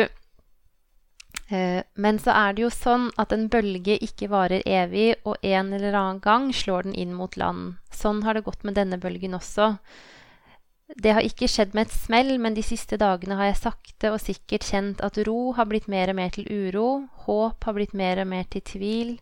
eh, 1.57 1.81
Men 1.94 2.18
så 2.22 2.35
er 2.37 2.55
det 2.55 2.66
jo 2.66 2.70
sånn 2.70 3.09
at 3.18 3.33
en 3.35 3.48
bølge 3.52 3.96
ikke 4.05 4.28
varer 4.33 4.64
evig, 4.68 5.14
og 5.24 5.40
en 5.42 5.72
eller 5.72 5.96
annen 5.96 6.22
gang 6.24 6.50
slår 6.55 6.90
den 6.90 6.98
inn 6.98 7.16
mot 7.16 7.37
land. 7.40 7.78
Sånn 7.92 8.22
har 8.26 8.37
det 8.37 8.46
gått 8.46 8.64
med 8.68 8.76
denne 8.78 9.00
bølgen 9.00 9.38
også. 9.38 9.74
Det 10.92 11.14
har 11.16 11.24
ikke 11.24 11.48
skjedd 11.48 11.72
med 11.72 11.88
et 11.88 11.94
smell, 11.94 12.35
men 12.42 12.52
de 12.52 12.62
siste 12.64 12.98
dagene 13.00 13.38
har 13.38 13.48
jeg 13.48 13.61
sakte 13.62 14.11
og 14.12 14.20
sikkert 14.20 14.66
kjent 14.68 15.00
at 15.00 15.16
ro 15.24 15.55
har 15.57 15.68
blitt 15.70 15.88
mer 15.88 16.12
og 16.12 16.18
mer 16.18 16.33
til 16.35 16.44
uro, 16.52 16.88
håp 17.24 17.64
har 17.64 17.76
blitt 17.78 17.94
mer 17.96 18.20
og 18.20 18.28
mer 18.28 18.44
til 18.52 18.64
tvil, 18.68 19.14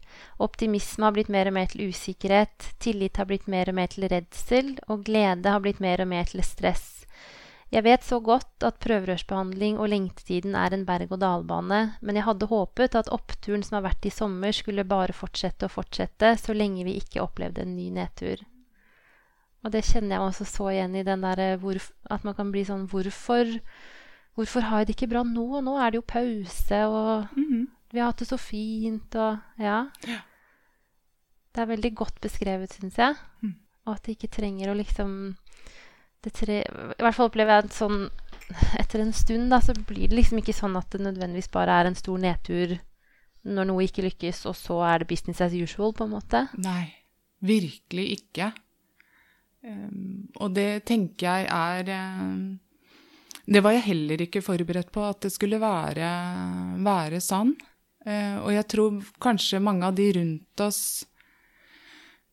optimisme 0.42 1.06
har 1.06 1.14
blitt 1.14 1.30
mer 1.30 1.46
og 1.46 1.54
mer 1.54 1.70
til 1.70 1.92
usikkerhet, 1.92 2.72
tillit 2.82 3.22
har 3.22 3.30
blitt 3.30 3.46
mer 3.46 3.70
og 3.70 3.78
mer 3.78 3.92
til 3.92 4.08
redsel, 4.10 4.74
og 4.90 5.06
glede 5.06 5.54
har 5.54 5.62
blitt 5.62 5.78
mer 5.84 6.02
og 6.02 6.10
mer 6.10 6.26
til 6.32 6.42
stress. 6.42 6.88
Jeg 7.70 7.86
vet 7.86 8.02
så 8.02 8.18
godt 8.18 8.64
at 8.66 8.80
prøverørsbehandling 8.82 9.76
og 9.78 9.92
lengtetiden 9.92 10.56
er 10.58 10.74
en 10.74 10.82
berg-og-dal-bane, 10.88 11.82
men 12.02 12.18
jeg 12.18 12.26
hadde 12.26 12.50
håpet 12.50 12.98
at 12.98 13.12
oppturen 13.14 13.62
som 13.62 13.78
har 13.78 13.86
vært 13.92 14.10
i 14.10 14.10
sommer, 14.10 14.50
skulle 14.50 14.82
bare 14.82 15.14
fortsette 15.14 15.70
og 15.70 15.76
fortsette 15.78 16.34
så 16.42 16.56
lenge 16.56 16.82
vi 16.88 16.98
ikke 16.98 17.22
opplevde 17.22 17.62
en 17.62 17.76
ny 17.78 17.92
nedtur. 17.94 18.42
Og 19.64 19.72
det 19.74 19.84
kjenner 19.84 20.16
jeg 20.16 20.24
også 20.26 20.46
så 20.48 20.70
igjen 20.72 20.96
i 20.96 21.04
den 21.04 21.24
der 21.24 21.42
eh, 21.44 21.80
at 22.10 22.24
man 22.24 22.36
kan 22.36 22.52
bli 22.52 22.64
sånn 22.64 22.86
Hvorfor, 22.88 23.50
hvorfor 24.38 24.66
har 24.68 24.82
jeg 24.82 24.90
det 24.90 24.96
ikke 24.96 25.10
bra 25.12 25.24
nå? 25.26 25.60
Nå 25.60 25.76
er 25.78 25.92
det 25.92 26.00
jo 26.00 26.06
pause, 26.06 26.80
og 26.86 27.26
mm 27.36 27.44
-hmm. 27.44 27.66
vi 27.92 27.98
har 27.98 28.06
hatt 28.06 28.18
det 28.18 28.28
så 28.28 28.36
fint, 28.36 29.14
og 29.14 29.38
ja. 29.58 29.86
ja. 30.08 30.20
Det 31.54 31.60
er 31.62 31.66
veldig 31.66 31.94
godt 31.94 32.20
beskrevet, 32.20 32.72
syns 32.72 32.98
jeg. 32.98 33.14
Mm. 33.42 33.54
Og 33.84 33.94
at 33.94 34.06
det 34.06 34.12
ikke 34.12 34.36
trenger 34.36 34.70
å 34.70 34.74
liksom 34.74 35.36
tre, 36.22 36.62
I 36.98 37.02
hvert 37.02 37.14
fall 37.14 37.26
opplever 37.26 37.54
jeg 37.54 37.64
at 37.64 37.72
sånn 37.72 38.10
etter 38.78 39.00
en 39.00 39.12
stund 39.12 39.50
da, 39.50 39.60
så 39.60 39.72
blir 39.72 40.08
det 40.08 40.16
liksom 40.16 40.38
ikke 40.38 40.56
sånn 40.56 40.76
at 40.76 40.90
det 40.92 41.00
nødvendigvis 41.00 41.48
bare 41.48 41.80
er 41.80 41.90
en 41.90 41.98
stor 41.98 42.18
nedtur 42.18 42.78
når 43.42 43.64
noe 43.70 43.84
ikke 43.86 44.04
lykkes, 44.04 44.44
og 44.50 44.56
så 44.58 44.82
er 44.84 44.98
det 44.98 45.08
business 45.08 45.40
as 45.40 45.54
usual, 45.56 45.94
på 45.96 46.04
en 46.04 46.10
måte. 46.10 46.42
Nei, 46.60 46.92
virkelig 47.40 48.18
ikke. 48.18 48.50
Um, 49.60 50.30
og 50.40 50.54
det 50.56 50.86
tenker 50.88 51.26
jeg 51.26 51.48
er 51.52 51.90
um, 51.92 52.56
Det 53.44 53.60
var 53.60 53.74
jeg 53.76 53.90
heller 53.90 54.22
ikke 54.24 54.40
forberedt 54.44 54.88
på, 54.94 55.04
at 55.04 55.20
det 55.26 55.34
skulle 55.34 55.60
være, 55.60 56.08
være 56.80 57.20
sann. 57.24 57.54
Uh, 58.06 58.40
og 58.46 58.50
jeg 58.54 58.68
tror 58.72 59.00
kanskje 59.20 59.60
mange 59.60 59.84
av 59.84 59.96
de 59.98 60.06
rundt 60.16 60.62
oss 60.64 60.80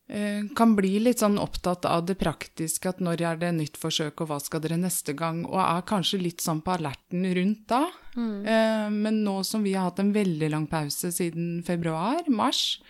uh, 0.08 0.46
kan 0.56 0.72
bli 0.78 0.94
litt 1.04 1.20
sånn 1.20 1.36
opptatt 1.42 1.84
av 1.90 2.06
det 2.08 2.16
praktiske, 2.22 2.88
at 2.88 3.02
når 3.04 3.24
er 3.32 3.42
det 3.42 3.52
nytt 3.58 3.76
forsøk, 3.80 4.22
og 4.22 4.30
hva 4.30 4.38
skal 4.40 4.64
dere 4.64 4.80
neste 4.80 5.12
gang, 5.18 5.42
og 5.50 5.60
er 5.66 5.84
kanskje 5.90 6.22
litt 6.22 6.44
sånn 6.44 6.62
på 6.64 6.78
alerten 6.78 7.28
rundt 7.36 7.66
da. 7.68 7.82
Mm. 8.16 8.94
Men 8.96 9.20
nå 9.22 9.36
som 9.46 9.62
vi 9.62 9.76
har 9.76 9.90
hatt 9.90 10.00
en 10.02 10.10
veldig 10.10 10.48
lang 10.50 10.64
pause 10.66 11.12
siden 11.14 11.60
februar, 11.62 12.24
mars, 12.26 12.80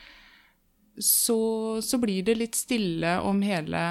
så, 0.96 1.82
så 1.84 1.98
blir 2.00 2.22
det 2.24 2.38
litt 2.38 2.56
stille 2.56 3.18
om 3.26 3.42
hele 3.44 3.82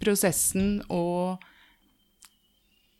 prosessen, 0.00 0.80
og, 0.92 1.42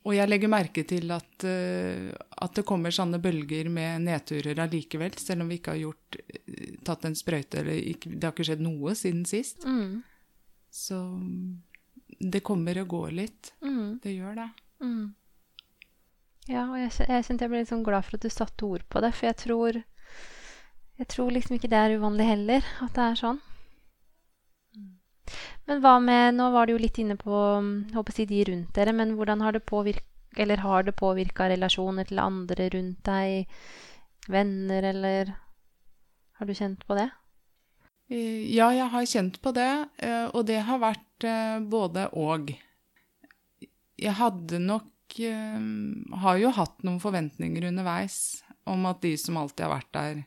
og 0.07 0.17
jeg 0.17 0.31
legger 0.31 0.53
merke 0.53 0.85
til 0.89 1.13
at, 1.15 1.47
uh, 1.47 2.09
at, 2.11 2.55
det 2.57 2.67
kommer 2.69 2.95
sånne 2.95 3.21
bølger 3.23 3.71
med 3.73 4.07
nedturer 4.09 4.63
allikevel, 4.65 5.15
selv 5.21 5.45
om 5.45 5.53
vi 5.53 5.61
ikke 5.61 5.77
har 5.77 5.85
gjort, 5.85 6.21
eh, 6.25 6.75
tatt 6.87 7.07
en 7.07 7.19
sprøyte, 7.19 7.63
eller 7.63 7.79
ikke, 7.95 8.15
det 8.17 8.27
har 8.27 8.35
ikke 8.35 8.49
skjedd 8.51 8.65
noe 8.65 8.97
siden 8.99 9.25
sist. 9.29 9.67
Mm. 9.69 10.01
Så 10.71 10.99
det 12.21 12.45
kommer 12.47 12.79
og 12.83 12.93
går 12.93 13.17
litt. 13.23 13.55
Mm. 13.65 13.99
Det 14.03 14.15
gjør 14.15 14.37
det. 14.43 14.51
Mm. 14.81 15.15
Ja, 16.51 16.65
og 16.67 16.79
jeg, 16.81 16.91
jeg 17.07 17.27
kjente 17.27 17.47
jeg 17.47 17.53
ble 17.53 17.63
litt 17.63 17.71
sånn 17.71 17.87
glad 17.87 18.07
for 18.07 18.17
at 18.17 18.25
du 18.25 18.33
satte 18.33 18.67
ord 18.67 18.85
på 18.91 19.03
det, 19.05 19.13
for 19.15 19.31
jeg 19.31 19.39
tror 19.45 19.83
jeg 21.01 21.09
tror 21.09 21.31
liksom 21.33 21.57
ikke 21.57 21.71
det 21.73 21.79
er 21.81 21.95
uvanlig 21.97 22.27
heller, 22.29 22.67
at 22.85 22.93
det 22.93 23.05
er 23.07 23.17
sånn. 23.17 23.39
Men 25.69 25.83
hva 25.85 25.99
med 26.03 26.37
Nå 26.39 26.51
var 26.55 26.67
du 26.67 26.75
jo 26.75 26.83
litt 26.83 26.99
inne 26.99 27.17
på 27.21 27.35
håper 27.95 28.17
jeg, 28.17 28.31
de 28.31 28.45
rundt 28.49 28.75
dere, 28.77 28.95
men 28.97 29.17
hvordan 29.19 29.45
har 29.45 29.57
det 29.57 29.67
påvirka 29.69 30.07
eller 30.39 30.63
har 30.63 30.85
det 30.87 30.95
påvirka 30.95 31.49
relasjoner 31.51 32.07
til 32.07 32.21
andre 32.23 32.69
rundt 32.71 33.01
deg? 33.07 33.49
Venner, 34.31 34.83
eller 34.93 35.33
Har 36.39 36.47
du 36.47 36.55
kjent 36.55 36.87
på 36.87 36.97
det? 36.97 37.11
Eh, 38.11 38.47
ja, 38.55 38.71
jeg 38.75 38.89
har 38.91 39.07
kjent 39.07 39.41
på 39.43 39.53
det, 39.53 39.73
eh, 40.03 40.27
og 40.33 40.47
det 40.49 40.63
har 40.67 40.81
vært 40.81 41.27
eh, 41.27 41.59
både 41.61 42.09
og. 42.17 42.55
Jeg 44.01 44.17
hadde 44.19 44.63
nok 44.63 44.87
Har 45.11 46.37
jo 46.39 46.53
hatt 46.55 46.85
noen 46.87 47.01
forventninger 47.03 47.65
underveis 47.67 48.45
om 48.71 48.85
at 48.87 49.01
de 49.03 49.17
som 49.19 49.41
alltid 49.41 49.65
har 49.67 49.73
vært 49.73 49.89
der, 49.97 50.21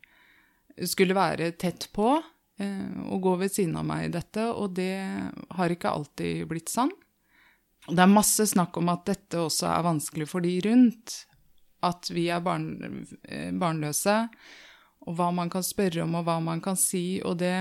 skulle 0.91 1.15
være 1.15 1.53
tett 1.55 1.87
på 1.95 2.17
å 2.61 3.17
gå 3.17 3.31
ved 3.41 3.51
siden 3.53 3.77
av 3.79 3.85
meg 3.87 4.05
i 4.05 4.11
dette, 4.13 4.45
og 4.53 4.75
det 4.77 4.93
har 5.57 5.73
ikke 5.73 5.89
alltid 5.89 6.45
blitt 6.51 6.69
sann. 6.69 6.91
Det 7.87 7.99
er 7.99 8.11
masse 8.11 8.45
snakk 8.47 8.77
om 8.79 8.91
at 8.93 9.05
dette 9.09 9.41
også 9.41 9.67
er 9.67 9.83
vanskelig 9.83 10.27
for 10.31 10.45
de 10.45 10.53
rundt. 10.63 11.23
At 11.83 12.07
vi 12.15 12.29
er 12.31 12.43
barn, 12.43 13.07
eh, 13.27 13.51
barnløse, 13.51 14.15
og 15.03 15.17
hva 15.17 15.33
man 15.35 15.49
kan 15.51 15.65
spørre 15.67 16.05
om 16.05 16.13
og 16.15 16.23
hva 16.23 16.37
man 16.39 16.61
kan 16.63 16.79
si. 16.79 17.19
Og 17.27 17.37
det, 17.41 17.55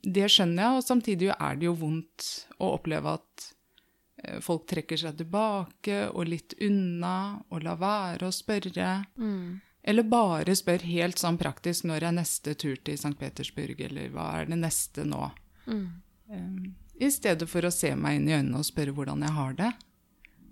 det 0.00 0.30
skjønner 0.32 0.64
jeg, 0.64 0.76
og 0.78 0.86
samtidig 0.86 1.32
er 1.34 1.58
det 1.60 1.68
jo 1.68 1.76
vondt 1.76 2.28
å 2.56 2.72
oppleve 2.78 3.18
at 3.18 3.50
eh, 4.24 4.38
folk 4.40 4.64
trekker 4.70 5.02
seg 5.02 5.18
tilbake 5.20 6.06
og 6.08 6.30
litt 6.30 6.56
unna 6.64 7.42
og 7.50 7.66
lar 7.66 7.82
være 7.82 8.30
å 8.30 8.34
spørre. 8.34 8.94
Mm. 9.20 9.60
Eller 9.82 10.04
bare 10.04 10.54
spør 10.56 10.84
helt 10.84 11.20
sånn 11.20 11.38
praktisk 11.40 11.86
når 11.88 12.08
er 12.10 12.16
neste 12.18 12.54
tur 12.58 12.76
til 12.84 12.98
St. 12.98 13.14
Petersburg, 13.20 13.80
eller 13.88 14.10
hva 14.12 14.26
er 14.40 14.50
det 14.50 14.58
neste 14.60 15.06
nå? 15.08 15.30
Mm. 15.66 15.86
Um, 16.30 16.74
I 17.00 17.08
stedet 17.12 17.48
for 17.48 17.64
å 17.64 17.72
se 17.72 17.94
meg 17.96 18.18
inn 18.18 18.28
i 18.28 18.36
øynene 18.36 18.60
og 18.60 18.68
spørre 18.68 18.94
hvordan 18.96 19.24
jeg 19.24 19.36
har 19.38 19.56
det. 19.62 19.70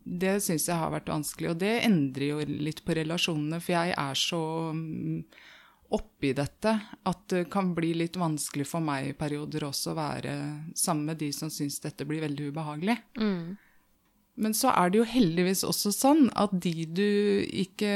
Det 0.09 0.39
syns 0.41 0.71
jeg 0.71 0.81
har 0.81 0.95
vært 0.95 1.13
vanskelig, 1.13 1.53
og 1.53 1.61
det 1.61 1.75
endrer 1.85 2.31
jo 2.31 2.41
litt 2.49 2.81
på 2.87 2.97
relasjonene, 2.97 3.61
for 3.61 3.77
jeg 3.77 3.93
er 4.01 4.17
så 4.17 4.43
um, 4.73 5.21
oppi 5.93 6.33
dette 6.37 6.73
at 7.09 7.23
det 7.33 7.47
kan 7.53 7.75
bli 7.77 7.93
litt 7.97 8.17
vanskelig 8.21 8.65
for 8.69 8.85
meg 8.85 9.11
i 9.11 9.17
perioder 9.17 9.69
også 9.69 9.93
å 9.93 9.99
være 9.99 10.35
sammen 10.77 11.13
med 11.13 11.21
de 11.21 11.31
som 11.37 11.53
syns 11.53 11.81
dette 11.85 12.09
blir 12.09 12.25
veldig 12.25 12.51
ubehagelig. 12.53 12.97
Mm. 13.21 13.57
Men 14.39 14.55
så 14.55 14.71
er 14.71 14.93
det 14.93 15.01
jo 15.01 15.09
heldigvis 15.09 15.65
også 15.67 15.93
sånn 15.95 16.29
at 16.39 16.53
de 16.63 16.87
du 16.87 17.09
ikke 17.47 17.91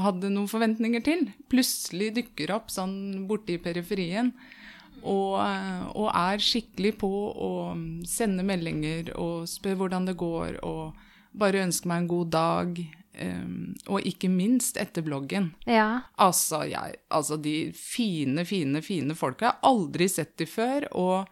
hadde 0.00 0.32
noen 0.32 0.48
forventninger 0.48 1.04
til, 1.04 1.26
plutselig 1.52 2.14
dukker 2.16 2.54
opp 2.56 2.72
sånn 2.72 3.26
borte 3.28 3.56
i 3.56 3.62
periferien. 3.62 4.32
Og, 5.04 5.36
og, 5.92 6.06
er 6.16 6.40
skikkelig 6.40 6.94
på 7.02 7.10
å 7.12 7.50
sende 8.08 8.46
meldinger 8.46 9.10
og 9.20 9.44
spør 9.50 9.82
hvordan 9.82 10.08
det 10.08 10.16
går, 10.16 10.62
og 10.64 10.94
bare 11.36 11.66
ønske 11.66 11.90
meg 11.90 12.04
en 12.04 12.12
god 12.14 12.30
dag. 12.32 12.84
Um, 13.14 13.76
og 13.86 14.02
ikke 14.08 14.26
minst 14.32 14.78
etter 14.80 15.04
bloggen. 15.06 15.52
Ja. 15.70 16.08
Altså, 16.18 16.64
jeg, 16.66 16.96
altså, 17.14 17.36
de 17.38 17.70
fine, 17.76 18.42
fine, 18.48 18.80
fine 18.82 19.14
folka. 19.14 19.46
Jeg 19.46 19.54
har 19.54 19.68
aldri 19.70 20.08
sett 20.10 20.32
de 20.40 20.48
før. 20.50 20.88
Og 20.98 21.28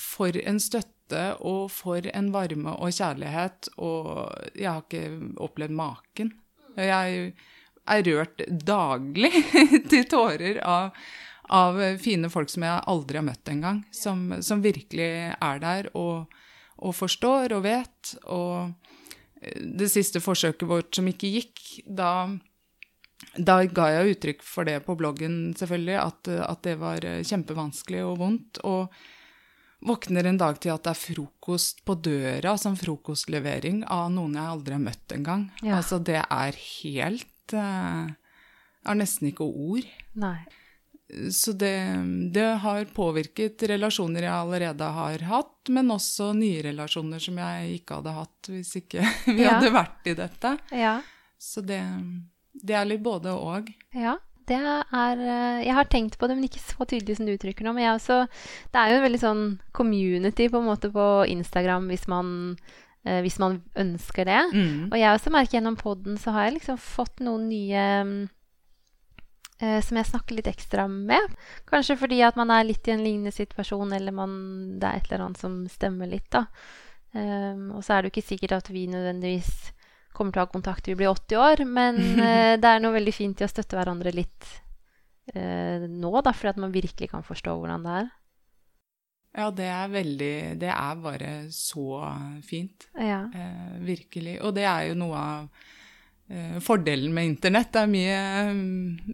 for 0.00 0.36
en 0.44 0.60
støtte 0.62 0.99
støtte 1.10 1.42
og 1.42 1.70
for 1.70 2.00
en 2.06 2.30
varme 2.32 2.74
og 2.78 2.92
kjærlighet. 2.92 3.70
Og 3.78 4.30
jeg 4.54 4.70
har 4.70 4.82
ikke 4.84 5.34
opplevd 5.38 5.74
maken. 5.74 6.32
Jeg 6.76 7.32
er 7.86 8.02
rørt 8.06 8.44
daglig 8.46 9.32
til 9.90 10.04
tårer 10.08 10.60
av, 10.62 10.92
av, 11.50 11.80
fine 11.98 12.30
folk 12.30 12.50
som 12.50 12.62
jeg 12.62 12.84
aldri 12.86 13.18
har 13.18 13.26
møtt 13.26 13.48
engang. 13.48 13.84
Som, 13.92 14.40
som 14.42 14.62
virkelig 14.62 15.34
er 15.34 15.58
der 15.60 15.90
og, 15.94 16.30
og, 16.78 16.94
forstår 16.94 17.52
og 17.56 17.64
vet. 17.64 18.14
Og 18.28 18.72
det 19.60 19.90
siste 19.90 20.20
forsøket 20.20 20.68
vårt 20.68 20.94
som 20.94 21.08
ikke 21.08 21.34
gikk, 21.38 21.82
da 21.86 22.38
da 23.36 23.60
ga 23.68 23.90
jeg 23.92 24.14
uttrykk 24.14 24.40
for 24.42 24.64
det 24.64 24.78
på 24.86 24.94
bloggen, 24.96 25.52
selvfølgelig, 25.54 25.96
at, 26.00 26.28
at 26.40 26.62
det 26.64 26.72
var 26.80 27.04
kjempevanskelig 27.04 28.00
og 28.08 28.14
vondt. 28.18 28.60
Og 28.64 28.88
Våkner 29.80 30.26
en 30.28 30.38
dag 30.40 30.58
til 30.60 30.74
at 30.74 30.84
det 30.84 30.92
er 30.92 31.00
frokost 31.00 31.80
på 31.88 31.96
døra, 32.04 32.52
som 32.60 32.76
frokostlevering 32.76 33.82
av 33.88 34.10
noen 34.12 34.36
jeg 34.36 34.52
aldri 34.54 34.76
har 34.76 34.82
møtt 34.82 35.14
engang. 35.16 35.46
Ja. 35.64 35.78
Altså, 35.78 35.98
det 36.04 36.18
er 36.20 36.58
helt 36.60 37.54
uh, 37.56 38.10
har 38.84 38.98
nesten 38.98 39.30
ikke 39.30 39.46
ord. 39.48 39.88
Nei. 40.20 40.36
Så 41.34 41.56
det, 41.58 41.74
det, 42.36 42.46
har 42.62 42.84
påvirket 42.94 43.64
relasjoner 43.66 44.28
jeg 44.28 44.34
allerede 44.34 44.90
har 44.94 45.24
hatt, 45.26 45.72
men 45.72 45.90
også 45.90 46.30
nye 46.38 46.60
relasjoner 46.68 47.22
som 47.22 47.40
jeg 47.40 47.80
ikke 47.80 47.98
hadde 47.98 48.14
hatt 48.20 48.50
hvis 48.52 48.76
ikke 48.84 49.02
vi 49.32 49.40
ja. 49.42 49.56
hadde 49.56 49.72
vært 49.74 50.12
i 50.12 50.18
dette. 50.20 50.56
Ja. 50.76 50.98
Så 51.40 51.64
det, 51.66 51.80
det 52.52 52.76
er 52.76 52.86
litt 52.86 53.02
både 53.02 53.32
og. 53.32 53.72
Ja 53.96 54.20
det 54.50 54.58
er 54.58 55.22
eh, 55.22 55.62
Jeg 55.66 55.76
har 55.76 55.88
tenkt 55.90 56.18
på 56.18 56.28
det, 56.28 56.36
men 56.36 56.48
ikke 56.48 56.62
så 56.62 56.84
tydelig 56.84 57.18
som 57.18 57.28
du 57.28 57.34
uttrykker 57.34 57.66
nå. 57.66 57.74
Men 57.76 57.86
jeg 57.86 57.96
også 57.96 58.18
Det 58.72 58.80
er 58.80 58.92
jo 58.92 58.98
en 58.98 59.06
veldig 59.06 59.22
sånn 59.22 59.44
community 59.76 60.50
på 60.50 60.60
en 60.60 60.68
måte 60.68 60.92
på 60.94 61.06
Instagram 61.30 61.88
hvis 61.92 62.08
man, 62.10 62.34
eh, 63.06 63.20
hvis 63.24 63.38
man 63.42 63.60
ønsker 63.78 64.28
det. 64.28 64.42
Mm. 64.52 64.90
Og 64.90 64.98
jeg 64.98 65.14
også 65.14 65.34
merker 65.34 65.58
gjennom 65.58 65.78
poden 65.80 66.20
så 66.20 66.34
har 66.36 66.48
jeg 66.48 66.60
liksom 66.60 66.82
fått 66.82 67.22
noen 67.24 67.48
nye 67.52 67.86
eh, 69.60 69.80
som 69.86 70.00
jeg 70.00 70.10
snakker 70.10 70.38
litt 70.38 70.50
ekstra 70.50 70.86
med. 70.90 71.34
Kanskje 71.70 71.98
fordi 72.00 72.22
at 72.26 72.38
man 72.40 72.52
er 72.54 72.68
litt 72.68 72.88
i 72.88 72.94
en 72.96 73.04
lignende 73.06 73.34
situasjon, 73.34 73.92
eller 73.96 74.14
man, 74.16 74.38
det 74.80 74.88
er 74.88 75.00
et 75.00 75.10
eller 75.10 75.28
annet 75.28 75.42
som 75.42 75.60
stemmer 75.70 76.10
litt, 76.10 76.30
da. 76.32 76.46
Um, 77.10 77.72
og 77.74 77.82
så 77.82 77.96
er 77.96 78.04
det 78.04 78.06
jo 78.06 78.12
ikke 78.12 78.28
sikkert 78.28 78.52
at 78.54 78.68
vi 78.70 78.84
nødvendigvis 78.86 79.72
kommer 80.16 80.34
til 80.34 80.42
å 80.42 80.46
ha 80.46 80.52
kontakt 80.52 80.84
til 80.84 80.94
vi 80.94 81.02
blir 81.02 81.12
80 81.12 81.40
år. 81.40 81.64
Men 81.68 82.00
eh, 82.28 82.54
det 82.60 82.70
er 82.70 82.82
noe 82.82 82.96
veldig 82.96 83.14
fint 83.14 83.40
i 83.40 83.46
å 83.46 83.50
støtte 83.50 83.78
hverandre 83.78 84.14
litt 84.14 84.48
eh, 85.34 85.86
nå, 85.86 86.14
da, 86.24 86.34
fordi 86.34 86.54
at 86.54 86.64
man 86.64 86.74
virkelig 86.74 87.10
kan 87.12 87.26
forstå 87.26 87.56
hvordan 87.58 87.86
det 87.86 87.98
er. 88.04 88.10
Ja, 89.30 89.50
det 89.54 89.66
er 89.70 89.90
veldig 89.92 90.34
Det 90.58 90.70
er 90.74 91.02
bare 91.02 91.34
så 91.54 92.02
fint. 92.42 92.88
Ja. 92.98 93.24
Eh, 93.30 93.76
virkelig. 93.86 94.40
Og 94.42 94.56
det 94.56 94.66
er 94.66 94.88
jo 94.90 94.96
noe 94.98 95.20
av 95.20 95.66
eh, 96.28 96.58
fordelen 96.64 97.14
med 97.14 97.36
internett. 97.36 97.70
Det 97.72 97.84
er 97.84 97.92
mye, 97.92 98.20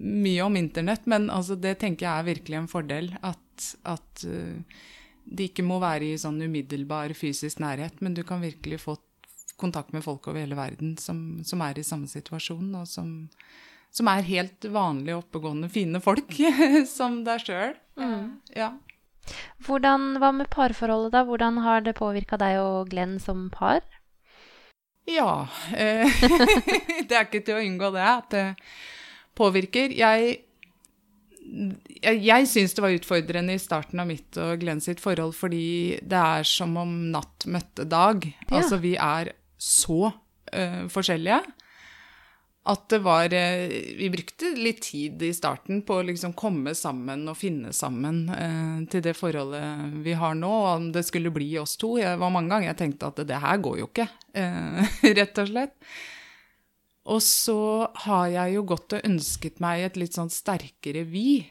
mye 0.01 0.47
om 0.47 0.57
internett, 0.57 1.05
men 1.11 1.29
altså, 1.29 1.59
det 1.61 1.77
tenker 1.83 2.09
jeg 2.09 2.15
er 2.15 2.31
virkelig 2.31 2.63
en 2.63 2.71
fordel. 2.71 3.11
At, 3.21 3.69
at 3.85 4.25
uh, 4.25 4.81
det 5.27 5.51
ikke 5.51 5.67
må 5.67 5.81
være 5.83 6.13
i 6.13 6.21
sånn 6.21 6.41
umiddelbar 6.41 7.13
fysisk 7.19 7.61
nærhet, 7.61 8.01
men 8.01 8.17
du 8.17 8.23
kan 8.27 8.41
virkelig 8.45 8.81
få 8.87 8.97
kontakt 9.61 9.93
med 9.93 10.05
folk 10.05 10.27
over 10.29 10.43
hele 10.43 10.59
verden 10.59 10.97
som, 11.01 11.43
som 11.45 11.63
er 11.65 11.79
i 11.79 11.87
samme 11.87 12.09
situasjon, 12.11 12.75
og 12.77 12.89
som, 12.91 13.13
som 13.95 14.11
er 14.13 14.27
helt 14.29 14.69
vanlige, 14.73 15.19
oppegående, 15.21 15.71
fine 15.73 16.03
folk 16.05 16.37
som 16.97 17.23
deg 17.27 17.45
sjøl. 17.47 17.77
Mm. 18.01 18.37
Ja. 18.57 18.75
Hvordan, 19.67 20.17
hva 20.23 20.33
med 20.37 20.51
parforholdet, 20.53 21.15
da? 21.17 21.25
Hvordan 21.27 21.63
har 21.65 21.83
det 21.87 21.97
påvirka 21.99 22.39
deg 22.41 22.61
og 22.63 22.93
Glenn 22.93 23.19
som 23.23 23.49
par? 23.51 23.83
Ja 25.07 25.47
eh, 25.71 26.11
Det 27.07 27.15
er 27.15 27.27
ikke 27.29 27.45
til 27.47 27.55
å 27.55 27.63
unngå 27.63 27.93
det 27.95 28.07
at 28.07 28.33
det 28.35 28.47
påvirker. 29.39 29.93
Jeg 29.95 30.41
jeg, 31.47 32.21
jeg 32.27 32.47
syns 32.51 32.75
det 32.75 32.83
var 32.83 32.95
utfordrende 32.97 33.55
i 33.55 33.61
starten 33.63 34.01
av 34.03 34.09
mitt 34.09 34.39
og 34.41 34.59
Glenn 34.63 34.83
sitt 34.83 34.99
forhold, 35.03 35.37
fordi 35.39 35.99
det 36.03 36.19
er 36.19 36.47
som 36.49 36.75
om 36.81 36.95
natt 37.13 37.47
møtte 37.51 37.87
dag. 37.87 38.25
Ja. 38.49 38.59
Altså, 38.59 38.81
vi 38.83 38.97
er 38.99 39.31
så 39.67 40.11
uh, 40.11 40.83
forskjellige 40.93 41.43
at 42.67 42.89
det 42.91 42.99
var 43.05 43.35
eh, 43.35 43.95
Vi 43.99 44.09
brukte 44.11 44.51
litt 44.59 44.83
tid 44.89 45.23
i 45.23 45.33
starten 45.35 45.83
på 45.87 46.01
å 46.01 46.07
liksom 46.07 46.35
komme 46.39 46.75
sammen 46.75 47.27
og 47.31 47.39
finne 47.39 47.73
sammen 47.77 48.25
eh, 48.35 48.83
til 48.91 49.05
det 49.07 49.15
forholdet 49.19 50.03
vi 50.05 50.17
har 50.19 50.35
nå. 50.39 50.51
og 50.51 50.69
Om 50.73 50.91
det 50.97 51.07
skulle 51.07 51.35
bli 51.35 51.53
oss 51.63 51.77
to. 51.81 51.95
Det 52.01 52.17
var 52.19 52.35
mange 52.35 52.51
ganger 52.53 52.73
jeg 52.73 52.81
tenkte 52.83 53.13
at 53.13 53.23
det 53.29 53.43
her 53.43 53.63
går 53.63 53.81
jo 53.83 53.91
ikke, 53.91 54.09
eh, 54.35 54.97
rett 55.21 55.43
og 55.43 55.51
slett. 55.53 55.77
Og 57.07 57.23
så 57.23 57.61
har 58.09 58.31
jeg 58.33 58.57
jo 58.57 58.65
gått 58.67 58.97
og 58.97 59.05
ønsket 59.07 59.61
meg 59.63 59.85
et 59.85 60.01
litt 60.01 60.17
sånn 60.19 60.33
sterkere 60.33 61.05
vi. 61.07 61.45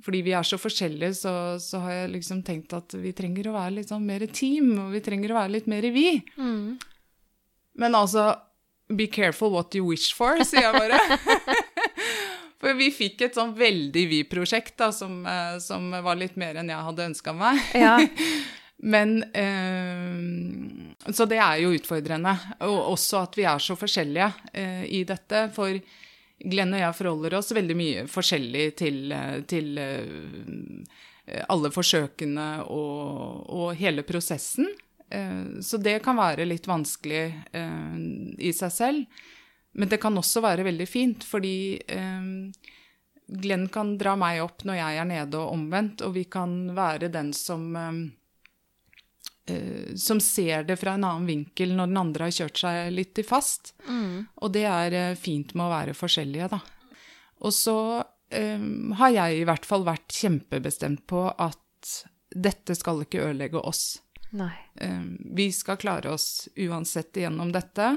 Fordi 0.00 0.22
vi 0.24 0.32
er 0.32 0.46
så 0.48 0.56
forskjellige, 0.56 1.18
så, 1.18 1.32
så 1.60 1.82
har 1.84 1.98
jeg 1.98 2.14
liksom 2.14 2.40
tenkt 2.46 2.72
at 2.72 2.96
vi 2.96 3.12
trenger 3.12 3.50
å 3.50 3.58
være 3.58 3.74
litt 3.76 3.90
sånn 3.92 4.06
mer 4.08 4.24
team, 4.32 4.72
og 4.86 4.94
vi 4.94 5.02
trenger 5.04 5.34
å 5.34 5.42
være 5.42 5.52
litt 5.58 5.68
mer 5.68 5.84
vi. 5.92 6.06
Men 7.80 7.96
altså, 7.96 8.34
be 8.92 9.06
careful 9.10 9.52
what 9.54 9.74
you 9.74 9.86
wish 9.88 10.12
for, 10.16 10.40
sier 10.44 10.68
jeg 10.68 10.76
bare. 10.76 11.00
For 12.60 12.76
vi 12.76 12.90
fikk 12.92 13.22
et 13.24 13.36
sånn 13.38 13.54
veldig 13.56 14.02
vi-prosjekt 14.10 14.82
som, 14.92 15.22
eh, 15.24 15.56
som 15.64 15.86
var 16.04 16.18
litt 16.20 16.36
mer 16.36 16.58
enn 16.60 16.68
jeg 16.68 16.88
hadde 16.90 17.06
ønska 17.08 17.32
meg. 17.32 17.60
Ja. 17.72 17.94
Men 18.92 19.22
eh, 19.36 21.08
Så 21.12 21.24
det 21.28 21.38
er 21.40 21.62
jo 21.62 21.72
utfordrende. 21.76 22.34
Og 22.68 22.92
også 22.94 23.22
at 23.24 23.38
vi 23.40 23.46
er 23.48 23.64
så 23.64 23.76
forskjellige 23.80 24.28
eh, 24.52 24.84
i 24.92 25.02
dette. 25.08 25.46
For 25.56 25.72
Glenn 26.40 26.76
og 26.76 26.80
jeg 26.80 26.96
forholder 26.96 27.38
oss 27.40 27.52
veldig 27.56 27.76
mye 27.76 28.04
forskjellig 28.08 28.66
til, 28.80 29.00
eh, 29.12 29.40
til 29.48 29.80
eh, 29.80 31.40
alle 31.48 31.72
forsøkene 31.72 32.48
og, 32.68 33.48
og 33.48 33.74
hele 33.80 34.04
prosessen. 34.08 34.68
Eh, 35.10 35.60
Så 35.60 35.76
det 35.82 35.98
kan 36.04 36.16
være 36.16 36.46
litt 36.48 36.68
vanskelig 36.70 37.24
eh, 37.52 37.96
i 38.38 38.52
seg 38.54 38.72
selv. 38.72 39.24
Men 39.72 39.88
det 39.90 40.00
kan 40.02 40.16
også 40.18 40.42
være 40.42 40.66
veldig 40.66 40.86
fint, 40.90 41.24
fordi 41.26 41.78
eh, 41.86 42.30
Glenn 43.30 43.68
kan 43.70 43.92
dra 43.98 44.16
meg 44.18 44.40
opp 44.42 44.64
når 44.66 44.80
jeg 44.80 44.96
er 44.98 45.06
nede, 45.06 45.38
og 45.38 45.52
omvendt, 45.54 46.02
og 46.02 46.16
vi 46.16 46.24
kan 46.30 46.74
være 46.76 47.12
den 47.12 47.32
som 47.36 47.76
som 49.98 50.20
ser 50.22 50.62
det 50.62 50.76
fra 50.78 50.92
en 50.94 51.02
annen 51.02 51.24
vinkel 51.26 51.72
når 51.74 51.88
den 51.90 51.96
andre 51.98 52.26
har 52.28 52.34
kjørt 52.36 52.60
seg 52.60 52.92
litt 52.94 53.18
i 53.18 53.24
fast. 53.26 53.72
Og 54.38 54.52
det 54.54 54.62
er 54.68 55.16
fint 55.18 55.56
med 55.58 55.64
å 55.64 55.72
være 55.72 55.94
forskjellige, 55.98 56.46
da. 56.52 56.60
Og 57.42 57.50
så 57.56 57.74
um, 58.04 58.92
har 59.00 59.10
jeg 59.10 59.40
i 59.40 59.46
hvert 59.48 59.66
fall 59.66 59.82
vært 59.88 60.14
kjempebestemt 60.14 61.02
på 61.10 61.24
at 61.34 61.90
dette 62.30 62.76
skal 62.78 63.02
ikke 63.02 63.24
ødelegge 63.24 63.58
oss. 63.58 63.98
Nei. 64.30 64.52
Eh, 64.74 65.02
Vi 65.36 65.50
skal 65.52 65.78
klare 65.80 66.12
oss 66.14 66.48
uansett 66.56 67.16
gjennom 67.16 67.52
dette. 67.52 67.96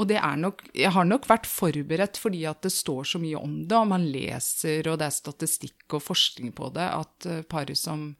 Og 0.00 0.06
det 0.08 0.16
er 0.16 0.36
nok, 0.40 0.62
jeg 0.72 0.92
har 0.94 1.04
nok 1.04 1.26
vært 1.28 1.48
forberedt 1.50 2.16
fordi 2.16 2.44
at 2.48 2.62
det 2.64 2.70
står 2.72 3.04
så 3.10 3.18
mye 3.20 3.36
om 3.36 3.58
det, 3.68 3.76
og 3.76 3.90
man 3.90 4.06
leser, 4.08 4.86
og 4.88 4.96
det 5.00 5.10
er 5.10 5.16
statistikk 5.16 5.96
og 5.98 6.04
forskning 6.06 6.54
på 6.56 6.70
det, 6.72 6.86
at 6.86 7.26
eh, 7.28 7.42
par 7.44 7.68
som, 7.76 8.14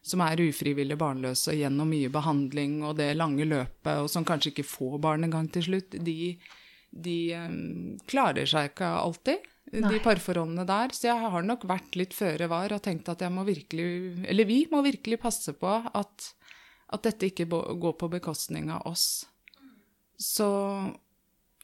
som 0.00 0.22
er 0.24 0.40
ufrivillig 0.46 0.96
barnløse 1.00 1.52
gjennom 1.58 1.90
mye 1.92 2.08
behandling 2.14 2.80
og 2.86 2.96
det 3.02 3.10
lange 3.18 3.44
løpet, 3.44 3.92
og 4.00 4.08
som 4.08 4.24
kanskje 4.24 4.54
ikke 4.54 4.68
får 4.70 4.96
barn 5.04 5.26
engang 5.28 5.50
til 5.52 5.66
slutt, 5.68 5.98
de, 6.08 6.38
de 6.90 7.18
eh, 7.36 7.54
klarer 8.08 8.48
seg 8.48 8.72
ikke 8.72 8.88
alltid, 9.02 9.44
de 9.70 9.84
Nei. 9.84 10.00
parforholdene 10.02 10.64
der. 10.66 10.94
Så 10.96 11.10
jeg 11.10 11.20
har 11.20 11.44
nok 11.46 11.68
vært 11.68 12.00
litt 12.00 12.16
føre 12.16 12.48
var 12.50 12.72
og 12.74 12.80
tenkt 12.86 13.12
at 13.12 13.20
jeg 13.22 13.34
må 13.34 13.44
virkelig, 13.46 14.24
eller 14.24 14.48
vi 14.48 14.62
må 14.72 14.80
virkelig 14.88 15.20
passe 15.22 15.52
på 15.52 15.76
at, 15.84 16.32
at 16.90 17.04
dette 17.06 17.30
ikke 17.30 17.46
går 17.50 17.94
på 17.98 18.08
bekostning 18.10 18.70
av 18.74 18.86
oss. 18.90 19.26
Så 20.20 20.48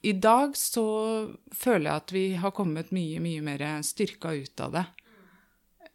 i 0.06 0.12
dag 0.12 0.54
så 0.56 0.86
føler 1.54 1.90
jeg 1.90 2.02
at 2.02 2.14
vi 2.14 2.26
har 2.38 2.54
kommet 2.56 2.92
mye, 2.94 3.18
mye 3.22 3.42
mer 3.44 3.64
styrka 3.84 4.32
ut 4.36 4.62
av 4.62 4.76
det. 4.76 4.84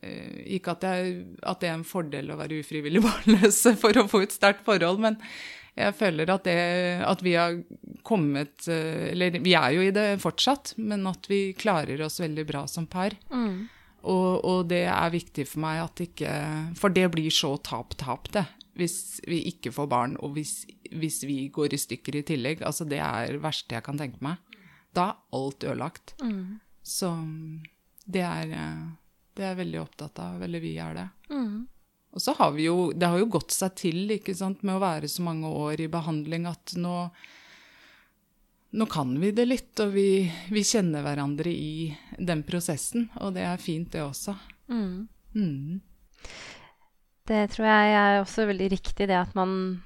Eh, 0.01 0.43
Ikke 0.57 0.75
at, 0.75 0.85
jeg, 0.85 1.23
at 1.41 1.61
det 1.61 1.69
er 1.71 1.79
en 1.79 1.87
fordel 1.87 2.33
å 2.33 2.37
være 2.39 2.61
ufrivillig 2.61 3.03
barnløs 3.07 3.63
for 3.81 3.97
å 3.97 4.07
få 4.11 4.25
et 4.25 4.35
sterkt 4.35 4.65
forhold, 4.67 5.01
men 5.03 5.19
jeg 5.77 5.95
føler 5.95 6.27
at, 6.33 6.43
det, 6.43 6.55
at 7.07 7.21
vi 7.23 7.37
har 7.39 7.61
kommet 8.03 8.65
eh, 8.67 9.13
Eller 9.13 9.37
vi 9.39 9.53
er 9.55 9.69
jo 9.77 9.85
i 9.85 9.93
det 9.95 10.17
fortsatt, 10.19 10.73
men 10.83 11.05
at 11.07 11.29
vi 11.31 11.53
klarer 11.55 12.01
oss 12.03 12.19
veldig 12.19 12.43
bra 12.49 12.65
som 12.67 12.89
par. 12.91 13.15
Mm. 13.31 13.69
Og, 14.01 14.41
og 14.43 14.65
det 14.67 14.83
er 14.89 15.13
viktig 15.13 15.45
for 15.47 15.61
meg 15.63 15.83
at 15.83 16.01
ikke 16.03 16.33
For 16.79 16.91
det 16.91 17.05
blir 17.13 17.31
så 17.31 17.53
tap-tap, 17.61 18.31
det. 18.33 18.43
Hvis 18.81 18.97
vi 19.29 19.43
ikke 19.51 19.73
får 19.75 19.89
barn, 19.91 20.15
og 20.25 20.33
hvis, 20.37 20.63
hvis 20.89 21.21
vi 21.27 21.43
går 21.53 21.75
i 21.75 21.81
stykker 21.81 22.17
i 22.19 22.25
tillegg. 22.27 22.63
Altså, 22.65 22.87
det 22.89 23.01
er 23.05 23.35
det 23.35 23.43
verste 23.43 23.77
jeg 23.77 23.85
kan 23.85 23.99
tenke 24.01 24.21
meg. 24.25 24.41
Da 24.91 25.11
er 25.11 25.19
alt 25.37 25.63
ødelagt. 25.63 26.15
Mm. 26.23 26.57
Så 26.83 27.11
det 28.09 28.23
er, 28.25 28.55
eh, 28.57 28.87
det 29.37 29.45
er 29.45 29.53
jeg 29.53 29.61
veldig 29.61 29.83
opptatt 29.83 30.23
av. 30.23 30.41
Eller 30.43 30.63
vi 30.63 30.73
er 30.81 30.97
det. 30.97 31.07
Mm. 31.31 31.67
Og 32.11 32.21
så 32.21 32.33
har 32.35 32.51
vi 32.51 32.65
jo 32.65 32.91
Det 32.91 33.07
har 33.07 33.21
jo 33.21 33.29
gått 33.31 33.53
seg 33.55 33.75
til 33.79 34.17
ikke 34.17 34.35
sant, 34.35 34.65
med 34.67 34.75
å 34.75 34.83
være 34.83 35.07
så 35.07 35.23
mange 35.23 35.47
år 35.47 35.85
i 35.85 35.91
behandling 35.91 36.49
at 36.49 36.75
nå 36.75 36.95
nå 38.71 38.85
kan 38.87 39.09
vi 39.19 39.33
det 39.35 39.43
litt, 39.49 39.79
og 39.83 39.89
vi, 39.91 40.31
vi 40.47 40.61
kjenner 40.63 41.03
hverandre 41.03 41.51
i 41.51 41.91
den 42.15 42.39
prosessen. 42.47 43.09
Og 43.19 43.33
det 43.35 43.43
er 43.43 43.59
fint, 43.59 43.89
det 43.91 43.99
også. 44.05 44.31
Mm. 44.71 45.09
Det 47.29 47.45
tror 47.53 47.67
jeg 47.67 47.95
er 47.95 48.19
også 48.19 48.47
veldig 48.49 48.71
riktig, 48.71 49.07
det 49.07 49.17
at 49.17 49.35
man 49.37 49.81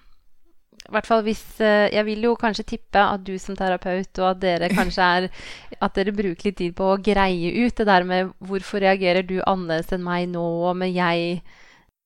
i 0.85 0.93
hvert 0.93 1.07
fall 1.09 1.23
hvis 1.25 1.41
eh, 1.65 1.89
Jeg 1.93 2.05
vil 2.05 2.27
jo 2.27 2.35
kanskje 2.37 2.65
tippe 2.75 3.01
at 3.01 3.23
du 3.25 3.33
som 3.41 3.57
terapeut 3.57 4.19
og 4.21 4.27
at 4.29 4.41
dere 4.43 4.69
kanskje 4.69 5.09
er 5.17 5.27
At 5.85 5.97
dere 5.97 6.13
bruker 6.15 6.49
litt 6.49 6.59
tid 6.61 6.75
på 6.77 6.91
å 6.93 7.01
greie 7.01 7.65
ut 7.65 7.77
det 7.79 7.87
der 7.89 8.05
med 8.07 8.33
hvorfor 8.37 8.83
reagerer 8.83 9.25
du 9.25 9.39
annerledes 9.41 9.93
enn 9.95 10.05
meg 10.05 10.29
nå, 10.31 10.45
men 10.77 10.93
jeg 10.93 11.39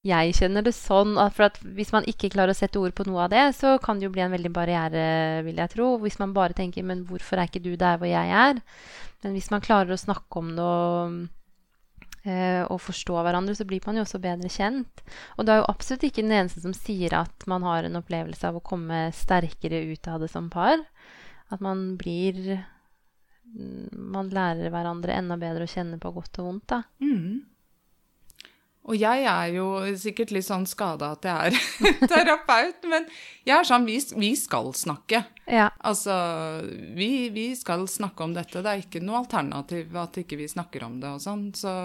jeg 0.08 0.32
kjenner 0.38 0.64
det 0.64 0.72
sånn 0.78 1.18
at, 1.20 1.34
for 1.36 1.50
at 1.50 1.58
hvis 1.76 1.90
man 1.92 2.06
ikke 2.08 2.30
klarer 2.32 2.54
å 2.54 2.58
sette 2.58 2.80
ord 2.80 2.94
på 2.96 3.04
noe 3.04 3.26
av 3.26 3.34
det, 3.34 3.42
så 3.58 3.74
kan 3.84 4.00
det 4.00 4.08
jo 4.08 4.14
bli 4.14 4.24
en 4.24 4.32
veldig 4.32 4.52
barriere, 4.56 5.02
vil 5.44 5.60
jeg 5.60 5.74
tro. 5.74 5.90
Hvis 6.00 6.22
man 6.22 6.32
bare 6.32 6.56
tenker 6.56 6.84
'men 6.88 7.04
hvorfor 7.04 7.36
er 7.36 7.52
ikke 7.52 7.60
du 7.60 7.76
der 7.76 7.98
hvor 8.00 8.08
jeg 8.08 8.32
er?' 8.32 8.62
Men 9.24 9.34
hvis 9.36 9.52
man 9.52 9.60
klarer 9.60 9.92
å 9.92 10.00
snakke 10.00 10.40
om 10.40 10.56
det 10.56 10.64
og, 10.64 11.28
og 12.70 12.82
forstå 12.84 13.16
hverandre, 13.24 13.56
så 13.56 13.66
blir 13.68 13.84
man 13.86 14.00
jo 14.00 14.04
også 14.04 14.20
bedre 14.24 14.52
kjent. 14.52 15.04
Og 15.38 15.46
det 15.46 15.54
er 15.54 15.62
jo 15.62 15.70
absolutt 15.72 16.04
ikke 16.10 16.26
den 16.26 16.36
eneste 16.36 16.64
som 16.64 16.76
sier 16.76 17.16
at 17.18 17.46
man 17.50 17.64
har 17.68 17.88
en 17.88 18.00
opplevelse 18.02 18.50
av 18.50 18.60
å 18.60 18.66
komme 18.66 19.08
sterkere 19.16 19.82
ut 19.92 20.10
av 20.12 20.20
det 20.24 20.32
som 20.34 20.50
par. 20.52 20.84
At 21.50 21.64
man 21.66 21.96
blir 21.98 22.36
mm, 22.60 23.96
Man 24.14 24.30
lærer 24.34 24.70
hverandre 24.70 25.16
enda 25.16 25.40
bedre 25.40 25.66
å 25.66 25.72
kjenne 25.72 25.98
på 26.02 26.12
godt 26.14 26.42
og 26.42 26.52
vondt, 26.52 26.68
da. 26.70 26.84
Mm. 27.02 27.40
Og 28.90 28.98
jeg 28.98 29.26
er 29.30 29.52
jo 29.54 29.68
sikkert 30.02 30.32
litt 30.34 30.48
sånn 30.48 30.66
skada 30.70 31.12
at 31.14 31.26
jeg 31.28 31.52
er 31.52 32.08
terapeut, 32.10 32.88
men 32.90 33.06
jeg 33.46 33.54
er 33.60 33.68
sånn 33.68 33.86
vi, 33.86 34.00
vi 34.18 34.32
skal 34.40 34.72
snakke. 34.74 35.22
Ja. 35.46 35.68
Altså, 35.86 36.16
vi, 36.98 37.30
vi 37.34 37.52
skal 37.58 37.86
snakke 37.90 38.26
om 38.26 38.34
dette. 38.34 38.64
Det 38.66 38.72
er 38.72 38.82
ikke 38.82 39.04
noe 39.04 39.22
alternativ 39.22 39.94
at 40.00 40.18
ikke 40.24 40.40
vi 40.42 40.50
snakker 40.50 40.88
om 40.88 40.98
det 41.04 41.12
og 41.14 41.22
sånn. 41.22 41.44
Så 41.58 41.76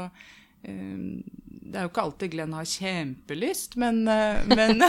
um, 0.65 1.21
det 1.45 1.77
er 1.77 1.85
jo 1.85 1.93
ikke 1.93 2.07
alltid 2.07 2.33
Glenn 2.33 2.57
har 2.57 2.73
kjempelyst, 2.73 3.77
men 3.81 4.01
uh, 4.09 4.41
Men, 4.49 4.81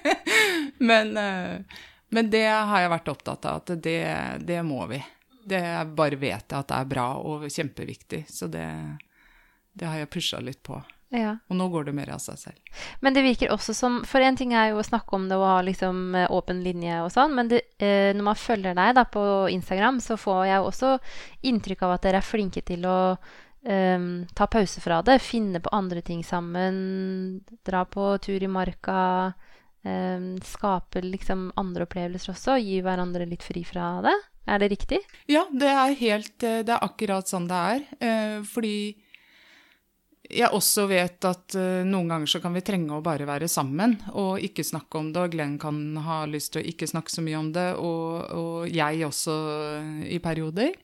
men, 0.90 1.12
uh, 1.20 1.84
men 2.08 2.32
det 2.32 2.46
har 2.48 2.86
jeg 2.86 2.94
vært 2.96 3.12
opptatt 3.12 3.50
av, 3.50 3.60
at 3.60 3.84
det, 3.84 4.00
det 4.48 4.62
må 4.64 4.88
vi. 4.88 5.02
Det 5.44 5.60
bare 5.92 6.16
vet 6.16 6.48
jeg 6.48 6.56
at 6.56 6.72
det 6.72 6.80
er 6.80 6.88
bra 6.88 7.08
og 7.20 7.44
kjempeviktig. 7.52 8.24
Så 8.32 8.48
det, 8.48 8.64
det 9.76 9.92
har 9.92 10.00
jeg 10.00 10.12
pusha 10.16 10.40
litt 10.40 10.64
på. 10.64 10.80
Ja. 11.14 11.36
Og 11.48 11.58
nå 11.58 11.68
går 11.70 11.86
det 11.88 11.94
mer 11.94 12.10
av 12.16 12.20
seg 12.22 12.38
selv. 12.40 12.82
Men 13.04 13.14
det 13.14 13.22
virker 13.22 13.52
også 13.54 13.74
som 13.76 14.00
For 14.08 14.24
en 14.24 14.38
ting 14.38 14.54
er 14.56 14.72
jo 14.72 14.80
å 14.82 14.86
snakke 14.86 15.14
om 15.16 15.28
det 15.30 15.38
og 15.38 15.46
ha 15.46 15.60
liksom 15.66 16.16
eh, 16.18 16.26
åpen 16.32 16.62
linje 16.64 16.98
og 17.04 17.12
sånn, 17.14 17.36
men 17.36 17.52
det, 17.52 17.62
eh, 17.78 18.10
når 18.16 18.28
man 18.32 18.40
følger 18.40 18.76
deg 18.76 18.92
da 18.98 19.06
på 19.06 19.24
Instagram, 19.54 20.02
så 20.02 20.18
får 20.20 20.44
jeg 20.50 20.60
jo 20.60 20.68
også 20.72 20.92
inntrykk 21.50 21.86
av 21.86 21.96
at 21.96 22.06
dere 22.08 22.22
er 22.22 22.26
flinke 22.26 22.64
til 22.66 22.86
å 22.90 22.98
eh, 23.14 24.10
ta 24.34 24.50
pause 24.50 24.82
fra 24.84 25.00
det, 25.06 25.20
finne 25.22 25.62
på 25.62 25.72
andre 25.76 26.02
ting 26.02 26.24
sammen, 26.26 27.40
dra 27.66 27.84
på 27.86 28.10
tur 28.24 28.42
i 28.42 28.50
marka, 28.50 29.00
eh, 29.86 30.28
skape 30.44 31.04
liksom 31.06 31.52
andre 31.60 31.86
opplevelser 31.88 32.34
også, 32.34 32.58
gi 32.58 32.82
hverandre 32.84 33.28
litt 33.30 33.46
fri 33.46 33.64
fra 33.68 34.00
det. 34.04 34.18
Er 34.44 34.60
det 34.60 34.74
riktig? 34.74 35.00
Ja, 35.30 35.46
det 35.52 35.70
er 35.72 35.94
helt 35.96 36.44
eh, 36.44 36.60
Det 36.66 36.74
er 36.74 36.84
akkurat 36.84 37.28
sånn 37.30 37.46
det 37.48 37.60
er. 37.72 37.84
Eh, 38.04 38.38
fordi 38.44 38.76
jeg 40.34 40.50
også 40.54 40.86
vet 40.90 41.26
at 41.28 41.56
uh, 41.58 41.82
noen 41.86 42.10
ganger 42.10 42.30
så 42.30 42.40
kan 42.42 42.54
vi 42.56 42.64
trenge 42.66 42.96
å 42.96 43.04
bare 43.04 43.26
være 43.28 43.48
sammen 43.50 43.96
og 44.12 44.42
ikke 44.42 44.66
snakke 44.66 45.00
om 45.00 45.10
det, 45.14 45.22
og 45.22 45.34
Glenn 45.34 45.58
kan 45.62 45.80
ha 46.04 46.24
lyst 46.30 46.54
til 46.54 46.64
å 46.64 46.68
ikke 46.70 46.88
snakke 46.90 47.12
så 47.12 47.24
mye 47.24 47.40
om 47.40 47.50
det, 47.54 47.68
og, 47.78 48.30
og 48.34 48.70
jeg 48.72 49.04
også 49.06 49.34
uh, 49.34 50.00
i 50.10 50.20
perioder. 50.22 50.74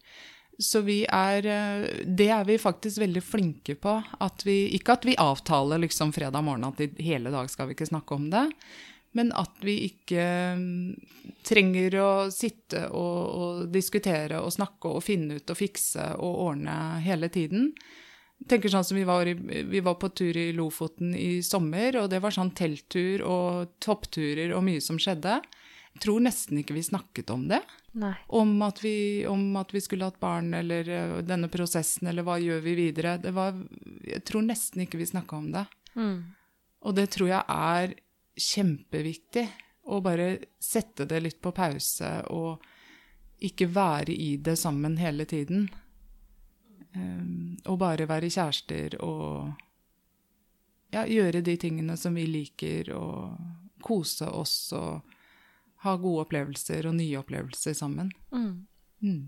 Så 0.60 0.82
vi 0.84 1.00
er 1.08 1.46
uh, 1.48 1.88
Det 2.04 2.28
er 2.30 2.44
vi 2.48 2.60
faktisk 2.60 3.00
veldig 3.00 3.24
flinke 3.24 3.78
på. 3.80 3.96
At 4.20 4.44
vi, 4.46 4.62
ikke 4.76 4.98
at 4.98 5.08
vi 5.08 5.18
avtaler 5.18 5.80
liksom 5.82 6.12
fredag 6.16 6.44
morgen 6.44 6.68
at 6.68 6.82
i 6.84 6.90
hele 7.04 7.32
dag 7.32 7.50
skal 7.50 7.70
vi 7.70 7.78
ikke 7.78 7.90
snakke 7.90 8.18
om 8.18 8.30
det. 8.32 8.46
Men 9.16 9.32
at 9.34 9.56
vi 9.66 9.74
ikke 9.88 10.24
mm, 10.54 11.32
trenger 11.46 11.96
å 11.98 12.10
sitte 12.30 12.84
og, 12.94 13.18
og, 13.34 13.64
diskutere 13.74 14.38
og 14.38 14.52
snakke 14.54 14.92
og 14.92 15.02
finne 15.02 15.40
ut 15.40 15.50
og 15.50 15.58
fikse 15.58 16.12
og 16.22 16.44
ordne 16.50 16.76
hele 17.02 17.30
tiden. 17.32 17.72
Tenker 18.48 18.72
sånn 18.72 18.86
som 18.86 18.96
vi 18.96 19.04
var, 19.04 19.26
vi 19.26 19.80
var, 19.84 19.96
på 20.00 20.08
tur 20.16 20.36
i 20.36 20.50
Lofoten 20.56 21.14
i 21.16 21.42
sommer, 21.44 21.98
og 22.00 22.10
det 22.12 22.22
var 22.24 22.34
sånn 22.34 22.52
telttur 22.56 23.24
og 23.26 23.76
toppturer 23.82 24.54
og 24.56 24.64
mye 24.66 24.82
som 24.84 24.98
skjedde. 25.00 25.40
Jeg 25.90 26.04
tror 26.04 26.22
nesten 26.24 26.60
ikke 26.60 26.76
vi 26.76 26.86
snakket 26.86 27.32
om 27.34 27.48
det. 27.50 27.60
Om 28.28 28.52
at, 28.62 28.82
vi, 28.84 29.26
om 29.26 29.56
at, 29.58 29.74
vi, 29.74 29.82
skulle 29.82 30.06
hatt 30.06 30.20
barn, 30.22 30.52
eller 30.54 30.88
uh, 30.88 31.16
denne 31.26 31.50
prosessen, 31.50 32.08
eller 32.08 32.26
hva 32.26 32.38
gjør 32.40 32.62
vi 32.64 32.76
videre. 32.78 33.16
Var, 33.18 33.58
jeg 34.06 34.22
tror 34.28 34.46
nesten 34.46 34.84
ikke 34.86 35.00
vi 35.00 35.10
snakka 35.10 35.40
om 35.40 35.50
det. 35.56 35.66
Mm. 35.98 36.20
Og 36.86 36.96
det 36.96 37.10
tror 37.12 37.32
jeg 37.32 37.42
er 37.44 37.96
kjempeviktig. 38.40 39.48
Å 39.90 39.98
bare 40.04 40.36
sette 40.62 41.06
det 41.08 41.18
litt 41.24 41.40
på 41.42 41.50
pause 41.56 42.20
og 42.30 42.62
ikke 43.42 43.70
være 43.72 44.12
i 44.12 44.34
det 44.38 44.54
sammen 44.60 44.98
hele 45.00 45.24
tiden. 45.26 45.66
Um, 46.96 47.56
og 47.70 47.78
bare 47.78 48.08
være 48.10 48.30
kjærester 48.34 48.96
og 49.06 49.52
ja, 50.90 51.04
gjøre 51.06 51.42
de 51.46 51.54
tingene 51.60 51.94
som 51.96 52.16
vi 52.18 52.24
liker, 52.26 52.90
og 52.96 53.36
kose 53.82 54.26
oss 54.26 54.72
og 54.76 55.00
ha 55.84 55.94
gode 55.96 56.26
opplevelser 56.26 56.88
og 56.90 56.96
nye 56.98 57.20
opplevelser 57.20 57.76
sammen. 57.78 58.10
Mm. 58.34 58.66
Mm. 59.00 59.22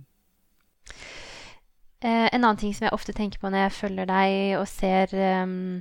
Eh, 2.03 2.27
en 2.27 2.43
annen 2.43 2.59
ting 2.61 2.75
som 2.75 2.89
jeg 2.89 2.97
ofte 2.97 3.15
tenker 3.17 3.41
på 3.41 3.49
når 3.49 3.69
jeg 3.69 3.77
følger 3.79 4.11
deg 4.11 4.57
og 4.59 4.67
ser 4.69 5.15
um, 5.45 5.81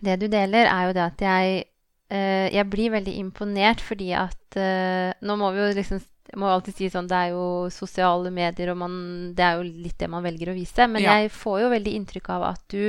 det 0.00 0.20
du 0.22 0.28
deler, 0.30 0.70
er 0.70 0.86
jo 0.86 0.94
det 0.96 1.04
at 1.04 1.24
jeg, 1.26 1.64
jeg 2.08 2.64
blir 2.72 2.94
veldig 2.94 3.12
imponert 3.20 3.82
fordi 3.84 4.14
at 4.16 4.56
uh, 4.56 5.10
Nå 5.20 5.34
må 5.36 5.50
vi 5.52 5.60
jo 5.60 5.72
liksom 5.76 5.98
må 6.36 6.48
alltid 6.50 6.76
si 6.76 6.90
sånn, 6.92 7.08
Det 7.08 7.16
er 7.16 7.32
jo 7.32 7.46
sosiale 7.72 8.32
medier, 8.34 8.72
og 8.72 8.80
man, 8.82 8.94
det 9.36 9.44
er 9.44 9.58
jo 9.58 9.66
litt 9.86 9.98
det 10.00 10.10
man 10.12 10.24
velger 10.26 10.52
å 10.52 10.56
vise. 10.58 10.88
Men 10.90 11.04
ja. 11.04 11.16
jeg 11.22 11.32
får 11.32 11.62
jo 11.62 11.70
veldig 11.72 11.94
inntrykk 12.00 12.30
av 12.34 12.46
at 12.50 12.64
du 12.72 12.82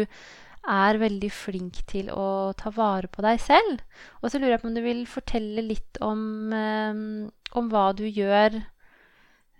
er 0.69 0.99
veldig 1.01 1.29
flink 1.33 1.79
til 1.89 2.09
å 2.11 2.51
ta 2.59 2.71
vare 2.75 3.07
på 3.11 3.23
deg 3.25 3.39
selv. 3.41 3.79
Og 4.19 4.29
så 4.29 4.41
lurer 4.41 4.57
jeg 4.57 4.63
på 4.63 4.69
om 4.69 4.75
du 4.75 4.83
vil 4.83 5.05
fortelle 5.09 5.63
litt 5.65 6.01
om, 6.03 6.21
um, 6.51 7.29
om 7.57 7.71
hva 7.71 7.89
du 7.97 8.03
gjør 8.05 8.59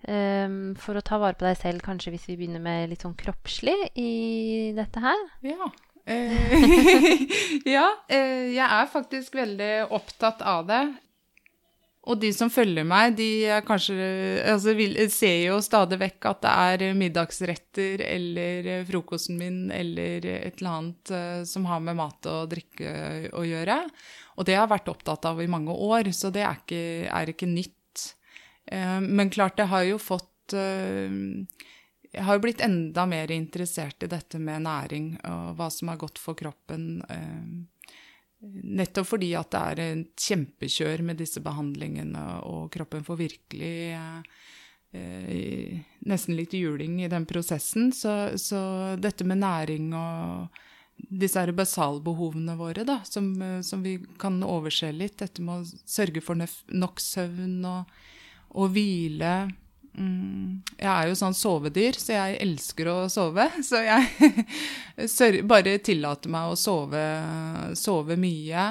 um, 0.06 0.76
for 0.80 1.00
å 1.00 1.06
ta 1.06 1.22
vare 1.22 1.40
på 1.40 1.48
deg 1.48 1.58
selv, 1.62 1.86
kanskje 1.86 2.14
hvis 2.14 2.28
vi 2.30 2.38
begynner 2.42 2.64
med 2.64 2.92
litt 2.92 3.08
sånn 3.08 3.18
kroppslig 3.20 3.78
i 3.96 4.12
dette 4.78 5.04
her? 5.04 5.24
Ja. 5.48 5.72
Eh, 6.10 7.22
ja, 7.76 7.86
eh, 8.10 8.50
jeg 8.56 8.66
er 8.66 8.90
faktisk 8.90 9.38
veldig 9.38 9.74
opptatt 9.94 10.42
av 10.42 10.66
det. 10.70 10.82
Og 12.10 12.18
de 12.18 12.32
som 12.34 12.50
følger 12.50 12.88
meg, 12.88 13.14
de 13.20 13.60
kanskje, 13.68 13.96
altså, 14.50 14.74
ser 15.14 15.36
jo 15.44 15.60
stadig 15.62 16.00
vekk 16.02 16.30
at 16.32 16.40
det 16.42 16.54
er 16.64 16.98
middagsretter 16.98 18.02
eller 18.08 18.70
frokosten 18.88 19.38
min 19.38 19.60
eller 19.76 20.26
et 20.26 20.58
eller 20.58 20.72
annet 20.72 21.12
uh, 21.14 21.42
som 21.46 21.68
har 21.70 21.84
med 21.84 22.00
mat 22.00 22.30
og 22.32 22.48
drikke 22.56 22.94
å 23.38 23.44
gjøre. 23.46 23.78
Og 24.40 24.48
det 24.48 24.56
har 24.56 24.64
jeg 24.64 24.74
vært 24.74 24.90
opptatt 24.96 25.28
av 25.30 25.44
i 25.44 25.52
mange 25.52 25.76
år, 25.76 26.10
så 26.16 26.32
det 26.34 26.48
er 26.48 26.58
ikke, 26.64 26.82
er 27.12 27.34
ikke 27.36 27.52
nytt. 27.52 28.08
Men 28.72 29.30
klart, 29.34 29.60
det 29.60 29.68
har 29.70 29.84
jo 29.84 30.00
fått 30.02 30.56
Jeg 32.14 32.26
har 32.26 32.38
jo 32.38 32.42
blitt 32.42 32.62
enda 32.66 33.06
mer 33.06 33.32
interessert 33.32 34.04
i 34.04 34.10
dette 34.10 34.40
med 34.42 34.64
næring 34.66 35.12
og 35.30 35.52
hva 35.60 35.68
som 35.74 35.92
er 35.92 36.00
godt 36.02 36.22
for 36.22 36.38
kroppen. 36.40 37.04
Uh, 37.06 37.68
Nettopp 38.40 39.08
fordi 39.10 39.34
at 39.36 39.52
det 39.52 39.60
er 39.60 39.80
et 39.84 40.24
kjempekjør 40.30 41.02
med 41.10 41.20
disse 41.20 41.42
behandlingene, 41.44 42.22
og 42.48 42.70
kroppen 42.72 43.04
får 43.04 43.18
virkelig 43.20 43.72
eh, 44.96 45.74
nesten 46.08 46.38
litt 46.38 46.56
juling 46.56 47.02
i 47.04 47.10
den 47.12 47.28
prosessen. 47.28 47.92
Så, 47.92 48.14
så, 48.40 48.62
dette 48.96 49.28
med 49.28 49.42
næring 49.44 49.92
og 49.92 50.62
disse 50.96 51.44
her 51.44 51.52
basalbehovene 51.56 52.56
våre, 52.60 52.88
da, 52.88 53.02
som, 53.08 53.28
som, 53.64 53.84
vi 53.84 53.98
kan 54.20 54.40
overse 54.44 54.94
litt, 54.96 55.18
dette 55.20 55.44
med 55.44 55.66
å 55.66 55.84
sørge 55.84 56.24
for 56.24 56.40
nok 56.40 57.04
søvn 57.04 57.60
og, 57.68 57.92
og 58.56 58.72
hvile 58.76 59.34
jeg 60.00 60.90
er 60.90 61.10
jo 61.10 61.16
sånn 61.20 61.36
sovedyr, 61.36 61.98
så 62.00 62.16
jeg 62.16 62.38
elsker 62.44 62.88
å 62.92 62.98
sove. 63.12 63.50
Så 63.70 63.82
jeg 63.84 65.44
bare 65.52 65.80
tillater 65.84 66.32
meg 66.32 66.52
å 66.52 66.60
sove, 66.60 67.04
sove, 67.78 68.16
mye. 68.20 68.68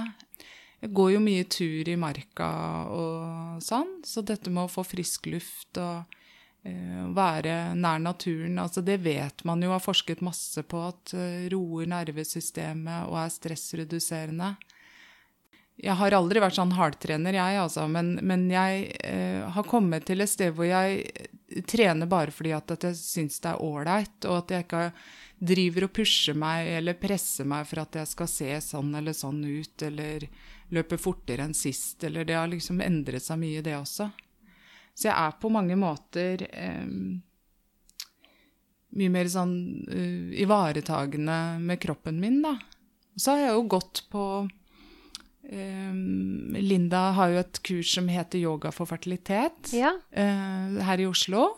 Jeg 0.78 0.92
går 0.94 1.10
jo 1.16 1.20
mye 1.24 1.48
tur 1.50 1.90
i 1.90 1.96
marka 1.98 2.48
og 2.94 3.64
sånn, 3.64 3.98
så 4.06 4.22
dette 4.22 4.50
med 4.52 4.68
å 4.68 4.70
få 4.70 4.84
frisk 4.86 5.26
luft 5.26 5.80
og 5.82 6.04
uh, 6.06 7.06
være 7.16 7.74
nær 7.74 7.98
naturen, 7.98 8.60
altså 8.62 8.84
det 8.86 9.00
vet 9.02 9.42
man 9.48 9.64
jo 9.64 9.72
har 9.74 9.82
forsket 9.82 10.22
masse 10.22 10.62
på 10.70 10.84
at 10.86 11.16
uh, 11.18 11.48
roer 11.50 11.90
nervesystemet 11.90 13.10
og 13.10 13.18
er 13.24 13.34
stressreduserende. 13.34 14.52
Jeg 15.78 15.94
har 15.94 16.16
aldri 16.16 16.40
vært 16.42 16.56
sånn 16.56 16.74
hardtrener, 16.74 17.36
jeg, 17.38 17.58
altså, 17.62 17.84
men, 17.90 18.16
men 18.26 18.48
jeg 18.50 18.88
eh, 19.06 19.44
har 19.54 19.66
kommet 19.68 20.08
til 20.08 20.24
et 20.24 20.30
sted 20.30 20.56
hvor 20.56 20.66
jeg 20.66 21.04
trener 21.70 22.10
bare 22.10 22.34
fordi 22.34 22.52
at 22.56 22.74
jeg 22.82 22.96
syns 22.98 23.38
det 23.44 23.52
er 23.52 23.62
ålreit, 23.62 24.16
og 24.26 24.40
at 24.40 24.54
jeg 24.54 24.66
ikke 24.66 24.82
driver 25.38 25.86
og 25.86 25.92
pusher 25.94 26.34
meg 26.34 26.72
eller 26.80 26.98
presser 26.98 27.46
meg 27.46 27.66
for 27.70 27.84
at 27.84 28.00
jeg 28.00 28.10
skal 28.10 28.30
se 28.32 28.50
sånn 28.64 28.90
eller 28.98 29.14
sånn 29.14 29.38
ut, 29.46 29.86
eller 29.86 30.26
løpe 30.74 30.98
fortere 31.00 31.46
enn 31.46 31.54
sist, 31.56 32.02
eller 32.04 32.26
det 32.26 32.36
har 32.36 32.50
liksom 32.50 32.82
endret 32.84 33.24
seg 33.24 33.38
mye, 33.40 33.62
det 33.62 33.78
også. 33.78 34.10
Så 34.98 35.08
jeg 35.08 35.14
er 35.14 35.38
på 35.38 35.50
mange 35.54 35.78
måter 35.78 36.42
eh, 36.50 36.90
mye 38.98 39.12
mer 39.12 39.28
sånn 39.30 39.54
uh, 39.86 40.30
ivaretagende 40.42 41.38
med 41.62 41.80
kroppen 41.82 42.18
min, 42.20 42.40
da. 42.42 42.56
Så 43.18 43.34
har 43.34 43.44
jeg 43.44 43.56
jo 43.56 43.66
gått 43.76 44.04
på 44.12 44.24
Linda 45.48 47.10
har 47.16 47.32
jo 47.32 47.40
et 47.40 47.62
kurs 47.64 47.94
som 47.94 48.08
heter 48.12 48.38
Yoga 48.42 48.72
for 48.74 48.88
fertilitet 48.90 49.72
ja. 49.72 49.94
uh, 49.96 50.78
her 50.84 51.00
i 51.00 51.08
Oslo. 51.08 51.54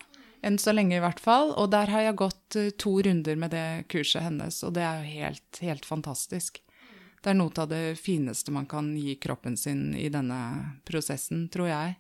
Enn 0.47 0.57
så 0.63 0.73
lenge, 0.73 0.97
i 0.97 1.03
hvert 1.03 1.21
fall. 1.21 1.51
Og 1.59 1.73
der 1.75 1.91
har 1.91 2.07
jeg 2.07 2.19
gått 2.21 2.59
uh, 2.59 2.71
to 2.79 2.97
runder 3.03 3.39
med 3.41 3.53
det 3.55 3.67
kurset 3.93 4.25
hennes, 4.29 4.63
og 4.65 4.77
det 4.79 4.85
er 4.87 5.01
jo 5.01 5.15
helt, 5.17 5.63
helt 5.65 5.89
fantastisk. 5.89 6.63
Det 7.21 7.33
er 7.33 7.37
noe 7.37 7.53
av 7.61 7.69
det 7.69 7.99
fineste 8.01 8.53
man 8.55 8.69
kan 8.71 8.95
gi 8.97 9.19
kroppen 9.21 9.59
sin 9.61 9.91
i 9.99 10.07
denne 10.13 10.39
prosessen, 10.89 11.49
tror 11.53 11.69
jeg. 11.69 11.97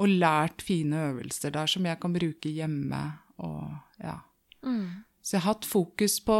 Og 0.00 0.14
lært 0.14 0.64
fine 0.64 1.10
øvelser 1.10 1.52
der 1.52 1.68
som 1.68 1.84
jeg 1.84 2.00
kan 2.00 2.14
bruke 2.14 2.48
hjemme 2.48 3.02
og 3.44 3.74
ja. 4.00 4.20
Mm. 4.64 5.04
Så 5.20 5.36
jeg 5.36 5.44
har 5.44 5.56
hatt 5.56 5.68
fokus 5.68 6.16
på 6.24 6.38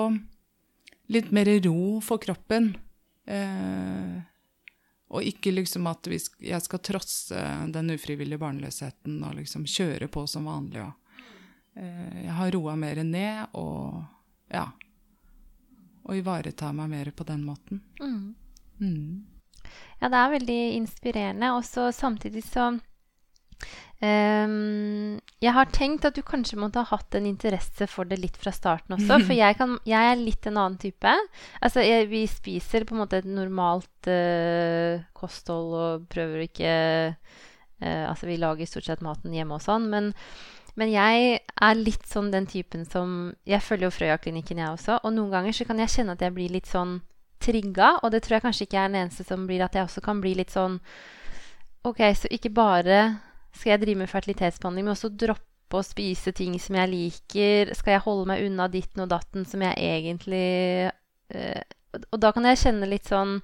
litt 1.12 1.28
mer 1.36 1.51
ro 1.66 2.01
for 2.05 2.22
kroppen. 2.22 2.72
Uh, 3.28 4.24
og 5.15 5.23
ikke 5.23 5.53
liksom 5.55 5.87
at 5.87 6.09
vi, 6.11 6.19
jeg 6.43 6.62
skal 6.65 6.83
trosse 6.83 7.43
den 7.71 7.93
ufrivillige 7.95 8.41
barnløsheten 8.43 9.21
og 9.23 9.37
liksom 9.39 9.67
kjøre 9.71 10.09
på 10.11 10.25
som 10.31 10.49
vanlig. 10.51 10.83
Og, 10.83 11.21
eh, 11.79 12.25
jeg 12.25 12.35
har 12.39 12.51
roa 12.57 12.75
mer 12.77 13.03
ned 13.07 13.55
og 13.61 14.03
ja. 14.51 14.67
Og 16.05 16.19
ivareta 16.19 16.73
meg 16.77 16.91
mer 16.91 17.12
på 17.17 17.25
den 17.25 17.47
måten. 17.47 17.81
Mm. 18.03 18.35
Mm. 18.81 19.23
Ja, 20.01 20.11
det 20.11 20.19
er 20.19 20.35
veldig 20.35 20.59
inspirerende. 20.81 21.53
Og 21.57 21.65
så 21.65 21.87
samtidig 21.93 22.43
så 22.45 22.75
Um, 24.05 25.21
jeg 25.41 25.55
har 25.55 25.71
tenkt 25.73 26.05
at 26.05 26.17
du 26.17 26.21
kanskje 26.27 26.59
måtte 26.61 26.83
ha 26.83 26.89
hatt 26.91 27.15
en 27.17 27.29
interesse 27.29 27.87
for 27.89 28.09
det 28.09 28.19
litt 28.21 28.37
fra 28.41 28.53
starten 28.53 28.97
også. 28.97 29.21
For 29.23 29.37
jeg, 29.43 29.57
kan, 29.61 29.79
jeg 29.89 30.11
er 30.11 30.21
litt 30.21 30.49
en 30.51 30.59
annen 30.61 30.81
type. 30.83 31.15
Altså, 31.65 31.85
jeg, 31.85 32.09
vi 32.11 32.25
spiser 32.29 32.85
på 32.85 32.97
en 32.97 33.05
måte 33.05 33.23
et 33.23 33.29
normalt 33.29 34.11
uh, 34.11 35.01
kosthold 35.17 35.79
og 35.79 36.09
prøver 36.12 36.43
å 36.43 36.49
ikke 36.49 36.75
uh, 37.15 38.05
Altså, 38.11 38.29
vi 38.29 38.41
lager 38.41 38.69
stort 38.69 38.87
sett 38.89 39.03
maten 39.05 39.35
hjemme 39.35 39.57
og 39.57 39.65
sånn. 39.65 39.89
Men, 39.93 40.12
men, 40.79 40.93
jeg 40.93 41.41
er 41.41 41.81
litt 41.81 42.07
sånn 42.09 42.31
den 42.33 42.47
typen 42.51 42.87
som 42.89 43.35
Jeg 43.49 43.65
følger 43.65 43.89
jo 43.89 43.97
Frøya-klinikken, 43.97 44.62
jeg 44.62 44.77
også. 44.77 45.01
Og 45.03 45.12
noen 45.17 45.33
ganger 45.35 45.57
så 45.57 45.67
kan 45.69 45.83
jeg 45.83 45.93
kjenne 45.93 46.17
at 46.17 46.25
jeg 46.25 46.37
blir 46.37 46.55
litt 46.55 46.71
sånn 46.71 46.99
trigga. 47.45 47.99
Og 48.03 48.12
det 48.15 48.25
tror 48.25 48.39
jeg 48.39 48.47
kanskje 48.47 48.69
ikke 48.69 48.81
er 48.81 48.91
den 48.91 49.05
eneste 49.05 49.27
som 49.29 49.45
blir 49.49 49.65
at 49.65 49.77
jeg 49.77 49.87
også 49.89 50.05
kan 50.05 50.23
bli 50.25 50.37
litt 50.39 50.53
sånn 50.55 50.81
OK, 51.85 52.01
så 52.17 52.31
ikke 52.33 52.55
bare 52.57 52.99
skal 53.55 53.75
jeg 53.75 53.85
drive 53.85 54.03
med 54.03 54.11
fertilitetsbehandling, 54.11 54.87
men 54.87 54.97
også 54.97 55.13
droppe 55.15 55.79
å 55.79 55.87
spise 55.87 56.35
ting 56.37 56.57
som 56.63 56.79
jeg 56.79 56.91
liker? 56.93 57.73
Skal 57.79 57.97
jeg 57.97 58.05
holde 58.05 58.29
meg 58.31 58.45
unna 58.47 58.69
ditten 58.71 59.05
og 59.05 59.11
datten 59.13 59.47
som 59.49 59.63
jeg 59.65 59.79
egentlig 59.79 60.91
uh, 61.35 61.63
Og 62.13 62.21
da 62.23 62.35
kan 62.35 62.47
jeg 62.51 62.61
kjenne 62.61 62.91
litt 62.91 63.11
sånn 63.11 63.39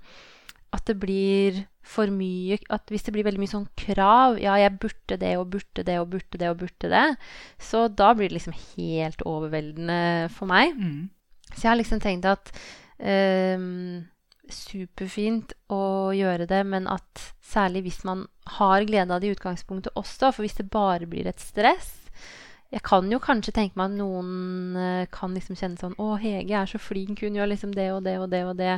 at 0.70 0.84
det 0.86 0.94
blir 1.02 1.64
for 1.82 2.10
mye 2.14 2.60
at 2.70 2.90
Hvis 2.92 3.02
det 3.06 3.14
blir 3.16 3.26
veldig 3.26 3.40
mye 3.42 3.50
sånn 3.50 3.66
krav 3.78 4.36
Ja, 4.38 4.54
jeg 4.60 4.76
burde 4.82 5.18
det 5.18 5.32
og 5.40 5.48
burde 5.54 5.82
det 5.86 5.96
og 5.98 6.12
burde 6.12 6.38
det 6.38 6.50
og 6.52 6.60
burde 6.60 6.90
det. 6.92 7.06
Så 7.58 7.88
da 7.88 8.12
blir 8.14 8.30
det 8.30 8.38
liksom 8.38 8.54
helt 8.76 9.24
overveldende 9.26 10.28
for 10.34 10.50
meg. 10.50 10.76
Mm. 10.76 11.08
Så 11.50 11.64
jeg 11.64 11.72
har 11.72 11.80
liksom 11.80 12.02
tenkt 12.02 12.28
at 12.30 12.52
um, 13.02 14.04
Superfint 14.54 15.54
å 15.72 16.10
gjøre 16.16 16.46
det, 16.50 16.60
men 16.66 16.88
at 16.90 17.24
særlig 17.44 17.84
hvis 17.86 18.02
man 18.08 18.26
har 18.58 18.84
glede 18.88 19.14
av 19.14 19.22
det 19.22 19.30
i 19.30 19.34
utgangspunktet 19.34 19.96
også, 19.98 20.32
for 20.32 20.44
hvis 20.44 20.58
det 20.60 20.70
bare 20.72 21.08
blir 21.10 21.28
et 21.30 21.42
stress 21.42 21.96
Jeg 22.70 22.82
kan 22.86 23.08
jo 23.10 23.18
kanskje 23.22 23.54
tenke 23.54 23.78
meg 23.78 23.90
at 23.90 23.98
noen 23.98 24.76
uh, 24.78 25.06
kan 25.10 25.34
liksom 25.34 25.58
kjenne 25.58 25.80
sånn 25.80 25.96
Å, 25.98 26.14
Hege 26.22 26.54
er 26.54 26.70
så 26.70 26.78
flink, 26.78 27.24
hun 27.24 27.38
gjør 27.38 27.50
liksom 27.50 27.74
det 27.74 27.88
og 27.94 28.04
det 28.06 28.18
og 28.22 28.28
det 28.30 28.44
og 28.46 28.54
det. 28.58 28.76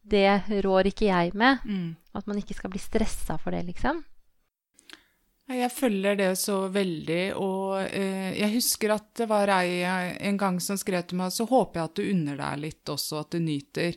Det 0.00 0.60
rår 0.64 0.90
ikke 0.90 1.08
jeg 1.08 1.32
med. 1.36 1.64
Mm. 1.64 1.96
At 2.16 2.28
man 2.28 2.40
ikke 2.40 2.56
skal 2.56 2.72
bli 2.72 2.80
stressa 2.82 3.38
for 3.40 3.56
det, 3.56 3.62
liksom. 3.68 4.02
Jeg 5.50 5.72
følger 5.74 6.14
det 6.14 6.30
så 6.38 6.68
veldig, 6.70 7.22
og 7.42 7.80
eh, 7.82 8.36
jeg 8.38 8.52
husker 8.52 8.92
at 8.94 9.08
det 9.18 9.26
var 9.30 9.50
ei 9.56 9.80
en 9.82 10.36
gang 10.38 10.60
som 10.62 10.78
skrev 10.78 11.08
til 11.10 11.18
meg 11.18 11.32
så 11.34 11.46
håper 11.50 11.80
jeg 11.80 11.88
at 11.88 11.96
du 11.98 12.02
unner 12.04 12.38
deg 12.38 12.60
litt 12.62 12.92
også, 12.92 13.24
at 13.24 13.34
du 13.34 13.42
nyter. 13.42 13.96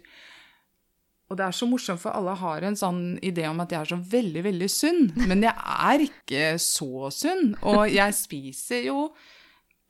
Og 1.32 1.40
det 1.40 1.46
er 1.46 1.56
så 1.56 1.68
morsomt, 1.70 2.02
for 2.02 2.14
alle 2.14 2.36
har 2.38 2.66
en 2.68 2.78
sånn 2.78 3.04
idé 3.26 3.48
om 3.50 3.62
at 3.64 3.72
jeg 3.74 3.80
er 3.80 3.92
så 3.94 4.00
veldig, 4.12 4.44
veldig 4.46 4.70
sunn. 4.70 5.06
Men 5.30 5.46
jeg 5.46 5.56
er 5.56 6.06
ikke 6.06 6.44
så 6.62 7.10
sunn. 7.16 7.54
Og 7.70 7.88
jeg 7.90 8.16
spiser 8.18 8.84
jo 8.90 9.08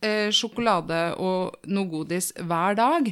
eh, 0.04 0.30
sjokolade 0.36 1.02
og 1.20 1.68
noe 1.74 1.90
godis 1.92 2.32
hver 2.38 2.78
dag. 2.80 3.10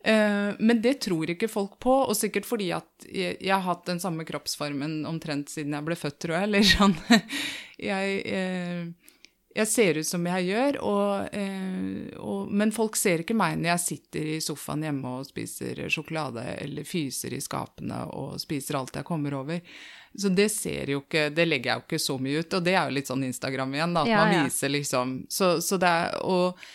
Eh, 0.00 0.50
men 0.58 0.80
det 0.80 0.96
tror 1.04 1.28
ikke 1.32 1.50
folk 1.50 1.76
på, 1.82 1.92
og 2.08 2.16
sikkert 2.16 2.48
fordi 2.48 2.70
at 2.72 2.88
jeg, 3.04 3.36
jeg, 3.36 3.52
har 3.52 3.66
hatt 3.66 3.84
den 3.88 4.00
samme 4.00 4.24
kroppsformen 4.28 5.02
omtrent 5.08 5.52
siden 5.52 5.76
jeg 5.76 5.86
ble 5.88 5.98
født, 5.98 6.18
tror 6.24 6.38
jeg. 6.38 6.48
Eller 6.48 6.68
sånn 6.68 6.96
jeg, 7.90 8.20
eh, 8.24 8.99
jeg, 9.56 9.66
ser 9.68 9.98
ut 9.98 10.06
som 10.06 10.26
jeg 10.30 10.46
gjør, 10.50 10.78
og, 10.86 11.36
eh, 11.36 12.18
og, 12.22 12.50
men 12.52 12.72
folk 12.74 12.98
ser 12.98 13.24
ikke 13.24 13.36
meg 13.38 13.56
når 13.58 13.72
jeg 13.72 13.84
sitter 13.86 14.28
i 14.36 14.40
sofaen 14.44 14.84
hjemme 14.86 15.14
og 15.18 15.26
spiser 15.26 15.82
sjokolade 15.90 16.44
eller 16.60 16.86
fyser 16.86 17.34
i 17.34 17.40
skapene 17.42 18.04
og 18.14 18.36
spiser 18.42 18.78
alt 18.78 19.00
jeg 19.00 19.08
kommer 19.08 19.40
over. 19.40 19.58
Så 20.10 20.30
det 20.34 20.48
ser 20.50 20.90
jo 20.90 21.04
ikke 21.04 21.28
Det 21.30 21.44
legger 21.46 21.70
jeg 21.70 21.78
jo 21.78 21.84
ikke 21.84 22.02
så 22.02 22.16
mye 22.18 22.40
ut, 22.42 22.54
og 22.58 22.64
det 22.66 22.72
er 22.74 22.88
jo 22.88 22.94
litt 22.96 23.10
sånn 23.10 23.26
Instagram 23.28 23.74
igjen, 23.76 23.92
da, 23.94 24.02
at 24.02 24.10
Ja, 24.10 24.22
man 24.24 24.32
ja. 24.34 24.44
viser 24.48 24.72
liksom 24.74 25.12
Så, 25.30 25.52
så 25.62 25.78
det 25.78 25.86
er 25.86 26.16
og 26.26 26.70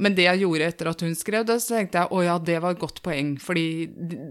men 0.00 0.14
det 0.16 0.24
jeg 0.24 0.40
gjorde 0.46 0.68
etter 0.70 0.88
at 0.88 1.02
hun 1.04 1.12
skrev 1.18 1.42
det, 1.44 1.58
så 1.60 1.74
tenkte 1.74 2.00
jeg 2.00 2.14
å 2.16 2.22
ja, 2.24 2.38
det 2.40 2.54
var 2.62 2.72
et 2.72 2.80
godt 2.80 3.02
poeng. 3.04 3.34
Fordi 3.42 3.64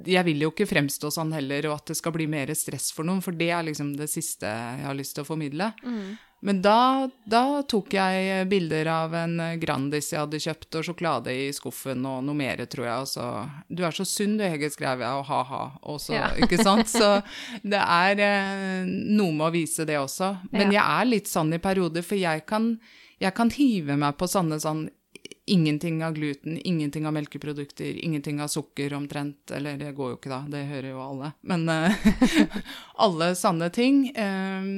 jeg 0.09 0.25
vil 0.25 0.41
jo 0.41 0.49
ikke 0.49 0.65
fremstå 0.65 1.11
sånn 1.13 1.35
heller, 1.35 1.67
og 1.69 1.75
at 1.75 1.91
det 1.91 1.97
skal 1.99 2.15
bli 2.15 2.25
mer 2.31 2.49
stress 2.57 2.87
for 2.95 3.05
noen. 3.05 3.21
For 3.21 3.37
det 3.37 3.51
er 3.53 3.67
liksom 3.67 3.91
det 3.99 4.07
siste 4.09 4.49
jeg 4.49 4.87
har 4.87 4.97
lyst 4.97 5.13
til 5.17 5.27
å 5.27 5.29
formidle. 5.29 5.67
Men 6.41 6.61
da, 6.63 7.09
da 7.27 7.61
tok 7.67 7.91
jeg 7.97 8.45
bilder 8.51 8.87
av 8.93 9.15
en 9.19 9.33
Grandis 9.59 10.11
jeg 10.13 10.21
hadde 10.21 10.39
kjøpt, 10.39 10.77
og 10.79 10.85
sjokolade 10.87 11.33
i 11.35 11.49
skuffen, 11.55 12.05
og 12.07 12.21
noe 12.23 12.37
mer, 12.39 12.61
tror 12.71 12.85
jeg. 12.87 13.01
Og 13.03 13.09
så 13.11 13.25
Du 13.67 13.83
er 13.83 13.91
så 13.95 14.05
sunn 14.07 14.37
du, 14.39 14.45
Hege, 14.47 14.69
skrev 14.71 15.03
jeg, 15.03 15.09
og 15.19 15.27
ha-ha. 15.27 15.63
Ja. 16.15 16.29
ikke 16.45 16.61
sant? 16.63 16.87
Så 16.87 17.09
det 17.63 17.81
er 17.83 18.23
eh, 18.23 18.87
noe 18.87 19.33
med 19.35 19.49
å 19.49 19.51
vise 19.57 19.83
det 19.89 19.99
også. 19.99 20.31
Men 20.53 20.71
Ja. 20.71 20.79
jeg 20.79 20.85
er 21.01 21.11
litt 21.11 21.27
sånn 21.27 21.51
i 21.53 21.59
perioder, 21.59 22.05
for 22.07 22.15
jeg 22.19 22.45
kan, 22.47 22.71
jeg 23.19 23.35
kan 23.35 23.51
hive 23.51 23.97
meg 23.99 24.15
på 24.17 24.29
sånne 24.31 24.61
sånn 24.63 24.87
Ingenting 25.49 26.03
av 26.05 26.13
gluten, 26.13 26.59
ingenting 26.63 27.07
av 27.09 27.13
melkeprodukter, 27.15 27.97
ingenting 28.05 28.41
av 28.43 28.47
sukker 28.53 28.93
omtrent. 28.93 29.51
Eller 29.55 29.77
det 29.81 29.95
går 29.97 30.11
jo 30.13 30.17
ikke, 30.19 30.29
da, 30.29 30.39
det 30.53 30.61
hører 30.69 30.89
jo 30.91 30.99
alle. 31.01 31.31
Men 31.49 31.65
eh, 31.73 31.95
alle 33.05 33.31
sanne 33.39 33.69
ting. 33.73 34.03
eh, 34.15 34.69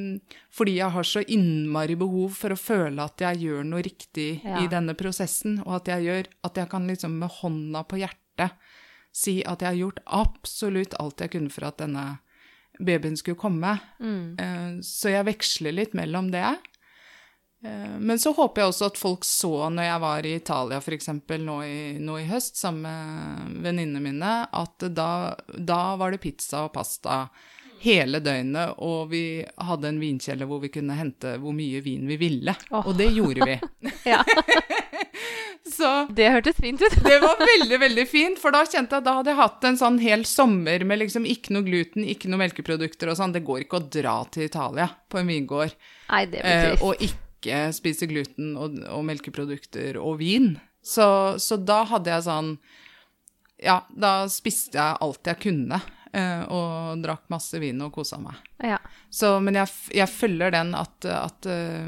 fordi 0.52 0.78
jeg 0.78 0.92
har 0.96 1.08
så 1.08 1.24
innmari 1.28 1.96
behov 2.00 2.34
for 2.40 2.56
å 2.56 2.60
føle 2.60 3.04
at 3.04 3.22
jeg 3.24 3.44
gjør 3.46 3.64
noe 3.68 3.84
riktig 3.86 4.30
Ja. 4.44 4.62
i 4.64 4.68
denne 4.72 4.96
prosessen, 5.00 5.60
og 5.66 5.82
at 5.82 5.88
jeg 5.92 6.08
gjør 6.08 6.32
At 6.48 6.58
jeg 6.60 6.70
kan 6.72 6.88
liksom 6.88 7.20
med 7.20 7.30
hånda 7.42 7.84
på 7.88 8.00
hjertet 8.02 8.52
si 9.12 9.42
at 9.44 9.60
jeg 9.62 9.68
har 9.74 9.80
gjort 9.80 10.00
absolutt 10.08 10.94
alt 11.00 11.20
jeg 11.20 11.32
kunne 11.34 11.52
for 11.52 11.68
at 11.68 11.78
denne 11.84 12.20
babyen 12.80 13.18
skulle 13.20 13.38
komme. 13.38 13.74
Mm. 14.00 14.80
Så 14.88 15.12
jeg 15.12 15.26
veksler 15.28 15.76
litt 15.76 15.92
mellom 15.94 16.30
det. 16.32 16.46
Eh, 17.64 17.98
Men 18.00 18.18
så 18.20 18.32
håper 18.34 18.62
jeg 18.64 18.72
også 18.72 18.88
at 18.92 18.98
folk 18.98 19.24
så 19.28 19.70
når 19.70 19.84
jeg 19.90 20.02
var 20.02 20.26
i 20.26 20.36
Italia 20.40 20.78
f.eks. 20.82 21.08
Nå, 21.40 21.58
i- 21.64 22.00
nå 22.02 22.18
i 22.20 22.28
høst 22.30 22.58
sammen 22.58 22.82
med 22.84 23.62
venninnene 23.68 24.02
mine, 24.02 24.32
at 24.52 24.88
da, 24.96 25.36
da 25.58 25.82
var 25.96 26.12
det 26.16 26.22
pizza 26.24 26.66
og 26.66 26.74
pasta 26.74 27.28
hele 27.82 28.20
døgnet, 28.22 28.76
og 28.78 29.08
vi 29.10 29.44
hadde 29.58 29.88
en 29.90 30.00
vinkjeller 30.00 30.46
hvor 30.46 30.60
vi 30.62 30.70
kunne 30.70 30.94
hente 30.94 31.32
hvor 31.42 31.54
mye 31.58 31.80
vin 31.82 32.04
vi 32.06 32.18
ville. 32.22 32.54
Oh. 32.70 32.86
Og 32.92 32.98
det 32.98 33.08
gjorde 33.16 33.46
vi. 33.48 33.60
Ja, 34.06 34.24
Så 35.72 36.08
Det 36.10 36.30
hørtes 36.34 36.56
fint 36.58 36.82
ut. 36.82 36.96
det 37.04 37.20
var 37.22 37.38
veldig, 37.40 37.78
veldig 37.80 38.06
fint, 38.10 38.40
for 38.42 38.52
da 38.54 38.64
kjente 38.66 38.96
jeg 38.98 39.02
at 39.02 39.06
da 39.06 39.14
hadde 39.20 39.32
jeg 39.32 39.40
hatt 39.40 39.66
en 39.70 39.78
sånn 39.80 40.00
hel 40.02 40.24
sommer 40.28 40.84
med 40.86 41.00
liksom 41.04 41.26
ikke 41.30 41.54
noe 41.56 41.66
gluten, 41.66 42.06
ikke 42.06 42.30
noe 42.32 42.42
melkeprodukter 42.42 43.12
og 43.14 43.18
sånn. 43.20 43.34
Det 43.36 43.44
går 43.48 43.64
ikke 43.66 43.80
å 43.80 43.86
dra 43.94 44.16
til 44.34 44.48
Italia 44.50 44.90
på 45.10 45.22
en 45.22 45.30
vingård 45.30 45.74
Nei, 46.10 46.24
det 46.34 46.42
blir 46.44 46.74
eh, 46.74 46.86
og 46.86 46.98
ikke 47.06 47.30
spise 47.74 48.06
gluten 48.08 48.54
og, 48.58 48.78
og 48.90 49.06
melkeprodukter 49.08 49.98
og 49.98 50.20
vin. 50.20 50.60
Så, 50.82 51.38
så 51.42 51.58
da 51.58 51.84
hadde 51.86 52.10
jeg 52.10 52.26
sånn 52.26 52.56
Ja, 53.62 53.84
da 53.94 54.26
spiste 54.30 54.78
jeg 54.80 54.98
alt 55.06 55.28
jeg 55.30 55.38
kunne. 55.44 55.82
eh, 56.14 56.44
og 56.50 57.02
drakk 57.04 57.28
masse 57.32 57.60
vin 57.62 57.82
og 57.86 57.94
kosa 57.96 58.18
meg. 58.20 58.36
Ja. 58.60 58.80
Så, 59.10 59.40
men 59.40 59.56
jeg, 59.56 59.70
jeg 59.96 60.10
følger 60.12 60.52
den 60.52 60.74
at, 60.76 61.06
at 61.06 61.46
eh, 61.48 61.88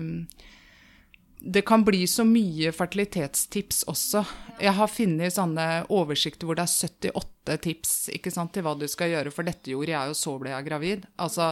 det 1.43 1.66
kan 1.68 1.84
bli 1.84 2.06
så 2.08 2.24
mye 2.24 2.72
fertilitetstips 2.72 3.84
også. 3.91 4.24
Jeg 4.64 4.78
har 4.78 4.88
funnet 4.88 5.36
sånne 5.36 5.66
oversikter 5.91 6.47
hvor 6.47 6.56
det 6.56 6.64
er 6.70 6.88
78 6.88 7.58
tips 7.66 7.95
ikke 8.16 8.32
sant, 8.32 8.54
til 8.56 8.64
hva 8.64 8.78
du 8.80 8.86
skal 8.88 9.12
gjøre, 9.12 9.34
for 9.36 9.43
dette 9.43 9.74
gjorde 9.74 9.91
jeg, 9.91 10.14
og 10.14 10.16
så 10.16 10.38
ble 10.39 10.54
jeg 10.54 10.70
gravid. 10.70 11.10
Altså, 11.20 11.49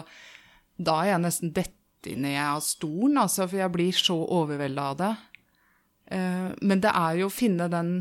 da 0.80 1.02
er 1.04 1.12
jeg 1.16 1.24
nesten 1.26 1.52
dette 1.58 1.76
ned 2.06 2.40
av 2.44 2.64
stolen, 2.66 3.20
altså, 3.22 3.48
for 3.48 3.62
jeg 3.62 3.74
blir 3.74 3.96
så 3.96 4.18
overvelda 4.40 4.88
av 4.94 4.98
det. 4.98 5.12
Eh, 6.12 6.50
men 6.62 6.82
det 6.84 6.92
er 6.92 7.22
jo 7.22 7.30
å 7.30 7.34
finne 7.34 7.70
den 7.72 7.94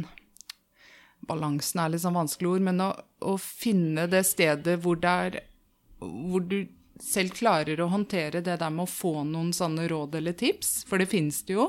Balansen 1.30 1.82
er 1.82 1.92
litt 1.92 2.02
sånn 2.02 2.16
vanskelig 2.16 2.48
ord, 2.48 2.62
men 2.64 2.80
å, 2.82 2.90
å 3.28 3.36
finne 3.38 4.06
det 4.10 4.24
stedet 4.26 4.78
hvor 4.82 4.98
det 4.98 5.10
er 5.26 5.40
hvor 6.00 6.40
du 6.48 6.64
selv 7.00 7.36
klarer 7.36 7.80
å 7.80 7.90
håndtere 7.92 8.40
det 8.40 8.56
der 8.60 8.72
med 8.72 8.86
å 8.86 8.90
få 8.90 9.20
noen 9.28 9.52
sånne 9.56 9.86
råd 9.88 10.16
eller 10.20 10.36
tips, 10.36 10.82
for 10.88 11.00
det 11.00 11.10
finnes 11.12 11.42
det 11.44 11.58
jo, 11.58 11.68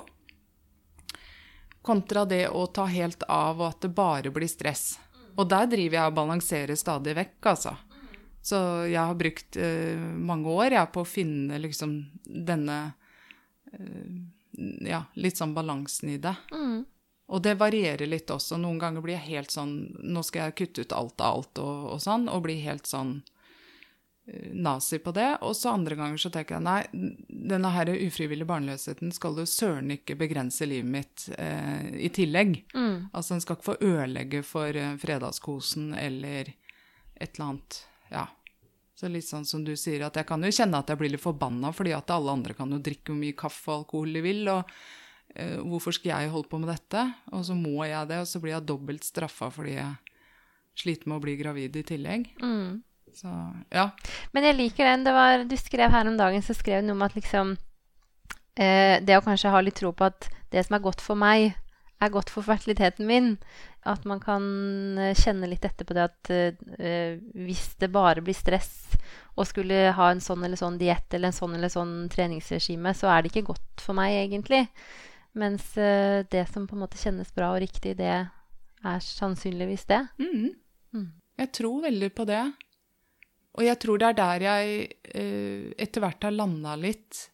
kontra 1.81 2.25
det 2.25 2.45
å 2.49 2.65
ta 2.67 2.85
helt 2.87 3.23
av 3.27 3.61
og 3.61 3.67
at 3.71 3.83
det 3.83 3.93
bare 3.95 4.31
blir 4.33 4.49
stress. 4.49 4.95
Og 5.39 5.47
der 5.49 5.69
driver 5.71 5.97
jeg 5.97 6.11
og 6.11 6.17
balanserer 6.17 6.79
stadig 6.79 7.15
vekk, 7.17 7.37
altså. 7.53 7.75
Så 8.41 8.57
jeg 8.89 9.01
har 9.01 9.17
brukt 9.17 9.57
uh, 9.57 10.01
mange 10.17 10.49
år 10.49 10.77
ja, 10.79 10.85
på 10.89 11.03
å 11.03 11.07
finne 11.07 11.61
liksom 11.61 11.97
denne 12.25 12.77
uh, 13.73 14.07
Ja, 14.81 15.05
litt 15.13 15.37
sånn 15.39 15.53
balansen 15.55 16.09
i 16.15 16.17
det. 16.21 16.33
Mm. 16.51 16.81
Og 17.31 17.43
det 17.45 17.53
varierer 17.61 18.09
litt 18.09 18.31
også. 18.33 18.57
Noen 18.59 18.81
ganger 18.81 19.03
blir 19.05 19.15
jeg 19.15 19.37
helt 19.37 19.53
sånn 19.53 19.75
Nå 20.03 20.23
skal 20.27 20.49
jeg 20.49 20.57
kutte 20.59 20.83
ut 20.83 20.95
alt 20.97 21.21
av 21.21 21.37
alt 21.37 21.61
og, 21.63 21.85
og 21.93 22.01
sånn, 22.03 22.25
og 22.27 22.41
bli 22.47 22.57
helt 22.65 22.89
sånn 22.89 23.13
uh, 23.21 24.49
nazi 24.57 24.97
på 25.05 25.13
det. 25.13 25.29
Og 25.45 25.53
så 25.55 25.75
andre 25.75 25.99
ganger 26.01 26.25
så 26.25 26.33
tenker 26.33 26.57
jeg 26.57 26.65
nei, 26.65 26.81
denne 27.53 27.71
her 27.77 27.93
ufrivillige 27.93 28.49
barnløsheten 28.49 29.13
skal 29.13 29.37
jo 29.37 29.45
søren 29.45 29.93
ikke 29.99 30.17
begrense 30.17 30.65
livet 30.65 30.89
mitt 30.97 31.29
i 31.93 32.09
tillegg. 32.09 32.57
Mm. 32.73 33.13
Altså 33.13 33.35
den 33.37 33.45
skal 33.45 33.59
ikke 33.59 33.69
få 33.69 33.79
ødelegge 33.79 34.43
for 34.49 34.81
fredagskosen 35.05 35.93
eller 35.93 36.51
et 37.21 37.37
eller 37.37 37.47
annet. 37.51 37.81
Ja. 38.11 38.27
Så 38.97 39.09
litt 39.09 39.25
sånn 39.25 39.47
som 39.47 39.63
du 39.65 39.73
sier, 39.79 40.03
at 40.05 40.17
jeg 40.19 40.27
kan 40.29 40.43
jo 40.43 40.51
kjenne 40.53 40.81
at 40.83 40.91
jeg 40.91 40.99
blir 40.99 41.13
litt 41.13 41.23
forbanna, 41.23 41.71
fordi 41.73 41.95
at 41.97 42.11
alle 42.13 42.35
andre 42.35 42.53
kan 42.57 42.69
jo 42.69 42.81
drikke 42.83 43.13
hvor 43.13 43.21
mye 43.21 43.37
kaffe 43.37 43.71
og 43.71 43.79
alkohol 43.79 44.13
de 44.13 44.21
vil, 44.21 44.43
og 44.51 44.69
eh, 45.33 45.57
hvorfor 45.57 45.95
skal 45.95 46.11
jeg 46.13 46.33
holde 46.35 46.51
på 46.51 46.59
med 46.61 46.69
dette? 46.69 47.07
Og 47.33 47.47
så 47.47 47.57
må 47.57 47.81
jeg 47.87 48.11
det, 48.11 48.21
og 48.21 48.29
så 48.29 48.43
blir 48.43 48.53
jeg 48.57 48.67
dobbelt 48.69 49.07
straffa 49.07 49.49
fordi 49.53 49.79
jeg 49.79 49.95
sliter 50.77 51.09
med 51.09 51.17
å 51.17 51.23
bli 51.23 51.35
gravid 51.39 51.81
i 51.81 51.85
tillegg. 51.87 52.29
Mm. 52.43 52.81
Så 53.15 53.31
ja. 53.73 53.89
Men 54.35 54.47
jeg 54.47 54.57
liker 54.59 54.87
den. 54.87 55.07
Det 55.07 55.15
var, 55.15 55.43
du 55.47 55.57
skrev 55.59 55.91
her 55.91 56.07
om 56.07 56.19
dagen 56.19 56.45
så 56.45 56.55
skrev 56.55 56.83
du 56.83 56.91
noe 56.91 56.99
om 56.99 57.03
at 57.07 57.17
liksom 57.17 57.55
eh, 58.55 59.01
Det 59.03 59.17
å 59.17 59.25
kanskje 59.25 59.51
ha 59.51 59.63
litt 59.63 59.79
tro 59.81 59.91
på 59.91 60.07
at 60.07 60.29
det 60.51 60.63
som 60.67 60.77
er 60.77 60.83
godt 60.83 61.03
for 61.03 61.19
meg, 61.19 61.55
er 62.01 62.13
godt 62.13 62.31
for 62.33 62.45
fertiliteten 62.45 63.07
min. 63.09 63.35
At 63.87 64.05
man 64.09 64.21
kan 64.21 64.43
eh, 65.01 65.17
kjenne 65.17 65.49
litt 65.49 65.65
etter 65.65 65.87
på 65.87 65.95
det 65.97 66.03
at 66.05 66.31
uh, 66.31 67.13
hvis 67.33 67.71
det 67.81 67.89
bare 67.93 68.21
blir 68.21 68.37
stress 68.37 68.93
og 69.39 69.47
skulle 69.49 69.93
ha 69.95 70.09
en 70.11 70.21
sånn 70.21 70.43
eller 70.45 70.59
sånn 70.59 70.77
diett 70.77 71.13
eller 71.15 71.31
en 71.31 71.37
sånn 71.37 71.55
eller 71.57 71.71
sånn 71.71 71.95
treningsregime, 72.11 72.93
så 72.97 73.09
er 73.09 73.23
det 73.23 73.31
ikke 73.31 73.47
godt 73.49 73.81
for 73.81 73.97
meg, 73.97 74.19
egentlig. 74.19 74.67
Mens 75.39 75.71
uh, 75.79 76.21
det 76.29 76.45
som 76.51 76.67
på 76.69 76.77
en 76.77 76.83
måte 76.83 77.01
kjennes 77.01 77.31
bra 77.33 77.53
og 77.55 77.63
riktig, 77.63 77.95
det 78.01 78.11
er 78.11 79.05
sannsynligvis 79.05 79.87
det. 79.89 80.03
Mm. 80.21 80.51
Mm. 80.93 81.09
Jeg 81.41 81.53
tror 81.57 81.81
veldig 81.87 82.11
på 82.13 82.27
det. 82.29 82.43
og 83.57 83.65
jeg 83.65 83.79
tror 83.81 83.99
det 83.99 84.07
er 84.09 84.19
der 84.19 84.47
jeg 84.49 84.87
uh, 85.15 85.73
etter 85.77 86.05
hvert 86.05 86.29
har 86.29 86.37
landa 86.37 86.77
litt 86.77 87.30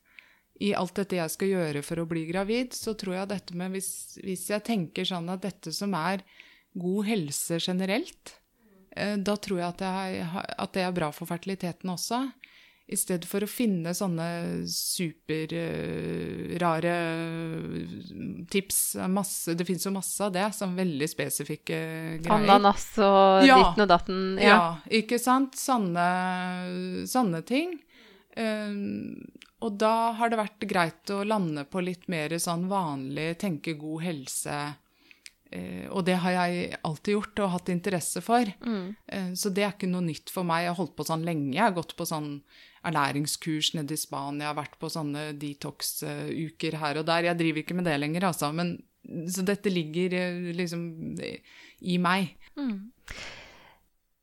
i 0.59 0.73
alt 0.77 0.95
dette 0.97 1.19
jeg 1.19 1.29
skal 1.33 1.51
gjøre 1.51 1.81
for 1.85 2.01
å 2.01 2.07
bli 2.09 2.25
gravid. 2.29 2.73
Så 2.75 2.93
tror 2.97 3.13
jeg 3.19 3.31
dette 3.33 3.53
med 3.57 3.67
hvis, 3.75 3.91
hvis 4.23 4.49
jeg 4.53 4.65
tenker 4.67 5.03
sånn 5.07 5.29
at 5.33 5.43
dette 5.45 5.69
som 5.75 5.91
er 5.97 6.17
god 6.77 7.07
helse 7.07 7.59
generelt, 7.61 8.35
eh, 8.95 9.17
da 9.17 9.35
tror 9.37 9.59
jeg 9.61 9.69
at, 9.75 9.81
jeg 9.85 10.27
at, 10.33 10.73
det 10.73 10.83
er 10.85 10.97
bra 10.97 11.09
for 11.15 11.25
fertiliteten 11.29 11.89
også. 11.93 12.17
I 12.87 12.95
stedet 12.95 13.27
for 13.27 13.43
å 13.43 13.49
finne 13.51 13.91
sånne 13.91 14.63
superrare 14.71 16.93
uh, 16.95 17.83
tips. 18.47 18.95
Masse, 19.11 19.51
det 19.59 19.67
fins 19.67 19.83
jo 19.83 19.91
masse 19.91 20.15
av 20.23 20.31
det, 20.31 20.55
som 20.55 20.71
veldig 20.77 21.09
spesifikke 21.11 21.75
greier. 22.23 22.31
Ananas 22.31 22.87
og 22.95 23.43
ja, 23.43 23.59
ditten 23.59 23.83
og 23.83 23.91
datten. 23.91 24.39
Ja. 24.39 24.47
ja, 24.47 24.79
ikke 25.01 25.19
sant. 25.19 25.59
Sånne, 25.59 26.07
sånne 27.11 27.43
ting. 27.51 27.75
Um, 28.39 29.19
og 29.65 29.77
da 29.81 29.93
har 30.17 30.29
det 30.29 30.37
vært 30.39 30.67
greit 30.69 31.13
å 31.13 31.23
lande 31.25 31.63
på 31.65 31.81
litt 31.81 32.05
mer 32.11 32.35
sånn 32.41 32.67
vanlig 32.69 33.31
tenke 33.41 33.73
god 33.79 34.03
helse. 34.05 34.57
Uh, 35.47 35.87
og 35.95 36.03
det 36.05 36.17
har 36.21 36.35
jeg 36.35 36.79
alltid 36.85 37.15
gjort 37.15 37.41
og 37.41 37.53
hatt 37.55 37.71
interesse 37.71 38.21
for. 38.21 38.49
Mm. 38.61 38.89
Uh, 39.09 39.31
så 39.39 39.49
det 39.49 39.63
er 39.65 39.73
ikke 39.73 39.89
noe 39.89 40.05
nytt 40.05 40.29
for 40.33 40.45
meg. 40.45 40.65
Jeg 40.65 40.73
har 40.75 40.81
holdt 40.81 40.97
på 40.99 41.07
sånn 41.07 41.25
lenge. 41.25 41.55
Jeg 41.55 41.63
har 41.63 41.77
gått 41.77 41.95
på 41.97 42.05
sånn 42.05 42.35
ernæringskurs 42.87 43.73
nede 43.75 43.95
i 43.95 43.99
Spania, 43.99 44.45
jeg 44.45 44.51
har 44.51 44.59
vært 44.59 44.77
på 44.79 44.89
sånne 44.91 45.31
detox-uker 45.39 46.77
her 46.81 47.01
og 47.01 47.07
der. 47.09 47.31
Jeg 47.31 47.39
driver 47.41 47.63
ikke 47.63 47.77
med 47.79 47.89
det 47.89 47.97
lenger, 47.99 48.29
altså. 48.29 48.51
Men, 48.55 48.75
så 49.31 49.43
dette 49.47 49.71
ligger 49.73 50.13
eh, 50.17 50.51
liksom 50.55 50.85
i 51.17 51.97
meg. 52.01 52.33
Mm. 52.59 52.77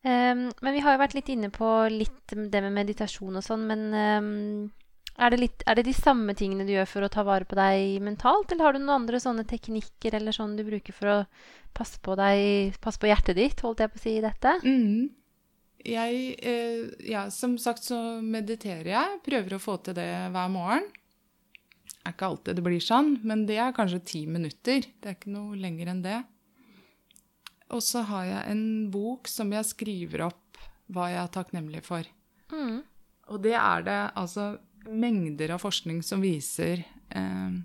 Um, 0.05 0.41
men 0.61 0.75
vi 0.77 0.83
har 0.85 0.95
jo 0.95 1.01
vært 1.01 1.17
litt 1.17 1.31
inne 1.33 1.49
på 1.53 1.69
litt 1.93 2.35
det 2.35 2.61
med 2.61 2.75
meditasjon 2.77 3.41
og 3.41 3.45
sånn, 3.45 3.65
men 3.71 3.85
um, 3.97 4.33
er, 5.19 5.35
det 5.35 5.41
litt, 5.41 5.65
er, 5.67 5.79
det 5.79 5.87
de 5.89 5.97
samme 5.97 6.35
tingene 6.39 6.67
du 6.67 6.73
gjør 6.75 6.89
for 6.91 7.07
å 7.07 7.11
ta 7.13 7.25
vare 7.27 7.49
på 7.49 7.59
deg 7.59 7.99
mentalt, 8.05 8.53
eller 8.53 8.69
har 8.69 8.77
du 8.77 8.83
noen 8.83 8.97
andre 9.01 9.21
sånne 9.23 9.47
teknikker 9.49 10.17
eller 10.19 10.35
sånn 10.35 10.57
du 10.59 10.65
bruker 10.67 10.97
for 10.97 11.13
å 11.13 11.19
passe 11.75 12.01
på 12.03 12.17
deg, 12.19 12.79
passe 12.83 13.03
på 13.03 13.11
hjertet 13.11 13.39
ditt, 13.39 13.63
holdt 13.67 13.83
jeg 13.83 13.93
på 13.93 14.01
å 14.01 14.05
si, 14.05 14.17
i 14.19 14.25
dette? 14.25 14.59
Mm 14.65 15.13
jeg 15.85 16.37
eh, 16.41 16.93
Ja, 17.11 17.29
som 17.31 17.57
sagt 17.61 17.85
så 17.85 17.99
mediterer 18.25 18.91
jeg. 18.91 19.19
Prøver 19.25 19.57
å 19.57 19.63
få 19.63 19.79
til 19.85 19.97
det 19.99 20.09
hver 20.35 20.53
morgen. 20.53 20.87
Det 21.85 22.11
er 22.11 22.17
ikke 22.17 22.29
alltid 22.29 22.59
det 22.59 22.65
blir 22.67 22.85
sånn, 22.85 23.15
men 23.25 23.47
det 23.49 23.57
er 23.61 23.77
kanskje 23.77 24.05
ti 24.05 24.25
minutter. 24.29 24.85
Det 25.01 25.09
er 25.09 25.17
ikke 25.17 25.33
noe 25.33 25.57
lenger 25.57 25.93
enn 25.93 26.03
det. 26.05 26.19
Og 27.73 27.81
så 27.85 28.05
har 28.11 28.27
jeg 28.29 28.53
en 28.53 28.67
bok 28.93 29.29
som 29.31 29.53
jeg 29.55 29.71
skriver 29.71 30.27
opp 30.27 30.61
hva 30.93 31.09
jeg 31.09 31.23
er 31.23 31.33
takknemlig 31.33 31.81
for. 31.87 32.05
Mm. 32.53 32.83
Og 33.33 33.41
det 33.45 33.55
er 33.57 33.87
det 33.87 34.01
altså 34.21 34.51
mengder 34.91 35.55
av 35.55 35.63
forskning 35.63 36.03
som 36.03 36.23
viser 36.25 36.85
eh, 37.09 37.57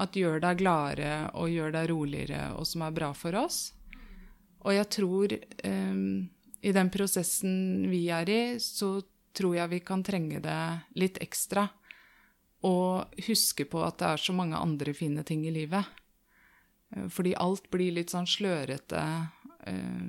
at 0.00 0.16
gjør 0.16 0.40
deg 0.42 0.60
gladere 0.62 1.14
og 1.36 1.52
gjør 1.52 1.74
deg 1.76 1.90
roligere, 1.90 2.42
og 2.56 2.66
som 2.68 2.84
er 2.86 2.96
bra 2.96 3.12
for 3.16 3.36
oss. 3.38 3.70
Og 4.64 4.74
jeg 4.76 4.88
tror 4.92 5.34
eh, 5.34 6.00
i 6.60 6.72
den 6.76 6.90
prosessen 6.92 7.88
vi 7.90 8.06
er 8.12 8.30
i, 8.30 8.42
så 8.60 8.98
tror 9.36 9.56
jeg 9.56 9.72
vi 9.72 9.80
kan 9.86 10.02
trenge 10.04 10.40
det 10.42 10.60
litt 11.00 11.20
ekstra. 11.22 11.68
Og 12.66 13.22
huske 13.28 13.64
på 13.64 13.80
at 13.86 14.00
det 14.02 14.10
er 14.10 14.20
så 14.20 14.36
mange 14.36 14.58
andre 14.58 14.92
fine 14.96 15.24
ting 15.24 15.46
i 15.48 15.54
livet. 15.54 15.84
Eh, 16.92 17.08
fordi 17.08 17.34
alt 17.40 17.70
blir 17.72 17.96
litt 17.96 18.12
sånn 18.12 18.28
slørete 18.28 19.04
eh, 19.70 20.06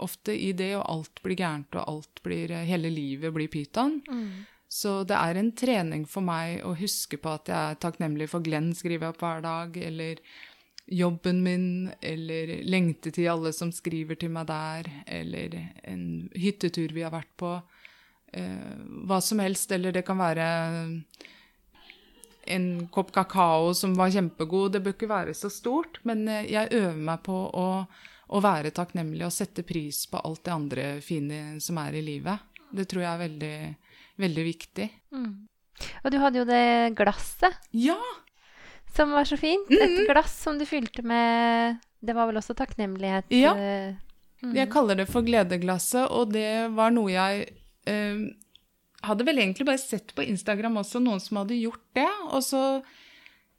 ofte 0.00 0.32
i 0.32 0.52
det, 0.56 0.74
og 0.78 0.84
alt 0.88 1.22
blir 1.24 1.40
gærent, 1.40 1.76
og 1.76 1.88
alt 1.88 2.22
blir 2.24 2.52
Hele 2.68 2.92
livet 2.92 3.32
blir 3.32 3.48
pyton. 3.52 4.00
Mm. 4.08 4.44
Så 4.68 4.98
det 5.06 5.14
er 5.14 5.38
en 5.38 5.52
trening 5.54 6.04
for 6.10 6.26
meg 6.26 6.64
å 6.66 6.74
huske 6.76 7.20
på 7.22 7.32
at 7.36 7.48
jeg 7.50 7.56
er 7.56 7.80
takknemlig 7.80 8.28
for 8.32 8.44
Glenn, 8.44 8.72
skriver 8.74 9.06
jeg 9.06 9.14
opp 9.14 9.22
hver 9.22 9.44
dag, 9.44 9.76
eller 9.78 10.20
jobben 10.86 11.42
min, 11.42 11.68
eller 12.02 12.52
lengte 12.66 13.10
til 13.14 13.30
alle 13.30 13.52
som 13.54 13.72
skriver 13.74 14.18
til 14.18 14.34
meg 14.34 14.48
der, 14.50 14.90
eller 15.06 15.56
en 15.86 16.04
hyttetur 16.34 16.94
vi 16.94 17.06
har 17.06 17.14
vært 17.14 17.32
på. 17.38 17.56
Eh, 18.32 18.76
hva 19.06 19.20
som 19.20 19.40
helst. 19.42 19.72
Eller 19.72 19.94
det 19.94 20.04
kan 20.06 20.18
være 20.18 20.46
en 22.46 22.66
kopp 22.92 23.12
kakao 23.14 23.74
som 23.74 23.94
var 23.98 24.12
kjempegod. 24.14 24.72
Det 24.72 24.82
bør 24.84 24.96
ikke 24.96 25.10
være 25.10 25.34
så 25.34 25.50
stort, 25.52 26.00
men 26.04 26.26
eh, 26.28 26.50
jeg 26.52 26.74
øver 26.76 27.00
meg 27.10 27.24
på 27.26 27.38
å, 27.48 27.68
å 28.26 28.42
være 28.42 28.74
takknemlig 28.76 29.26
og 29.26 29.34
sette 29.34 29.66
pris 29.66 30.04
på 30.10 30.22
alt 30.22 30.44
det 30.46 30.54
andre 30.54 30.86
fine 31.04 31.58
som 31.62 31.80
er 31.82 31.98
i 31.98 32.04
livet. 32.04 32.54
Det 32.76 32.88
tror 32.90 33.04
jeg 33.04 33.12
er 33.12 33.24
veldig, 33.24 33.56
veldig 34.20 34.44
viktig. 34.46 34.88
Mm. 35.14 35.46
Og 36.04 36.12
du 36.12 36.18
hadde 36.22 36.40
jo 36.40 36.46
det 36.48 36.94
glasset. 36.96 37.58
Ja! 37.76 37.98
Som 38.96 39.12
var 39.12 39.24
så 39.24 39.36
fint. 39.36 39.68
Mm 39.70 39.78
-hmm. 39.78 40.00
Et 40.00 40.08
glass 40.08 40.42
som 40.42 40.58
du 40.58 40.64
fylte 40.64 41.02
med 41.02 41.76
Det 42.00 42.14
var 42.14 42.26
vel 42.26 42.36
også 42.36 42.54
takknemlighet? 42.54 43.24
Ja. 43.28 43.54
Mm. 44.42 44.56
Jeg 44.56 44.70
kaller 44.70 44.94
det 44.94 45.08
for 45.08 45.22
gledeglasset, 45.22 46.10
og 46.10 46.32
det 46.32 46.68
var 46.76 46.90
noe 46.90 47.10
jeg 47.10 47.48
eh, 47.86 48.16
hadde 49.02 49.24
vel 49.24 49.38
egentlig 49.38 49.66
bare 49.66 49.78
sett 49.78 50.14
på 50.14 50.22
Instagram 50.22 50.76
også, 50.76 51.00
noen 51.00 51.20
som 51.20 51.36
hadde 51.36 51.58
gjort 51.58 51.82
det. 51.94 52.10
Og 52.30 52.42
så, 52.44 52.82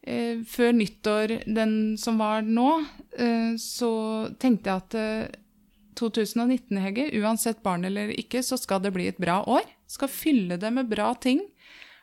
eh, 0.03 0.43
før 0.45 0.71
nyttår, 0.71 1.43
den 1.45 1.97
som 1.97 2.17
var 2.17 2.41
nå, 2.41 2.85
eh, 3.17 3.57
så 3.57 4.29
tenkte 4.39 4.69
jeg 4.69 4.77
at 4.77 5.37
2019, 5.97 6.77
Hegge, 6.77 7.09
uansett 7.21 7.63
barn 7.63 7.85
eller 7.85 8.13
ikke, 8.13 8.43
så 8.43 8.57
skal 8.57 8.79
det 8.79 8.93
bli 8.93 9.07
et 9.07 9.17
bra 9.17 9.43
år. 9.43 9.65
Skal 9.87 10.11
fylle 10.11 10.57
det 10.59 10.71
med 10.73 10.89
bra 10.91 11.13
ting. 11.15 11.41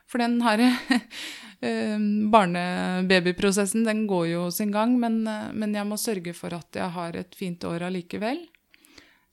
For 0.09 0.21
den 0.21 0.37
her 0.45 0.61
eh, 1.65 1.97
barnebabyprosessen, 2.31 3.85
den 3.87 4.05
går 4.09 4.27
jo 4.33 4.47
sin 4.53 4.73
gang, 4.73 4.97
men, 5.01 5.23
eh, 5.27 5.51
men, 5.53 5.73
jeg 5.75 5.89
må 5.89 5.97
sørge 5.97 6.33
for 6.37 6.53
at 6.57 6.77
jeg 6.77 6.93
har 6.97 7.17
et 7.17 7.37
fint 7.37 7.63
år 7.65 7.87
allikevel. 7.87 8.43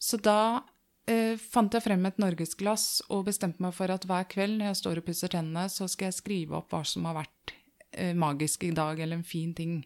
Så 0.02 0.18
da 0.22 0.62
eh, 1.06 1.36
fant 1.36 1.74
jeg 1.74 1.84
frem 1.84 2.08
et 2.08 2.20
norgesglass 2.22 3.02
og 3.12 3.26
bestemte 3.28 3.62
meg 3.62 3.76
for 3.76 3.92
at 3.92 4.06
hver 4.08 4.28
kveld 4.30 4.58
når 4.58 4.72
jeg 4.72 4.80
står 4.82 5.02
og 5.02 5.08
pusser 5.10 5.32
tennene, 5.32 5.68
så 5.68 5.88
skal 5.90 6.10
jeg 6.10 6.20
skrive 6.20 6.60
opp 6.62 6.72
hva 6.72 6.82
som 6.88 7.08
har 7.10 7.20
vært 7.20 7.56
eh, 7.92 8.14
magisk 8.16 8.64
i 8.64 8.72
dag, 8.76 8.98
eller 8.98 9.20
en 9.20 9.28
fin 9.28 9.52
ting. 9.56 9.82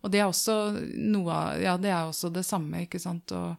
Og 0.00 0.10
det 0.12 0.22
er 0.22 0.30
også 0.30 0.56
noe 0.96 1.38
Ja, 1.60 1.76
det 1.78 1.92
er 1.92 2.08
også 2.08 2.32
det 2.32 2.46
samme, 2.48 2.86
ikke 2.86 3.00
sant. 3.02 3.30
Og, 3.36 3.54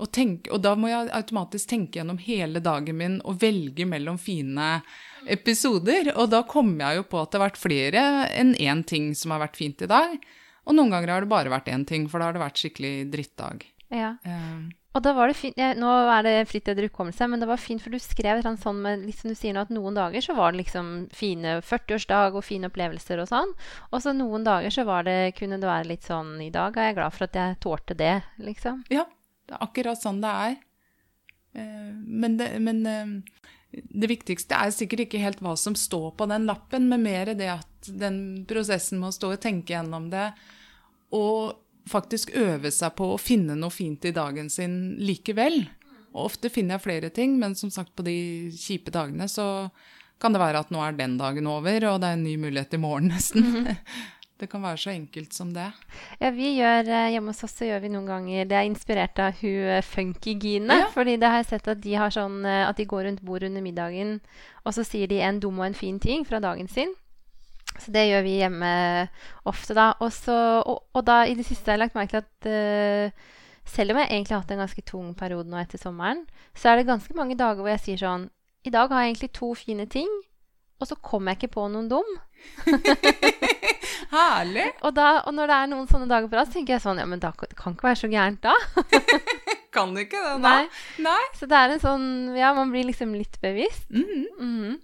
og, 0.00 0.08
tenk, 0.16 0.48
og 0.50 0.62
da 0.64 0.74
må 0.78 0.90
jeg 0.90 1.12
automatisk 1.12 1.70
tenke 1.70 2.00
gjennom 2.00 2.20
hele 2.24 2.62
dagen 2.64 2.96
min 2.96 3.18
og 3.28 3.40
velge 3.42 3.84
mellom 3.88 4.18
fine 4.20 4.80
episoder. 5.28 6.14
Og 6.16 6.30
da 6.32 6.42
kommer 6.48 6.86
jeg 6.86 7.02
jo 7.02 7.08
på 7.12 7.20
at 7.20 7.30
det 7.30 7.40
har 7.40 7.46
vært 7.50 7.60
flere 7.60 8.04
enn 8.32 8.54
én 8.56 8.84
ting 8.88 9.12
som 9.18 9.34
har 9.34 9.44
vært 9.44 9.60
fint 9.60 9.84
i 9.84 9.90
dag. 9.90 10.16
Og 10.68 10.76
noen 10.76 10.92
ganger 10.94 11.14
har 11.14 11.24
det 11.24 11.32
bare 11.32 11.52
vært 11.52 11.70
én 11.72 11.86
ting, 11.88 12.08
for 12.08 12.20
da 12.20 12.30
har 12.30 12.36
det 12.36 12.44
vært 12.44 12.60
skikkelig 12.60 12.94
drittdag. 13.12 13.64
Ja. 13.90 14.14
Um, 14.24 14.70
og 14.94 15.04
da 15.04 15.12
var 15.14 15.30
det 15.30 15.36
fint, 15.38 15.58
ja, 15.58 15.70
Nå 15.78 15.90
er 16.10 16.24
det 16.26 16.34
fritt 16.50 16.66
etter 16.70 16.88
hukommelse, 16.88 17.26
men 17.30 17.42
det 17.42 17.46
var 17.50 17.60
fint, 17.62 17.82
for 17.82 17.94
du 17.94 17.98
skrev 18.02 18.42
sånn 18.42 18.80
med 18.82 19.04
liksom 19.06 19.30
du 19.30 19.38
sier 19.38 19.54
nå, 19.54 19.62
at 19.66 19.70
noen 19.74 19.94
dager 19.98 20.24
så 20.24 20.34
var 20.38 20.50
det 20.52 20.64
liksom 20.64 20.90
fine 21.14 21.58
40-årsdag 21.62 22.38
og 22.38 22.46
fine 22.46 22.70
opplevelser 22.70 23.22
og 23.22 23.30
sånn. 23.30 23.54
Og 23.90 24.02
så 24.02 24.14
noen 24.16 24.46
dager 24.46 24.74
så 24.74 24.86
var 24.88 25.06
det, 25.06 25.36
kunne 25.38 25.60
det 25.62 25.70
være 25.70 25.90
litt 25.92 26.06
sånn 26.06 26.36
I 26.42 26.50
dag 26.54 26.74
er 26.74 26.90
jeg 26.90 26.98
glad 26.98 27.16
for 27.16 27.28
at 27.28 27.38
jeg 27.38 27.60
tålte 27.62 27.98
det, 27.98 28.16
liksom. 28.42 28.82
Ja. 28.90 29.06
Det 29.50 29.56
er 29.58 29.64
akkurat 29.66 30.00
sånn 30.00 30.22
det 30.22 30.34
er. 30.46 30.58
Uh, 31.58 31.90
men, 32.06 32.36
det, 32.38 32.52
men 32.62 32.84
uh, 32.86 33.40
det 33.70 34.10
viktigste 34.10 34.58
er 34.58 34.74
sikkert 34.74 35.06
ikke 35.06 35.22
helt 35.22 35.42
hva 35.42 35.56
som 35.58 35.76
står 35.78 36.12
på 36.18 36.28
den 36.30 36.46
lappen, 36.50 36.88
men 36.90 37.04
mer 37.06 37.34
det 37.34 37.50
at 37.58 37.90
den 37.90 38.44
prosessen 38.48 39.02
med 39.02 39.10
å 39.10 39.16
stå 39.18 39.34
og 39.34 39.42
tenke 39.42 39.74
gjennom 39.74 40.08
det, 40.12 40.30
og 41.16 41.58
faktisk 41.90 42.34
øve 42.38 42.70
seg 42.74 42.94
på 42.98 43.12
å 43.14 43.20
finne 43.20 43.56
noe 43.58 43.72
fint 43.74 44.04
i 44.06 44.14
dagen 44.14 44.50
sin 44.52 44.96
likevel. 45.00 45.64
Og 46.10 46.26
ofte 46.26 46.50
finner 46.52 46.76
jeg 46.76 46.86
flere 46.86 47.10
ting, 47.14 47.36
men 47.38 47.56
som 47.58 47.70
sagt 47.72 47.94
på 47.96 48.06
de 48.06 48.16
kjipe 48.54 48.92
dagene 48.94 49.26
så 49.30 49.70
kan 50.20 50.34
det 50.34 50.42
være 50.42 50.60
at 50.60 50.72
nå 50.74 50.82
er 50.84 50.96
den 50.98 51.16
dagen 51.20 51.48
over, 51.48 51.86
og 51.92 52.00
det 52.02 52.10
er 52.10 52.18
en 52.18 52.26
ny 52.26 52.34
mulighet 52.40 52.76
i 52.76 52.82
morgen, 52.82 53.08
nesten. 53.14 53.46
Mm 53.46 53.66
-hmm. 53.66 53.76
Det 54.40 54.48
kan 54.48 54.62
være 54.64 54.78
så 54.80 54.90
enkelt 54.94 55.34
som 55.36 55.50
det. 55.52 55.66
Ja, 56.20 56.30
vi 56.32 56.54
gjør, 56.56 56.88
eh, 56.88 57.10
Hjemme 57.12 57.34
hos 57.34 57.44
oss 57.44 57.58
så 57.58 57.66
gjør 57.68 57.82
vi 57.82 57.90
noen 57.92 58.06
ganger 58.08 58.46
Det 58.48 58.56
er 58.56 58.68
inspirert 58.68 59.18
av 59.20 59.36
hun 59.42 59.68
eh, 59.76 59.82
Funky-Gine. 59.84 60.78
Ja. 60.80 60.86
fordi 60.94 61.18
det 61.20 61.28
har 61.28 61.42
jeg 61.42 61.50
sett 61.50 61.68
at 61.68 61.82
de 61.84 61.92
har 62.00 62.14
sånn 62.14 62.46
eh, 62.48 62.64
at 62.64 62.80
de 62.80 62.88
går 62.88 63.04
rundt 63.04 63.20
bordet 63.26 63.50
under 63.50 63.64
middagen, 63.64 64.16
og 64.64 64.72
så 64.76 64.84
sier 64.86 65.10
de 65.10 65.20
en 65.20 65.40
dum 65.40 65.60
og 65.60 65.68
en 65.68 65.76
fin 65.76 66.00
ting 66.00 66.24
fra 66.24 66.40
dagen 66.40 66.68
sin. 66.68 66.94
Så 67.80 67.92
det 67.92 68.06
gjør 68.08 68.24
vi 68.24 68.38
hjemme 68.40 68.72
ofte, 69.48 69.76
da. 69.76 69.92
Også, 70.00 70.34
og, 70.64 70.82
og, 70.92 71.04
da 71.06 71.22
i 71.28 71.36
det 71.36 71.46
siste 71.48 71.70
har 71.70 71.78
jeg 71.78 71.84
lagt 71.84 71.96
merke 71.96 72.18
til 72.18 72.24
at 72.24 72.48
uh, 72.50 73.38
selv 73.64 73.94
om 73.94 74.00
jeg 74.00 74.10
egentlig 74.10 74.34
har 74.34 74.42
hatt 74.42 74.52
en 74.56 74.64
ganske 74.64 74.84
tung 74.88 75.14
periode 75.16 75.48
nå 75.48 75.60
etter 75.60 75.80
sommeren, 75.80 76.24
så 76.56 76.72
er 76.72 76.80
det 76.80 76.90
ganske 76.90 77.16
mange 77.16 77.38
dager 77.40 77.62
hvor 77.62 77.72
jeg 77.72 77.84
sier 77.84 78.02
sånn 78.02 78.26
I 78.66 78.74
dag 78.74 78.92
har 78.92 79.04
jeg 79.04 79.14
egentlig 79.14 79.32
to 79.38 79.54
fine 79.54 79.86
ting, 79.88 80.10
og 80.80 80.90
så 80.90 80.98
kommer 81.00 81.32
jeg 81.32 81.44
ikke 81.44 81.56
på 81.56 81.68
noen 81.72 81.88
dum. 81.88 82.12
Herlig. 84.10 84.66
og, 84.84 84.92
da, 84.96 85.08
og, 85.22 85.34
når 85.36 85.50
det 85.50 85.56
er 85.56 85.70
noen 85.72 85.88
sånne 85.90 86.10
dager 86.10 86.30
på 86.30 86.38
rad, 86.38 86.52
tenker 86.52 86.76
jeg 86.76 86.84
sånn 86.84 87.00
Ja, 87.02 87.06
men 87.08 87.22
da 87.22 87.32
kan 87.36 87.74
ikke 87.76 87.88
være 87.88 88.00
så 88.02 88.10
gærent, 88.10 88.44
da. 88.44 88.54
kan 89.76 89.96
ikke 89.98 90.18
det, 90.18 90.36
da. 90.42 90.54
Nei. 90.60 90.62
Nei. 91.06 91.22
Så 91.38 91.48
det 91.50 91.58
er 91.58 91.74
en 91.74 91.82
sånn 91.82 92.06
Ja, 92.38 92.52
man 92.56 92.72
blir 92.74 92.88
liksom 92.90 93.14
litt 93.16 93.40
bevisst. 93.42 93.90
Mm. 93.90 94.06
Mm 94.10 94.54
-hmm. 94.60 94.78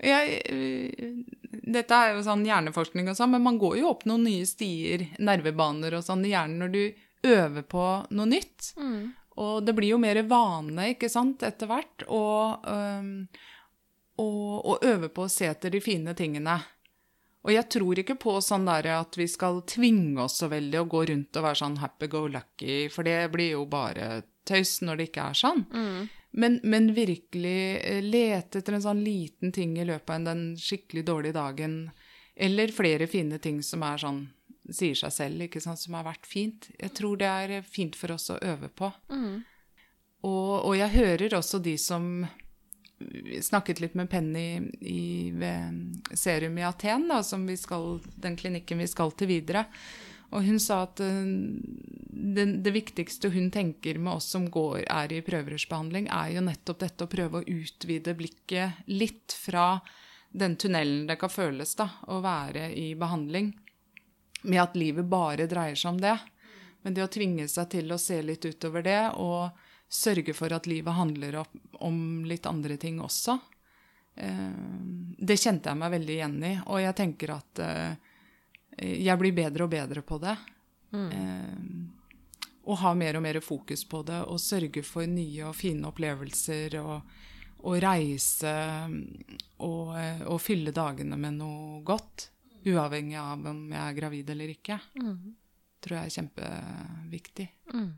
Jeg, 0.00 0.42
øh, 0.48 1.24
dette 1.50 1.94
er 1.94 2.14
jo 2.14 2.22
sånn 2.24 2.44
hjerneforskning 2.46 3.10
og 3.10 3.16
sånn, 3.18 3.34
men 3.34 3.42
man 3.44 3.58
går 3.60 3.80
jo 3.82 3.90
opp 3.90 4.06
noen 4.08 4.24
nye 4.24 4.46
stier, 4.48 5.04
nervebaner 5.18 5.98
og 5.98 6.04
sånn 6.06 6.24
i 6.24 6.32
hjernen 6.32 6.62
når 6.62 6.70
du 6.72 6.84
øver 7.28 7.62
på 7.62 7.86
noe 8.10 8.26
nytt. 8.26 8.72
Mm. 8.80 9.12
Og 9.40 9.62
det 9.64 9.74
blir 9.76 9.94
jo 9.94 10.00
mer 10.00 10.22
vane, 10.28 10.90
ikke 10.94 11.08
sant, 11.12 11.42
etter 11.46 11.68
hvert, 11.70 12.04
og, 12.08 12.66
øhm, 12.68 13.28
og, 14.20 14.66
og 14.66 14.84
øve 14.84 15.08
på 15.08 15.24
å 15.24 15.32
se 15.32 15.48
etter 15.48 15.70
de 15.70 15.80
fine 15.84 16.14
tingene. 16.18 16.58
Og 17.40 17.52
jeg 17.54 17.68
tror 17.72 18.00
ikke 18.02 18.18
på 18.20 18.34
sånn 18.44 18.66
der 18.68 18.90
at 18.98 19.16
vi 19.16 19.26
skal 19.30 19.62
tvinge 19.68 20.20
oss 20.26 20.40
så 20.42 20.50
veldig 20.52 20.82
og 20.82 20.90
gå 20.92 21.04
rundt 21.10 21.38
og 21.40 21.46
være 21.46 21.60
sånn 21.62 21.78
happy 21.80 22.10
go 22.12 22.26
lucky, 22.28 22.82
for 22.92 23.06
det 23.08 23.30
blir 23.32 23.54
jo 23.54 23.62
bare 23.70 24.22
tøys 24.48 24.80
når 24.84 25.00
det 25.00 25.06
ikke 25.08 25.28
er 25.30 25.38
sånn. 25.40 25.62
Mm. 25.72 26.10
Men, 26.30 26.58
men 26.62 26.90
virkelig 26.94 27.62
eh, 27.80 28.02
lete 28.04 28.60
etter 28.60 28.76
en 28.76 28.84
sånn 28.84 29.00
liten 29.02 29.54
ting 29.56 29.72
i 29.80 29.86
løpet 29.88 30.12
av 30.14 30.28
den 30.28 30.44
skikkelig 30.60 31.06
dårlige 31.08 31.38
dagen, 31.38 31.78
eller 32.36 32.72
flere 32.76 33.08
fine 33.10 33.40
ting 33.42 33.64
som 33.66 33.82
er 33.88 34.04
sånn 34.04 34.20
sier 34.70 34.94
seg 34.94 35.12
selv, 35.14 35.46
ikke 35.46 35.62
sant, 35.64 35.80
som 35.80 35.96
har 35.98 36.06
vært 36.06 36.28
fint. 36.28 36.68
Jeg 36.78 36.92
tror 36.94 37.18
det 37.18 37.30
er 37.30 37.64
fint 37.66 37.96
for 37.98 38.14
oss 38.14 38.28
å 38.30 38.38
øve 38.38 38.68
på. 38.68 38.92
Mm. 39.10 39.40
Og, 40.28 40.52
og 40.68 40.74
jeg 40.76 40.94
hører 40.94 41.34
også 41.38 41.58
de 41.64 41.74
som 41.80 42.26
snakket 43.42 43.80
litt 43.80 43.96
med 43.98 44.10
Penny 44.10 44.60
i, 44.80 45.30
ved 45.34 46.00
Serum 46.14 46.58
i 46.58 46.64
Aten, 46.64 47.08
da, 47.08 47.22
skal, 47.22 48.00
den 48.16 48.36
klinikken 48.36 48.78
vi 48.82 48.88
skal 48.90 49.12
til 49.12 49.30
videre. 49.30 49.64
Og 50.30 50.44
hun 50.46 50.60
sa 50.62 50.84
at 50.86 51.00
eh, 51.02 51.30
det, 52.36 52.44
det 52.64 52.74
viktigste 52.74 53.32
hun 53.34 53.50
tenker 53.50 53.98
med 53.98 54.20
oss 54.20 54.30
som 54.34 54.46
går, 54.50 54.84
er 54.86 55.12
i 55.12 55.22
prøverørsbehandling, 55.26 56.10
er 56.12 56.36
jo 56.36 56.44
nettopp 56.46 56.84
dette 56.84 57.06
å 57.06 57.10
prøve 57.10 57.40
å 57.40 57.48
utvide 57.48 58.14
blikket 58.18 58.84
litt 58.90 59.34
fra 59.34 59.72
den 60.30 60.54
tunnelen 60.56 61.08
det 61.08 61.18
kan 61.18 61.32
føles 61.32 61.74
da, 61.74 61.88
å 62.06 62.20
være 62.22 62.68
i 62.78 62.92
behandling, 62.94 63.50
med 64.46 64.62
at 64.62 64.76
livet 64.78 65.08
bare 65.10 65.48
dreier 65.50 65.74
seg 65.76 65.96
om 65.96 65.98
det. 66.00 66.14
Men 66.82 66.94
det 66.96 67.04
å 67.04 67.10
tvinge 67.12 67.48
seg 67.50 67.72
til 67.74 67.90
å 67.92 67.98
se 68.00 68.20
litt 68.22 68.46
utover 68.46 68.86
det, 68.86 69.02
og 69.18 69.50
sørge 69.90 70.34
for 70.36 70.52
at 70.54 70.68
livet 70.70 70.94
handler 70.94 71.40
om, 71.82 72.24
litt 72.24 72.46
andre 72.46 72.76
ting 72.80 73.00
også, 73.02 73.38
eh, 74.14 74.50
det 75.18 75.38
kjente 75.40 75.72
jeg 75.72 75.80
meg 75.80 75.94
veldig 75.96 76.14
igjen 76.14 76.36
i. 76.46 76.52
Og 76.70 76.82
jeg 76.84 76.96
tenker 77.00 77.34
at 77.34 77.62
eh, 77.64 77.94
jeg 79.00 79.18
blir 79.20 79.34
bedre 79.36 79.66
og 79.66 79.72
bedre 79.72 80.04
på 80.06 80.20
det. 80.22 80.36
Eh, 80.94 81.56
og 82.70 82.78
har 82.84 82.94
mer 82.94 83.18
og 83.18 83.24
mer 83.24 83.40
fokus 83.42 83.82
på 83.88 84.04
det, 84.06 84.20
og 84.30 84.38
sørge 84.42 84.84
for 84.86 85.08
nye 85.10 85.48
og 85.48 85.58
fine 85.58 85.90
opplevelser. 85.90 86.78
og 86.84 87.18
og 87.60 87.74
reise 87.82 88.50
og, 89.60 89.90
og 89.92 90.38
fylle 90.40 90.72
dagene 90.72 91.18
med 91.20 91.34
noe 91.40 91.82
godt. 91.84 92.30
Uavhengig 92.64 93.18
av 93.20 93.44
om 93.50 93.58
jeg 93.68 93.80
er 93.80 93.96
gravid 93.96 94.30
eller 94.32 94.52
ikke. 94.52 94.78
Mm. 95.00 95.34
tror 95.80 95.96
jeg 95.98 96.08
er 96.08 96.14
kjempeviktig. 96.14 97.46
Mm. 97.72 97.90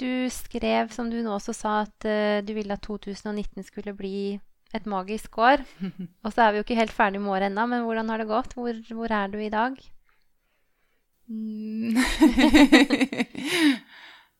Du 0.00 0.28
skrev, 0.32 0.92
som 0.94 1.10
du 1.10 1.18
nå 1.22 1.34
også 1.36 1.54
sa, 1.56 1.74
at 1.86 2.06
uh, 2.08 2.40
du 2.44 2.54
ville 2.56 2.74
at 2.74 2.84
2019 2.84 3.66
skulle 3.66 3.94
bli 3.96 4.40
et 4.72 4.86
magisk 4.88 5.36
år. 5.38 5.64
Og 6.24 6.32
så 6.32 6.46
er 6.46 6.52
vi 6.52 6.60
jo 6.60 6.66
ikke 6.66 6.78
helt 6.80 6.94
ferdig 6.96 7.20
med 7.20 7.34
året 7.34 7.50
ennå, 7.50 7.66
men 7.68 7.84
hvordan 7.86 8.08
har 8.12 8.22
det 8.22 8.30
gått? 8.30 8.56
Hvor, 8.56 8.78
hvor 8.94 9.12
er 9.12 9.32
du 9.32 9.38
i 9.40 9.52
dag? 9.52 9.76
Mm. 11.28 11.96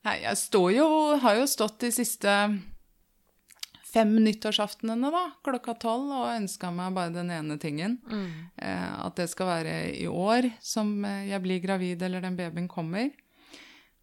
Nei, 0.03 0.17
jeg 0.25 0.37
står 0.37 0.73
jo 0.75 0.87
Har 1.23 1.37
jo 1.39 1.45
stått 1.49 1.79
de 1.85 1.93
siste 1.95 2.33
fem 3.93 4.13
nyttårsaftenene, 4.25 5.11
da, 5.13 5.23
klokka 5.45 5.75
tolv, 5.81 6.09
og 6.17 6.31
ønska 6.33 6.71
meg 6.73 6.95
bare 6.97 7.13
den 7.13 7.29
ene 7.35 7.59
tingen. 7.61 7.99
Eh, 8.57 8.93
at 9.05 9.19
det 9.21 9.29
skal 9.29 9.51
være 9.51 9.75
i 9.99 10.07
år 10.09 10.49
som 10.65 10.95
eh, 11.05 11.29
jeg 11.29 11.45
blir 11.45 11.61
gravid 11.61 12.03
eller 12.07 12.25
den 12.25 12.39
babyen 12.39 12.71
kommer. 12.73 13.11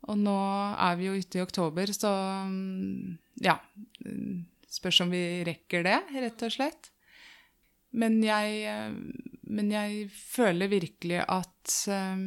Og 0.08 0.20
nå 0.20 0.38
er 0.80 0.96
vi 1.00 1.10
jo 1.10 1.18
ute 1.20 1.40
i 1.40 1.44
oktober, 1.44 1.92
så 1.96 2.12
mm, 2.48 3.18
ja 3.44 3.58
mm, 4.06 4.46
Spørs 4.70 5.00
om 5.02 5.10
vi 5.10 5.42
rekker 5.48 5.82
det, 5.82 5.98
rett 6.14 6.44
og 6.46 6.52
slett. 6.54 6.92
Men 7.98 8.20
jeg, 8.22 8.60
eh, 8.70 8.92
men 9.50 9.72
jeg 9.74 10.04
føler 10.14 10.70
virkelig 10.70 11.24
at 11.26 11.74
eh, 11.90 12.22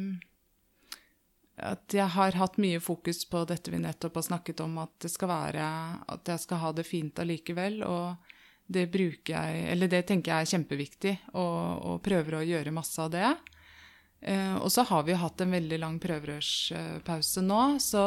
at 1.63 1.93
jeg 1.93 2.09
har 2.15 2.35
hatt 2.39 2.57
mye 2.61 2.81
fokus 2.81 3.23
på 3.29 3.43
dette 3.47 3.71
vi 3.71 3.79
nettopp 3.81 4.17
har 4.17 4.25
snakket 4.25 4.63
om, 4.65 4.77
at 4.81 4.93
det 5.05 5.11
skal 5.13 5.29
være 5.29 5.65
At 6.09 6.27
jeg 6.27 6.41
skal 6.41 6.61
ha 6.63 6.71
det 6.73 6.85
fint 6.87 7.19
allikevel. 7.19 7.83
Og 7.85 8.15
det 8.65 8.87
bruker 8.91 9.35
jeg 9.35 9.65
Eller 9.71 9.91
det 9.91 10.05
tenker 10.09 10.33
jeg 10.33 10.41
er 10.41 10.51
kjempeviktig, 10.55 11.15
og, 11.33 11.85
og 11.85 12.01
prøver 12.05 12.39
å 12.39 12.45
gjøre 12.47 12.73
masse 12.75 13.01
av 13.01 13.11
det. 13.13 13.29
Eh, 14.23 14.55
og 14.55 14.71
så 14.71 14.85
har 14.87 15.03
vi 15.07 15.17
hatt 15.19 15.43
en 15.43 15.55
veldig 15.55 15.79
lang 15.81 15.99
prøverørspause 16.03 17.43
nå, 17.43 17.61
så 17.83 18.05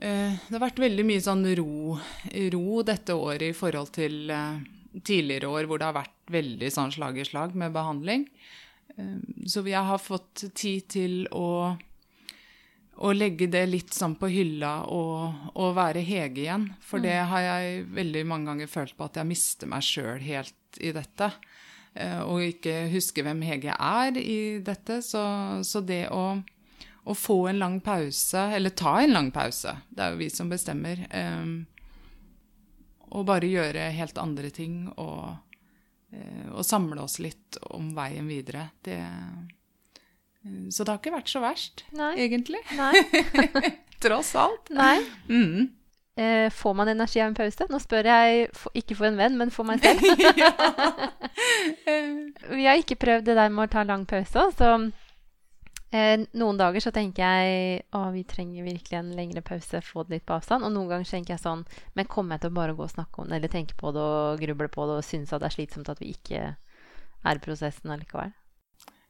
eh, 0.00 0.36
det 0.36 0.54
har 0.54 0.64
vært 0.64 0.80
veldig 0.80 1.04
mye 1.08 1.24
sånn 1.24 1.44
ro, 1.58 1.98
ro 2.54 2.82
dette 2.86 3.16
året 3.16 3.50
i 3.50 3.56
forhold 3.56 3.92
til 3.96 4.32
eh, 4.32 4.62
tidligere 4.96 5.50
år 5.52 5.68
hvor 5.68 5.82
det 5.82 5.90
har 5.90 5.98
vært 5.98 6.32
veldig 6.32 6.70
sånn 6.72 6.94
slag 6.96 7.20
i 7.20 7.26
slag 7.28 7.58
med 7.58 7.76
behandling. 7.76 8.24
Eh, 8.96 9.18
så 9.44 9.64
jeg 9.68 9.84
har 9.90 10.00
fått 10.00 10.48
tid 10.56 10.88
til 10.96 11.26
å 11.34 11.76
å 12.96 13.12
legge 13.12 13.48
det 13.52 13.64
litt 13.68 13.92
sånn 13.92 14.14
på 14.16 14.28
hylla 14.32 14.86
og, 14.88 15.50
og 15.60 15.74
være 15.76 16.00
Hege 16.06 16.46
igjen. 16.46 16.70
For 16.80 17.02
det 17.02 17.18
har 17.28 17.42
jeg 17.44 17.82
veldig 17.92 18.22
mange 18.28 18.48
ganger 18.48 18.70
følt 18.72 18.96
på 18.96 19.08
at 19.08 19.18
jeg 19.20 19.28
mister 19.28 19.68
meg 19.68 19.84
sjøl 19.84 20.22
helt 20.24 20.80
i 20.80 20.92
dette. 20.96 21.28
Eh, 21.96 22.20
og 22.20 22.44
ikke 22.44 22.86
husker 22.92 23.24
hvem 23.24 23.40
Hege 23.46 23.72
er 23.72 24.18
i 24.20 24.58
dette. 24.64 25.00
Så, 25.04 25.22
så 25.64 25.82
det 25.84 26.06
å, 26.12 26.24
å, 27.04 27.16
få 27.16 27.38
en 27.50 27.62
lang 27.62 27.80
pause, 27.84 28.48
eller 28.56 28.76
ta 28.76 28.98
en 29.02 29.16
lang 29.16 29.32
pause, 29.34 29.78
det 29.88 30.04
er 30.04 30.14
jo 30.14 30.20
vi 30.20 30.30
som 30.32 30.52
bestemmer, 30.52 31.06
eh, 31.08 31.50
og 33.06 33.26
bare 33.28 33.48
gjøre 33.48 33.90
helt 33.96 34.18
andre 34.20 34.50
ting 34.52 34.80
og, 34.98 35.36
eh, 36.12 36.48
og 36.50 36.66
samle 36.66 37.06
oss 37.06 37.20
litt 37.22 37.60
om 37.72 37.92
veien 37.96 38.28
videre, 38.28 38.70
det 38.84 39.00
så 40.70 40.84
det 40.84 40.92
har 40.92 41.00
ikke 41.00 41.10
vært 41.10 41.30
så 41.32 41.40
verst, 41.42 41.80
Nei. 41.98 42.12
egentlig. 42.22 42.60
Nei. 42.78 42.92
Tross 44.04 44.28
alt. 44.38 44.68
Nei. 44.70 45.00
Mm. 45.26 45.72
Eh, 46.16 46.50
får 46.50 46.74
man 46.74 46.88
energi 46.88 47.20
av 47.20 47.26
en 47.28 47.34
pause? 47.36 47.66
Nå 47.68 47.78
spør 47.82 48.06
jeg 48.08 48.46
for, 48.56 48.72
ikke 48.78 48.96
for 48.96 49.10
en 49.10 49.18
venn, 49.20 49.34
men 49.36 49.50
for 49.52 49.68
meg 49.68 49.82
selv. 49.84 50.00
Vi 52.56 52.64
har 52.64 52.80
ikke 52.80 52.96
prøvd 52.96 53.26
det 53.28 53.34
der 53.36 53.52
med 53.52 53.66
å 53.66 53.72
ta 53.74 53.82
lang 53.84 54.06
pause, 54.08 54.46
så 54.56 54.70
eh, 55.92 56.24
noen 56.32 56.60
dager 56.60 56.80
så 56.86 56.94
tenker 56.94 57.20
jeg 57.20 57.82
å, 57.92 58.06
vi 58.14 58.24
trenger 58.28 58.64
virkelig 58.64 58.96
en 58.96 59.12
lengre 59.18 59.44
pause, 59.44 59.82
få 59.84 60.06
det 60.06 60.16
litt 60.16 60.26
på 60.28 60.38
avstand. 60.38 60.64
Og 60.64 60.72
noen 60.72 60.88
ganger 60.94 61.12
tenker 61.18 61.36
jeg 61.36 61.44
sånn, 61.44 61.66
men 61.92 62.08
kommer 62.08 62.36
jeg 62.36 62.46
til 62.46 62.54
å 62.54 62.58
bare 62.62 62.78
gå 62.78 62.86
og 62.86 62.94
snakke 62.94 63.20
om 63.20 63.28
det, 63.28 63.36
eller 63.36 63.52
tenke 63.52 63.76
på 63.76 63.92
det 63.92 64.08
og 64.08 64.40
gruble 64.40 64.72
på 64.72 64.88
det 64.88 64.98
og 65.02 65.06
synes 65.12 65.36
at 65.36 65.44
det 65.44 65.50
er 65.50 65.58
slitsomt 65.58 65.92
at 65.92 66.00
vi 66.00 66.14
ikke 66.16 66.42
er 66.56 67.36
i 67.36 67.44
prosessen 67.44 67.92
allikevel? 67.92 68.32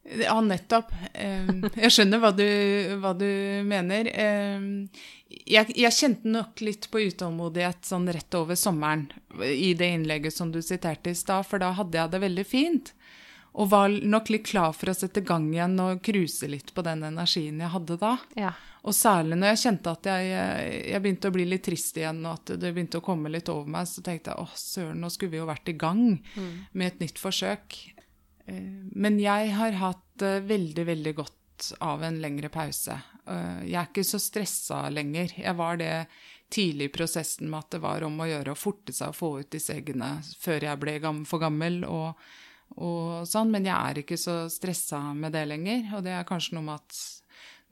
Ja, 0.07 0.37
nettopp. 0.41 0.91
Jeg 1.17 1.91
skjønner 1.91 2.21
hva 2.23 2.31
du, 2.31 2.45
hva 3.01 3.11
du 3.17 3.27
mener. 3.67 4.07
Jeg, 5.27 5.73
jeg, 5.75 5.93
kjente 5.93 6.31
nok 6.31 6.61
litt 6.63 6.87
på 6.91 7.01
utålmodighet 7.09 7.83
sånn 7.89 8.07
rett 8.15 8.37
over 8.39 8.55
sommeren 8.55 9.09
i 9.43 9.73
det 9.75 9.89
innlegget 9.97 10.35
som 10.35 10.53
du 10.53 10.61
siterte 10.63 11.11
i 11.11 11.17
stad, 11.17 11.43
for 11.49 11.59
da 11.59 11.73
hadde 11.75 11.99
jeg 11.99 12.13
det 12.13 12.23
veldig 12.23 12.45
fint. 12.47 12.93
Og 13.57 13.71
var 13.73 13.89
nok 13.89 14.29
litt 14.31 14.45
klar 14.47 14.71
for 14.77 14.93
å 14.93 14.95
sette 14.95 15.25
gang 15.25 15.49
igjen 15.51 15.75
og 15.81 15.99
cruise 16.05 16.47
litt 16.47 16.71
på 16.77 16.85
den 16.85 17.03
energien 17.07 17.59
jeg 17.63 17.73
hadde 17.73 17.99
da. 17.99 18.13
Ja. 18.37 18.53
Og 18.87 18.95
særlig 18.95 19.35
når 19.35 19.51
jeg 19.51 19.61
kjente 19.65 19.91
at 19.97 20.07
jeg, 20.07 20.27
jeg, 20.93 21.01
begynte 21.03 21.27
å 21.27 21.35
bli 21.35 21.47
litt 21.49 21.65
trist 21.67 21.97
igjen, 21.99 22.21
og 22.23 22.37
at 22.37 22.53
det 22.61 22.71
begynte 22.71 23.01
å 23.01 23.03
komme 23.03 23.31
litt 23.33 23.49
over 23.51 23.67
meg, 23.73 23.89
så 23.89 24.03
tenkte 24.05 24.31
jeg 24.31 24.45
åh, 24.45 24.53
søren, 24.55 25.01
nå 25.03 25.09
skulle 25.11 25.33
vi 25.33 25.41
jo 25.41 25.49
vært 25.49 25.73
i 25.73 25.75
gang 25.75 26.05
Mm. 26.37 26.51
med 26.71 26.87
et 26.87 26.99
nytt 27.01 27.19
forsøk. 27.19 27.75
Men 28.47 29.19
jeg 29.19 29.51
har 29.57 29.75
hatt 29.81 30.23
veldig, 30.47 30.85
veldig 30.87 31.13
godt 31.17 31.71
av 31.83 32.03
en 32.05 32.19
lengre 32.21 32.49
pause. 32.53 32.95
Jeg 33.27 33.75
er 33.75 33.89
ikke 33.89 34.05
så 34.07 34.19
stressa 34.21 34.85
lenger. 34.93 35.33
Jeg 35.35 35.55
var 35.57 35.79
det 35.81 35.91
tidlig 36.53 36.87
i 36.87 36.93
prosessen 36.95 37.49
med 37.51 37.65
at 37.65 37.75
det 37.75 37.83
var 37.83 38.05
om 38.07 38.19
å 38.21 38.27
gjøre 38.29 38.53
å 38.53 38.59
forte 38.59 38.95
seg 38.95 39.11
å 39.11 39.17
få 39.17 39.31
ut 39.41 39.51
disse 39.51 39.75
eggene 39.75 40.17
før 40.39 40.63
jeg 40.69 40.79
ble 40.79 40.95
for 41.27 41.43
gammel 41.43 41.81
og, 41.83 42.21
og 42.79 43.27
sånn, 43.27 43.51
men 43.51 43.67
jeg 43.67 43.75
er 43.75 44.01
ikke 44.03 44.19
så 44.21 44.39
stressa 44.51 45.01
med 45.13 45.35
det 45.35 45.43
lenger. 45.49 45.89
Og 45.97 46.05
det 46.07 46.15
er 46.15 46.27
kanskje 46.27 46.57
noe 46.57 46.69
med 46.69 46.79
at 46.79 47.01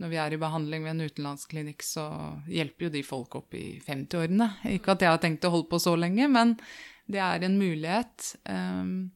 når 0.03 0.11
vi 0.11 0.19
er 0.19 0.35
i 0.35 0.41
behandling 0.41 0.83
ved 0.83 0.91
en 0.91 1.07
utenlandsklinikk, 1.07 1.85
så 1.87 2.05
hjelper 2.51 2.89
jo 2.89 2.95
de 2.97 3.03
folk 3.07 3.37
opp 3.39 3.55
i 3.55 3.77
50-årene. 3.83 4.49
Ikke 4.75 4.95
at 4.95 5.05
jeg 5.05 5.13
har 5.13 5.21
tenkt 5.23 5.47
å 5.47 5.53
holde 5.53 5.71
på 5.71 5.79
så 5.79 5.95
lenge, 5.95 6.27
men 6.31 6.57
det 7.07 7.21
er 7.23 7.45
en 7.47 7.55
mulighet. 7.55 8.33
Um, 8.43 9.13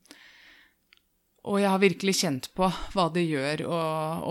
og 1.47 1.59
jeg 1.61 1.71
har 1.71 1.79
virkelig 1.81 2.15
kjent 2.19 2.49
på 2.57 2.67
hva 2.93 3.05
det 3.15 3.23
gjør 3.23 3.63
å, 3.69 3.79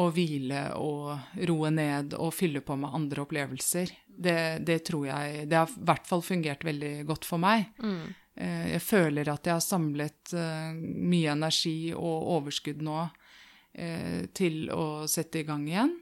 å 0.02 0.09
hvile 0.12 0.64
og 0.76 1.40
roe 1.48 1.70
ned 1.72 2.16
og 2.18 2.34
fylle 2.36 2.61
på 2.64 2.76
med 2.80 2.92
andre 2.94 3.24
opplevelser. 3.24 3.94
Det, 4.06 4.38
det, 4.66 4.80
tror 4.88 5.06
jeg 5.06 5.44
Det 5.46 5.56
har 5.56 5.70
i 5.70 5.84
hvert 5.88 6.09
fall 6.09 6.24
fungert 6.26 6.66
veldig 6.66 6.92
godt 7.09 7.28
for 7.28 7.40
meg. 7.40 7.70
Mm. 7.80 8.11
Eh, 8.34 8.66
jeg 8.74 8.84
føler 8.84 9.30
at 9.32 9.46
jeg 9.46 9.56
har 9.56 9.64
samlet 9.64 10.34
uh, 10.36 10.74
mye 10.74 11.32
energi 11.32 11.94
og 11.94 12.28
overskudd 12.36 12.82
nå 12.84 12.98
uh, 13.06 14.20
til 14.36 14.68
å 14.74 15.06
sette 15.09 15.40
i 15.40 15.48
gang 15.48 15.64
igjen. 15.70 15.96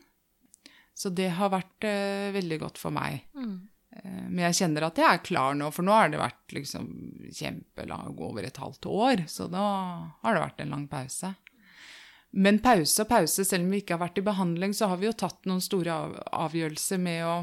Så 0.97 1.13
det 1.13 1.29
har 1.37 1.53
vært 1.53 1.85
veldig 2.33 2.57
godt 2.63 2.79
for 2.81 2.95
meg. 2.97 3.27
Mm. 3.37 3.67
Men 4.05 4.43
jeg 4.49 4.59
kjenner 4.61 4.89
at 4.89 4.99
jeg 5.01 5.09
er 5.09 5.25
klar 5.25 5.57
nå, 5.57 5.71
for 5.75 5.87
nå 5.87 5.95
har 5.95 6.11
det 6.13 6.21
vært 6.21 6.55
liksom 6.57 6.89
kjempelang, 7.33 8.17
over 8.19 8.47
et 8.47 8.61
halvt 8.61 8.89
år. 8.91 9.25
Så 9.31 9.49
da 9.53 9.65
har 10.23 10.37
det 10.37 10.43
vært 10.43 10.63
en 10.65 10.75
lang 10.75 10.87
pause. 10.91 11.33
Men 12.37 12.59
pause 12.61 13.05
og 13.05 13.09
pause, 13.09 13.47
selv 13.49 13.65
om 13.65 13.73
vi 13.73 13.81
ikke 13.81 13.97
har 13.97 14.03
vært 14.03 14.21
i 14.21 14.27
behandling, 14.27 14.75
så 14.77 14.91
har 14.91 15.01
vi 15.01 15.09
jo 15.09 15.17
tatt 15.17 15.47
noen 15.49 15.63
store 15.65 15.95
avgjørelser 16.37 17.01
med 17.01 17.23
å, 17.25 17.37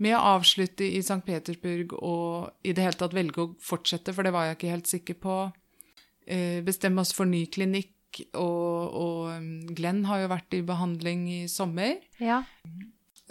med 0.00 0.16
å 0.16 0.22
avslutte 0.36 0.86
i 0.86 1.02
St. 1.02 1.20
Petersburg 1.26 1.92
og 1.98 2.64
i 2.64 2.72
det 2.76 2.86
hele 2.86 3.00
tatt 3.00 3.16
velge 3.16 3.44
å 3.44 3.52
fortsette, 3.60 4.14
for 4.16 4.24
det 4.24 4.32
var 4.36 4.48
jeg 4.48 4.58
ikke 4.58 4.72
helt 4.72 4.90
sikker 4.92 5.20
på. 5.20 5.36
Eh, 6.26 6.62
bestemme 6.64 7.04
oss 7.04 7.12
for 7.16 7.28
ny 7.28 7.44
klinikk. 7.52 7.92
Og, 8.32 8.96
og 8.96 9.34
um, 9.36 9.48
Glenn 9.76 10.06
har 10.08 10.22
jo 10.22 10.30
vært 10.32 10.54
i 10.56 10.64
behandling 10.64 11.26
i 11.28 11.40
sommer. 11.52 11.98
Ja. 12.22 12.40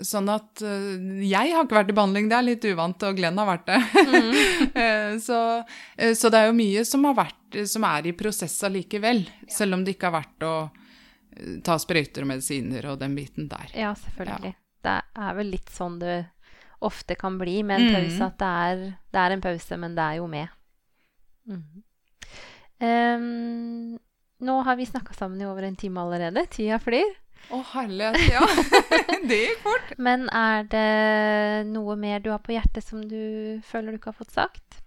Sånn 0.03 0.27
at 0.27 0.59
uh, 0.59 0.95
jeg 1.23 1.53
har 1.55 1.63
ikke 1.63 1.77
vært 1.77 1.91
i 1.93 1.95
behandling, 1.95 2.25
det 2.27 2.35
er 2.35 2.47
litt 2.49 2.65
uvant, 2.67 3.03
og 3.07 3.15
Glenn 3.15 3.37
har 3.39 3.47
vært 3.47 3.69
det. 3.69 3.77
Mm. 4.11 4.33
så, 5.27 5.39
uh, 5.63 6.11
så, 6.11 6.31
det 6.33 6.41
er 6.41 6.49
jo 6.49 6.57
mye 6.57 6.83
som, 6.87 7.05
vært, 7.15 7.59
som 7.71 7.87
er 7.87 8.09
i 8.11 8.15
prosess 8.17 8.57
allikevel, 8.67 9.23
ja. 9.23 9.53
selv 9.55 9.77
om 9.77 9.85
det 9.85 9.95
ikke 9.95 10.11
har 10.11 10.17
vært 10.17 10.47
å 10.47 10.55
ta 11.67 11.75
sprøyter 11.79 12.23
og 12.23 12.31
medisiner 12.31 12.85
og 12.91 12.99
den 13.01 13.15
biten 13.15 13.49
der. 13.51 13.71
Ja, 13.75 13.91
selvfølgelig. 13.99 14.53
Ja. 14.55 14.61
Det 14.85 14.97
er 15.25 15.37
vel 15.39 15.51
litt 15.55 15.71
sånn 15.73 15.97
det 15.99 16.17
ofte 16.85 17.15
kan 17.15 17.39
bli 17.39 17.63
med 17.63 17.81
en 17.81 17.93
pause, 17.95 18.19
mm. 18.19 18.25
at 18.27 18.37
det 18.39 18.51
er, 18.67 18.83
det 19.15 19.21
er, 19.21 19.33
en 19.33 19.43
pause, 19.43 19.77
men 19.81 19.95
det 19.97 20.05
er 20.05 20.19
jo 20.19 20.27
med. 20.29 20.55
Mm. 21.49 21.83
Um, 22.85 23.95
nå 24.45 24.55
har 24.67 24.77
vi 24.77 24.87
snakka 24.89 25.15
sammen 25.15 25.41
i 25.41 25.47
over 25.47 25.65
en 25.65 25.77
time 25.79 26.03
allerede. 26.03 26.45
Tida 26.51 26.79
flyr. 26.83 27.15
Å, 27.53 27.61
herlighet, 27.75 28.17
ja. 28.31 28.41
det 29.29 29.39
gikk 29.41 29.63
fort. 29.65 29.91
Men 30.01 30.27
er 30.33 30.65
det 30.71 31.67
noe 31.69 31.97
mer 31.99 32.23
du 32.23 32.31
har 32.33 32.41
på 32.43 32.55
hjertet 32.55 32.85
som 32.85 33.03
du 33.05 33.61
føler 33.65 33.93
du 33.93 33.99
ikke 33.99 34.13
har 34.13 34.19
fått 34.19 34.33
sagt? 34.35 34.79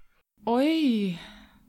Oi. 0.49 1.19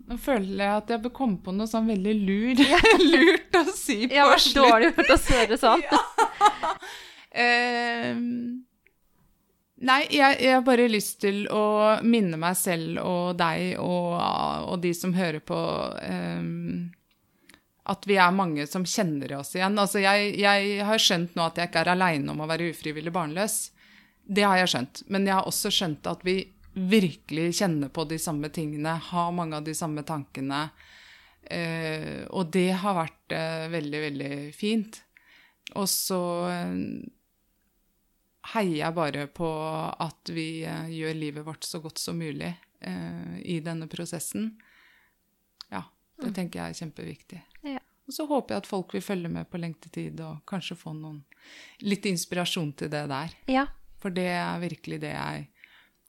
Nå 0.10 0.18
føler 0.18 0.64
jeg 0.64 0.74
at 0.74 0.90
jeg 0.90 1.04
bør 1.04 1.14
komme 1.14 1.38
på 1.46 1.54
noe 1.54 1.70
sånn 1.70 1.90
veldig 1.92 2.16
lur, 2.24 2.64
lurt 3.14 3.60
å 3.60 3.66
si 3.70 4.08
på. 4.08 4.16
Ja, 4.18 4.26
det 4.34 4.56
dårlig 4.58 4.96
til 4.98 5.14
å 5.14 5.20
svare 5.22 5.60
sånn. 5.62 5.84
ja. 5.92 6.00
uh, 7.38 8.22
nei, 9.86 10.00
jeg, 10.10 10.40
jeg, 10.42 10.56
har 10.56 10.66
bare 10.66 10.88
lyst 10.90 11.20
til 11.22 11.44
å 11.54 12.00
minne 12.02 12.42
meg 12.42 12.58
selv 12.58 13.04
og 13.04 13.38
deg 13.38 13.78
og, 13.84 14.18
og 14.74 14.82
de 14.82 14.96
som 14.98 15.14
hører 15.14 15.46
på 15.46 15.60
um, 16.02 16.90
at 17.90 18.06
vi 18.08 18.20
er 18.22 18.36
mange 18.36 18.68
som 18.70 18.86
kjenner 18.86 19.34
oss 19.40 19.56
igjen. 19.58 19.78
Altså, 19.82 20.02
jeg, 20.04 20.36
jeg 20.40 20.86
har 20.86 21.02
skjønt 21.02 21.36
nå 21.38 21.48
at 21.48 21.58
jeg 21.58 21.72
ikke 21.72 21.84
er 21.84 21.94
aleine 21.96 22.34
om 22.34 22.44
å 22.44 22.48
være 22.50 22.70
ufrivillig 22.70 23.14
barnløs. 23.16 23.58
Det 24.30 24.46
har 24.46 24.60
jeg 24.62 24.72
skjønt. 24.76 25.04
Men 25.10 25.26
jeg 25.26 25.38
har 25.40 25.50
også 25.50 25.72
skjønt 25.74 26.10
at 26.10 26.24
vi 26.28 26.38
virkelig 26.74 27.50
kjenner 27.60 27.90
på 27.90 28.06
de 28.10 28.20
samme 28.22 28.52
tingene, 28.54 28.94
har 29.10 29.36
mange 29.36 29.58
av 29.58 29.66
de 29.66 29.74
samme 29.76 30.06
tankene. 30.08 30.68
Eh, 31.50 32.26
og 32.30 32.52
det 32.54 32.70
har 32.84 32.98
vært 33.00 33.36
eh, 33.36 33.66
veldig, 33.74 34.02
veldig 34.06 34.34
fint. 34.54 35.02
Og 35.78 35.90
så 35.90 36.22
eh, 36.54 36.76
heier 38.54 38.78
jeg 38.84 38.98
bare 38.98 39.28
på 39.34 39.50
at 39.50 40.34
vi 40.34 40.64
eh, 40.68 40.90
gjør 40.94 41.18
livet 41.18 41.48
vårt 41.48 41.66
så 41.68 41.82
godt 41.84 42.02
som 42.02 42.22
mulig 42.22 42.52
eh, 42.54 43.38
i 43.42 43.60
denne 43.66 43.90
prosessen. 43.92 44.52
Ja, 45.70 45.88
det 46.22 46.32
mm. 46.32 46.36
tenker 46.38 46.62
jeg 46.62 46.76
er 46.76 46.84
kjempeviktig. 46.84 47.42
Og 48.10 48.14
så 48.16 48.26
håper 48.26 48.55
jeg 48.55 48.64
at 48.64 48.68
folk 48.68 48.93
vil 48.95 49.03
følge 49.05 49.30
med 49.30 49.45
på 49.53 49.60
lengtetid 49.62 50.18
og 50.26 50.39
kanskje 50.49 50.74
få 50.80 50.95
noen, 50.97 51.20
litt 51.86 52.07
inspirasjon 52.10 52.72
til 52.74 52.89
det 52.89 53.03
der. 53.12 53.36
Ja. 53.53 53.68
For 54.01 54.10
det 54.16 54.32
er 54.34 54.62
virkelig 54.64 54.97
det 55.03 55.12
jeg 55.12 55.43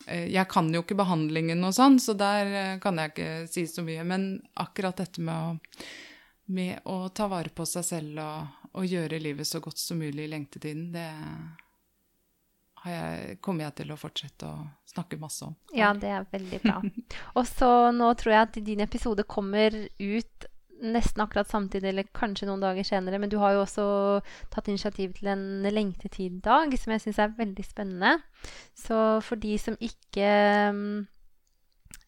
eh, 0.06 0.26
Jeg 0.32 0.46
kan 0.48 0.70
jo 0.72 0.80
ikke 0.80 0.96
behandlingen 0.96 1.60
og 1.66 1.74
sånn, 1.76 1.98
så 2.00 2.14
der 2.16 2.52
eh, 2.56 2.78
kan 2.80 2.96
jeg 2.96 3.12
ikke 3.12 3.32
si 3.52 3.66
så 3.68 3.84
mye. 3.84 4.06
Men 4.08 4.30
akkurat 4.64 5.02
dette 5.02 5.20
med 5.20 5.36
å, 5.36 5.82
med 6.56 6.88
å 6.88 7.02
ta 7.12 7.26
vare 7.28 7.52
på 7.52 7.66
seg 7.68 7.84
selv 7.84 8.22
og, 8.24 8.70
og, 8.72 8.86
gjøre 8.88 9.20
livet 9.20 9.48
så 9.50 9.60
godt 9.60 9.82
som 9.82 10.00
mulig 10.00 10.24
i 10.24 10.30
lengtetiden, 10.32 10.86
det 10.94 11.04
jeg, 12.86 13.36
kommer 13.44 13.66
jeg 13.66 13.82
til 13.82 13.92
å 13.92 13.98
fortsette 14.00 14.48
å 14.48 14.62
snakke 14.88 15.20
masse 15.20 15.44
om. 15.44 15.52
Ja, 15.76 15.92
det 15.92 16.14
er 16.16 16.24
veldig 16.32 16.62
bra. 16.64 16.78
Og 17.36 17.44
så 17.44 17.68
nå 17.92 18.08
tror 18.16 18.34
jeg 18.38 18.46
at 18.46 18.58
din 18.70 18.80
episode 18.86 19.28
kommer 19.28 19.76
ut 20.00 20.48
nesten 20.80 21.22
akkurat 21.22 21.48
samtidig, 21.50 21.88
eller 21.92 22.08
kanskje 22.16 22.48
noen 22.48 22.62
dager 22.62 22.86
senere. 22.86 23.20
Men 23.20 23.30
du 23.32 23.38
har 23.42 23.54
jo 23.54 23.64
også 23.64 23.86
tatt 24.52 24.68
initiativ 24.70 25.14
til 25.18 25.30
en 25.32 25.46
lengtetid-dag, 25.68 26.74
som 26.78 26.94
jeg 26.94 27.04
syns 27.04 27.22
er 27.22 27.38
veldig 27.38 27.66
spennende. 27.66 28.16
Så 28.78 29.20
for 29.24 29.40
de 29.40 29.56
som 29.60 29.76
ikke 29.80 30.30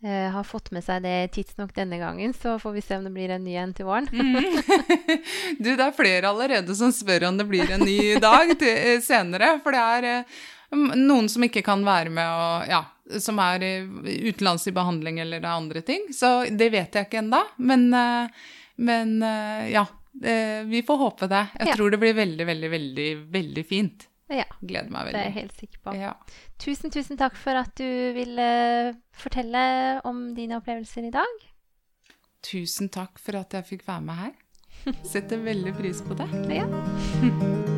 eh, 0.04 0.28
har 0.34 0.48
fått 0.48 0.72
med 0.74 0.84
seg 0.86 1.04
det 1.04 1.32
tidsnok 1.36 1.74
denne 1.76 2.00
gangen, 2.00 2.34
så 2.36 2.56
får 2.62 2.78
vi 2.78 2.86
se 2.86 2.98
om 2.98 3.04
det 3.06 3.14
blir 3.14 3.34
en 3.34 3.44
ny 3.44 3.58
en 3.60 3.74
til 3.76 3.88
våren. 3.88 4.08
mm. 4.12 4.40
Du, 5.62 5.68
det 5.68 5.84
er 5.84 5.94
flere 5.96 6.32
allerede 6.32 6.74
som 6.78 6.94
spør 6.94 7.28
om 7.30 7.38
det 7.38 7.48
blir 7.50 7.70
en 7.70 7.84
ny 7.86 8.16
dag 8.22 8.56
til, 8.56 8.72
eh, 8.72 8.98
senere. 9.04 9.58
For 9.62 9.74
det 9.74 9.84
er 9.98 10.10
eh, 10.14 10.42
noen 10.96 11.28
som 11.28 11.44
ikke 11.44 11.64
kan 11.66 11.84
være 11.84 12.10
med 12.10 12.26
og 12.26 12.72
Ja, 12.72 12.82
som 13.20 13.38
er 13.42 13.60
utenlands 14.06 14.66
i 14.70 14.72
behandling 14.72 15.18
eller 15.20 15.44
andre 15.44 15.82
ting. 15.84 16.06
Så 16.14 16.44
det 16.48 16.70
vet 16.72 16.94
jeg 16.94 17.08
ikke 17.08 17.20
ennå. 17.20 17.42
Men 17.60 17.88
uh, 17.92 18.44
men 18.82 19.18
eh, 19.22 19.68
ja, 19.72 19.86
eh, 20.24 20.62
vi 20.68 20.82
får 20.86 21.00
håpe 21.06 21.28
det. 21.30 21.44
Jeg 21.60 21.72
ja. 21.72 21.76
tror 21.78 21.94
det 21.94 22.00
blir 22.02 22.16
veldig, 22.18 22.46
veldig, 22.48 22.70
veldig, 22.76 23.08
veldig 23.36 23.64
fint. 23.68 24.08
Ja. 24.32 24.46
Gleder 24.60 24.88
meg 24.92 25.08
veldig. 25.08 25.16
Det 25.16 25.22
er 25.22 25.28
jeg 25.28 25.38
helt 25.38 25.58
sikker 25.60 25.82
på. 25.84 25.96
Ja. 26.00 26.12
Tusen, 26.62 26.92
tusen 26.94 27.20
takk 27.20 27.36
for 27.38 27.58
at 27.60 27.74
du 27.78 27.88
ville 28.16 28.46
fortelle 29.16 29.64
om 30.08 30.30
dine 30.36 30.58
opplevelser 30.60 31.10
i 31.10 31.12
dag. 31.14 31.44
Tusen 32.42 32.90
takk 32.92 33.20
for 33.22 33.38
at 33.38 33.54
jeg 33.54 33.68
fikk 33.74 33.86
være 33.88 34.06
med 34.08 34.24
her. 34.24 34.32
Setter 35.06 35.44
veldig 35.44 35.76
pris 35.78 36.02
på 36.02 36.18
det. 36.18 36.30
Ja. 36.50 36.66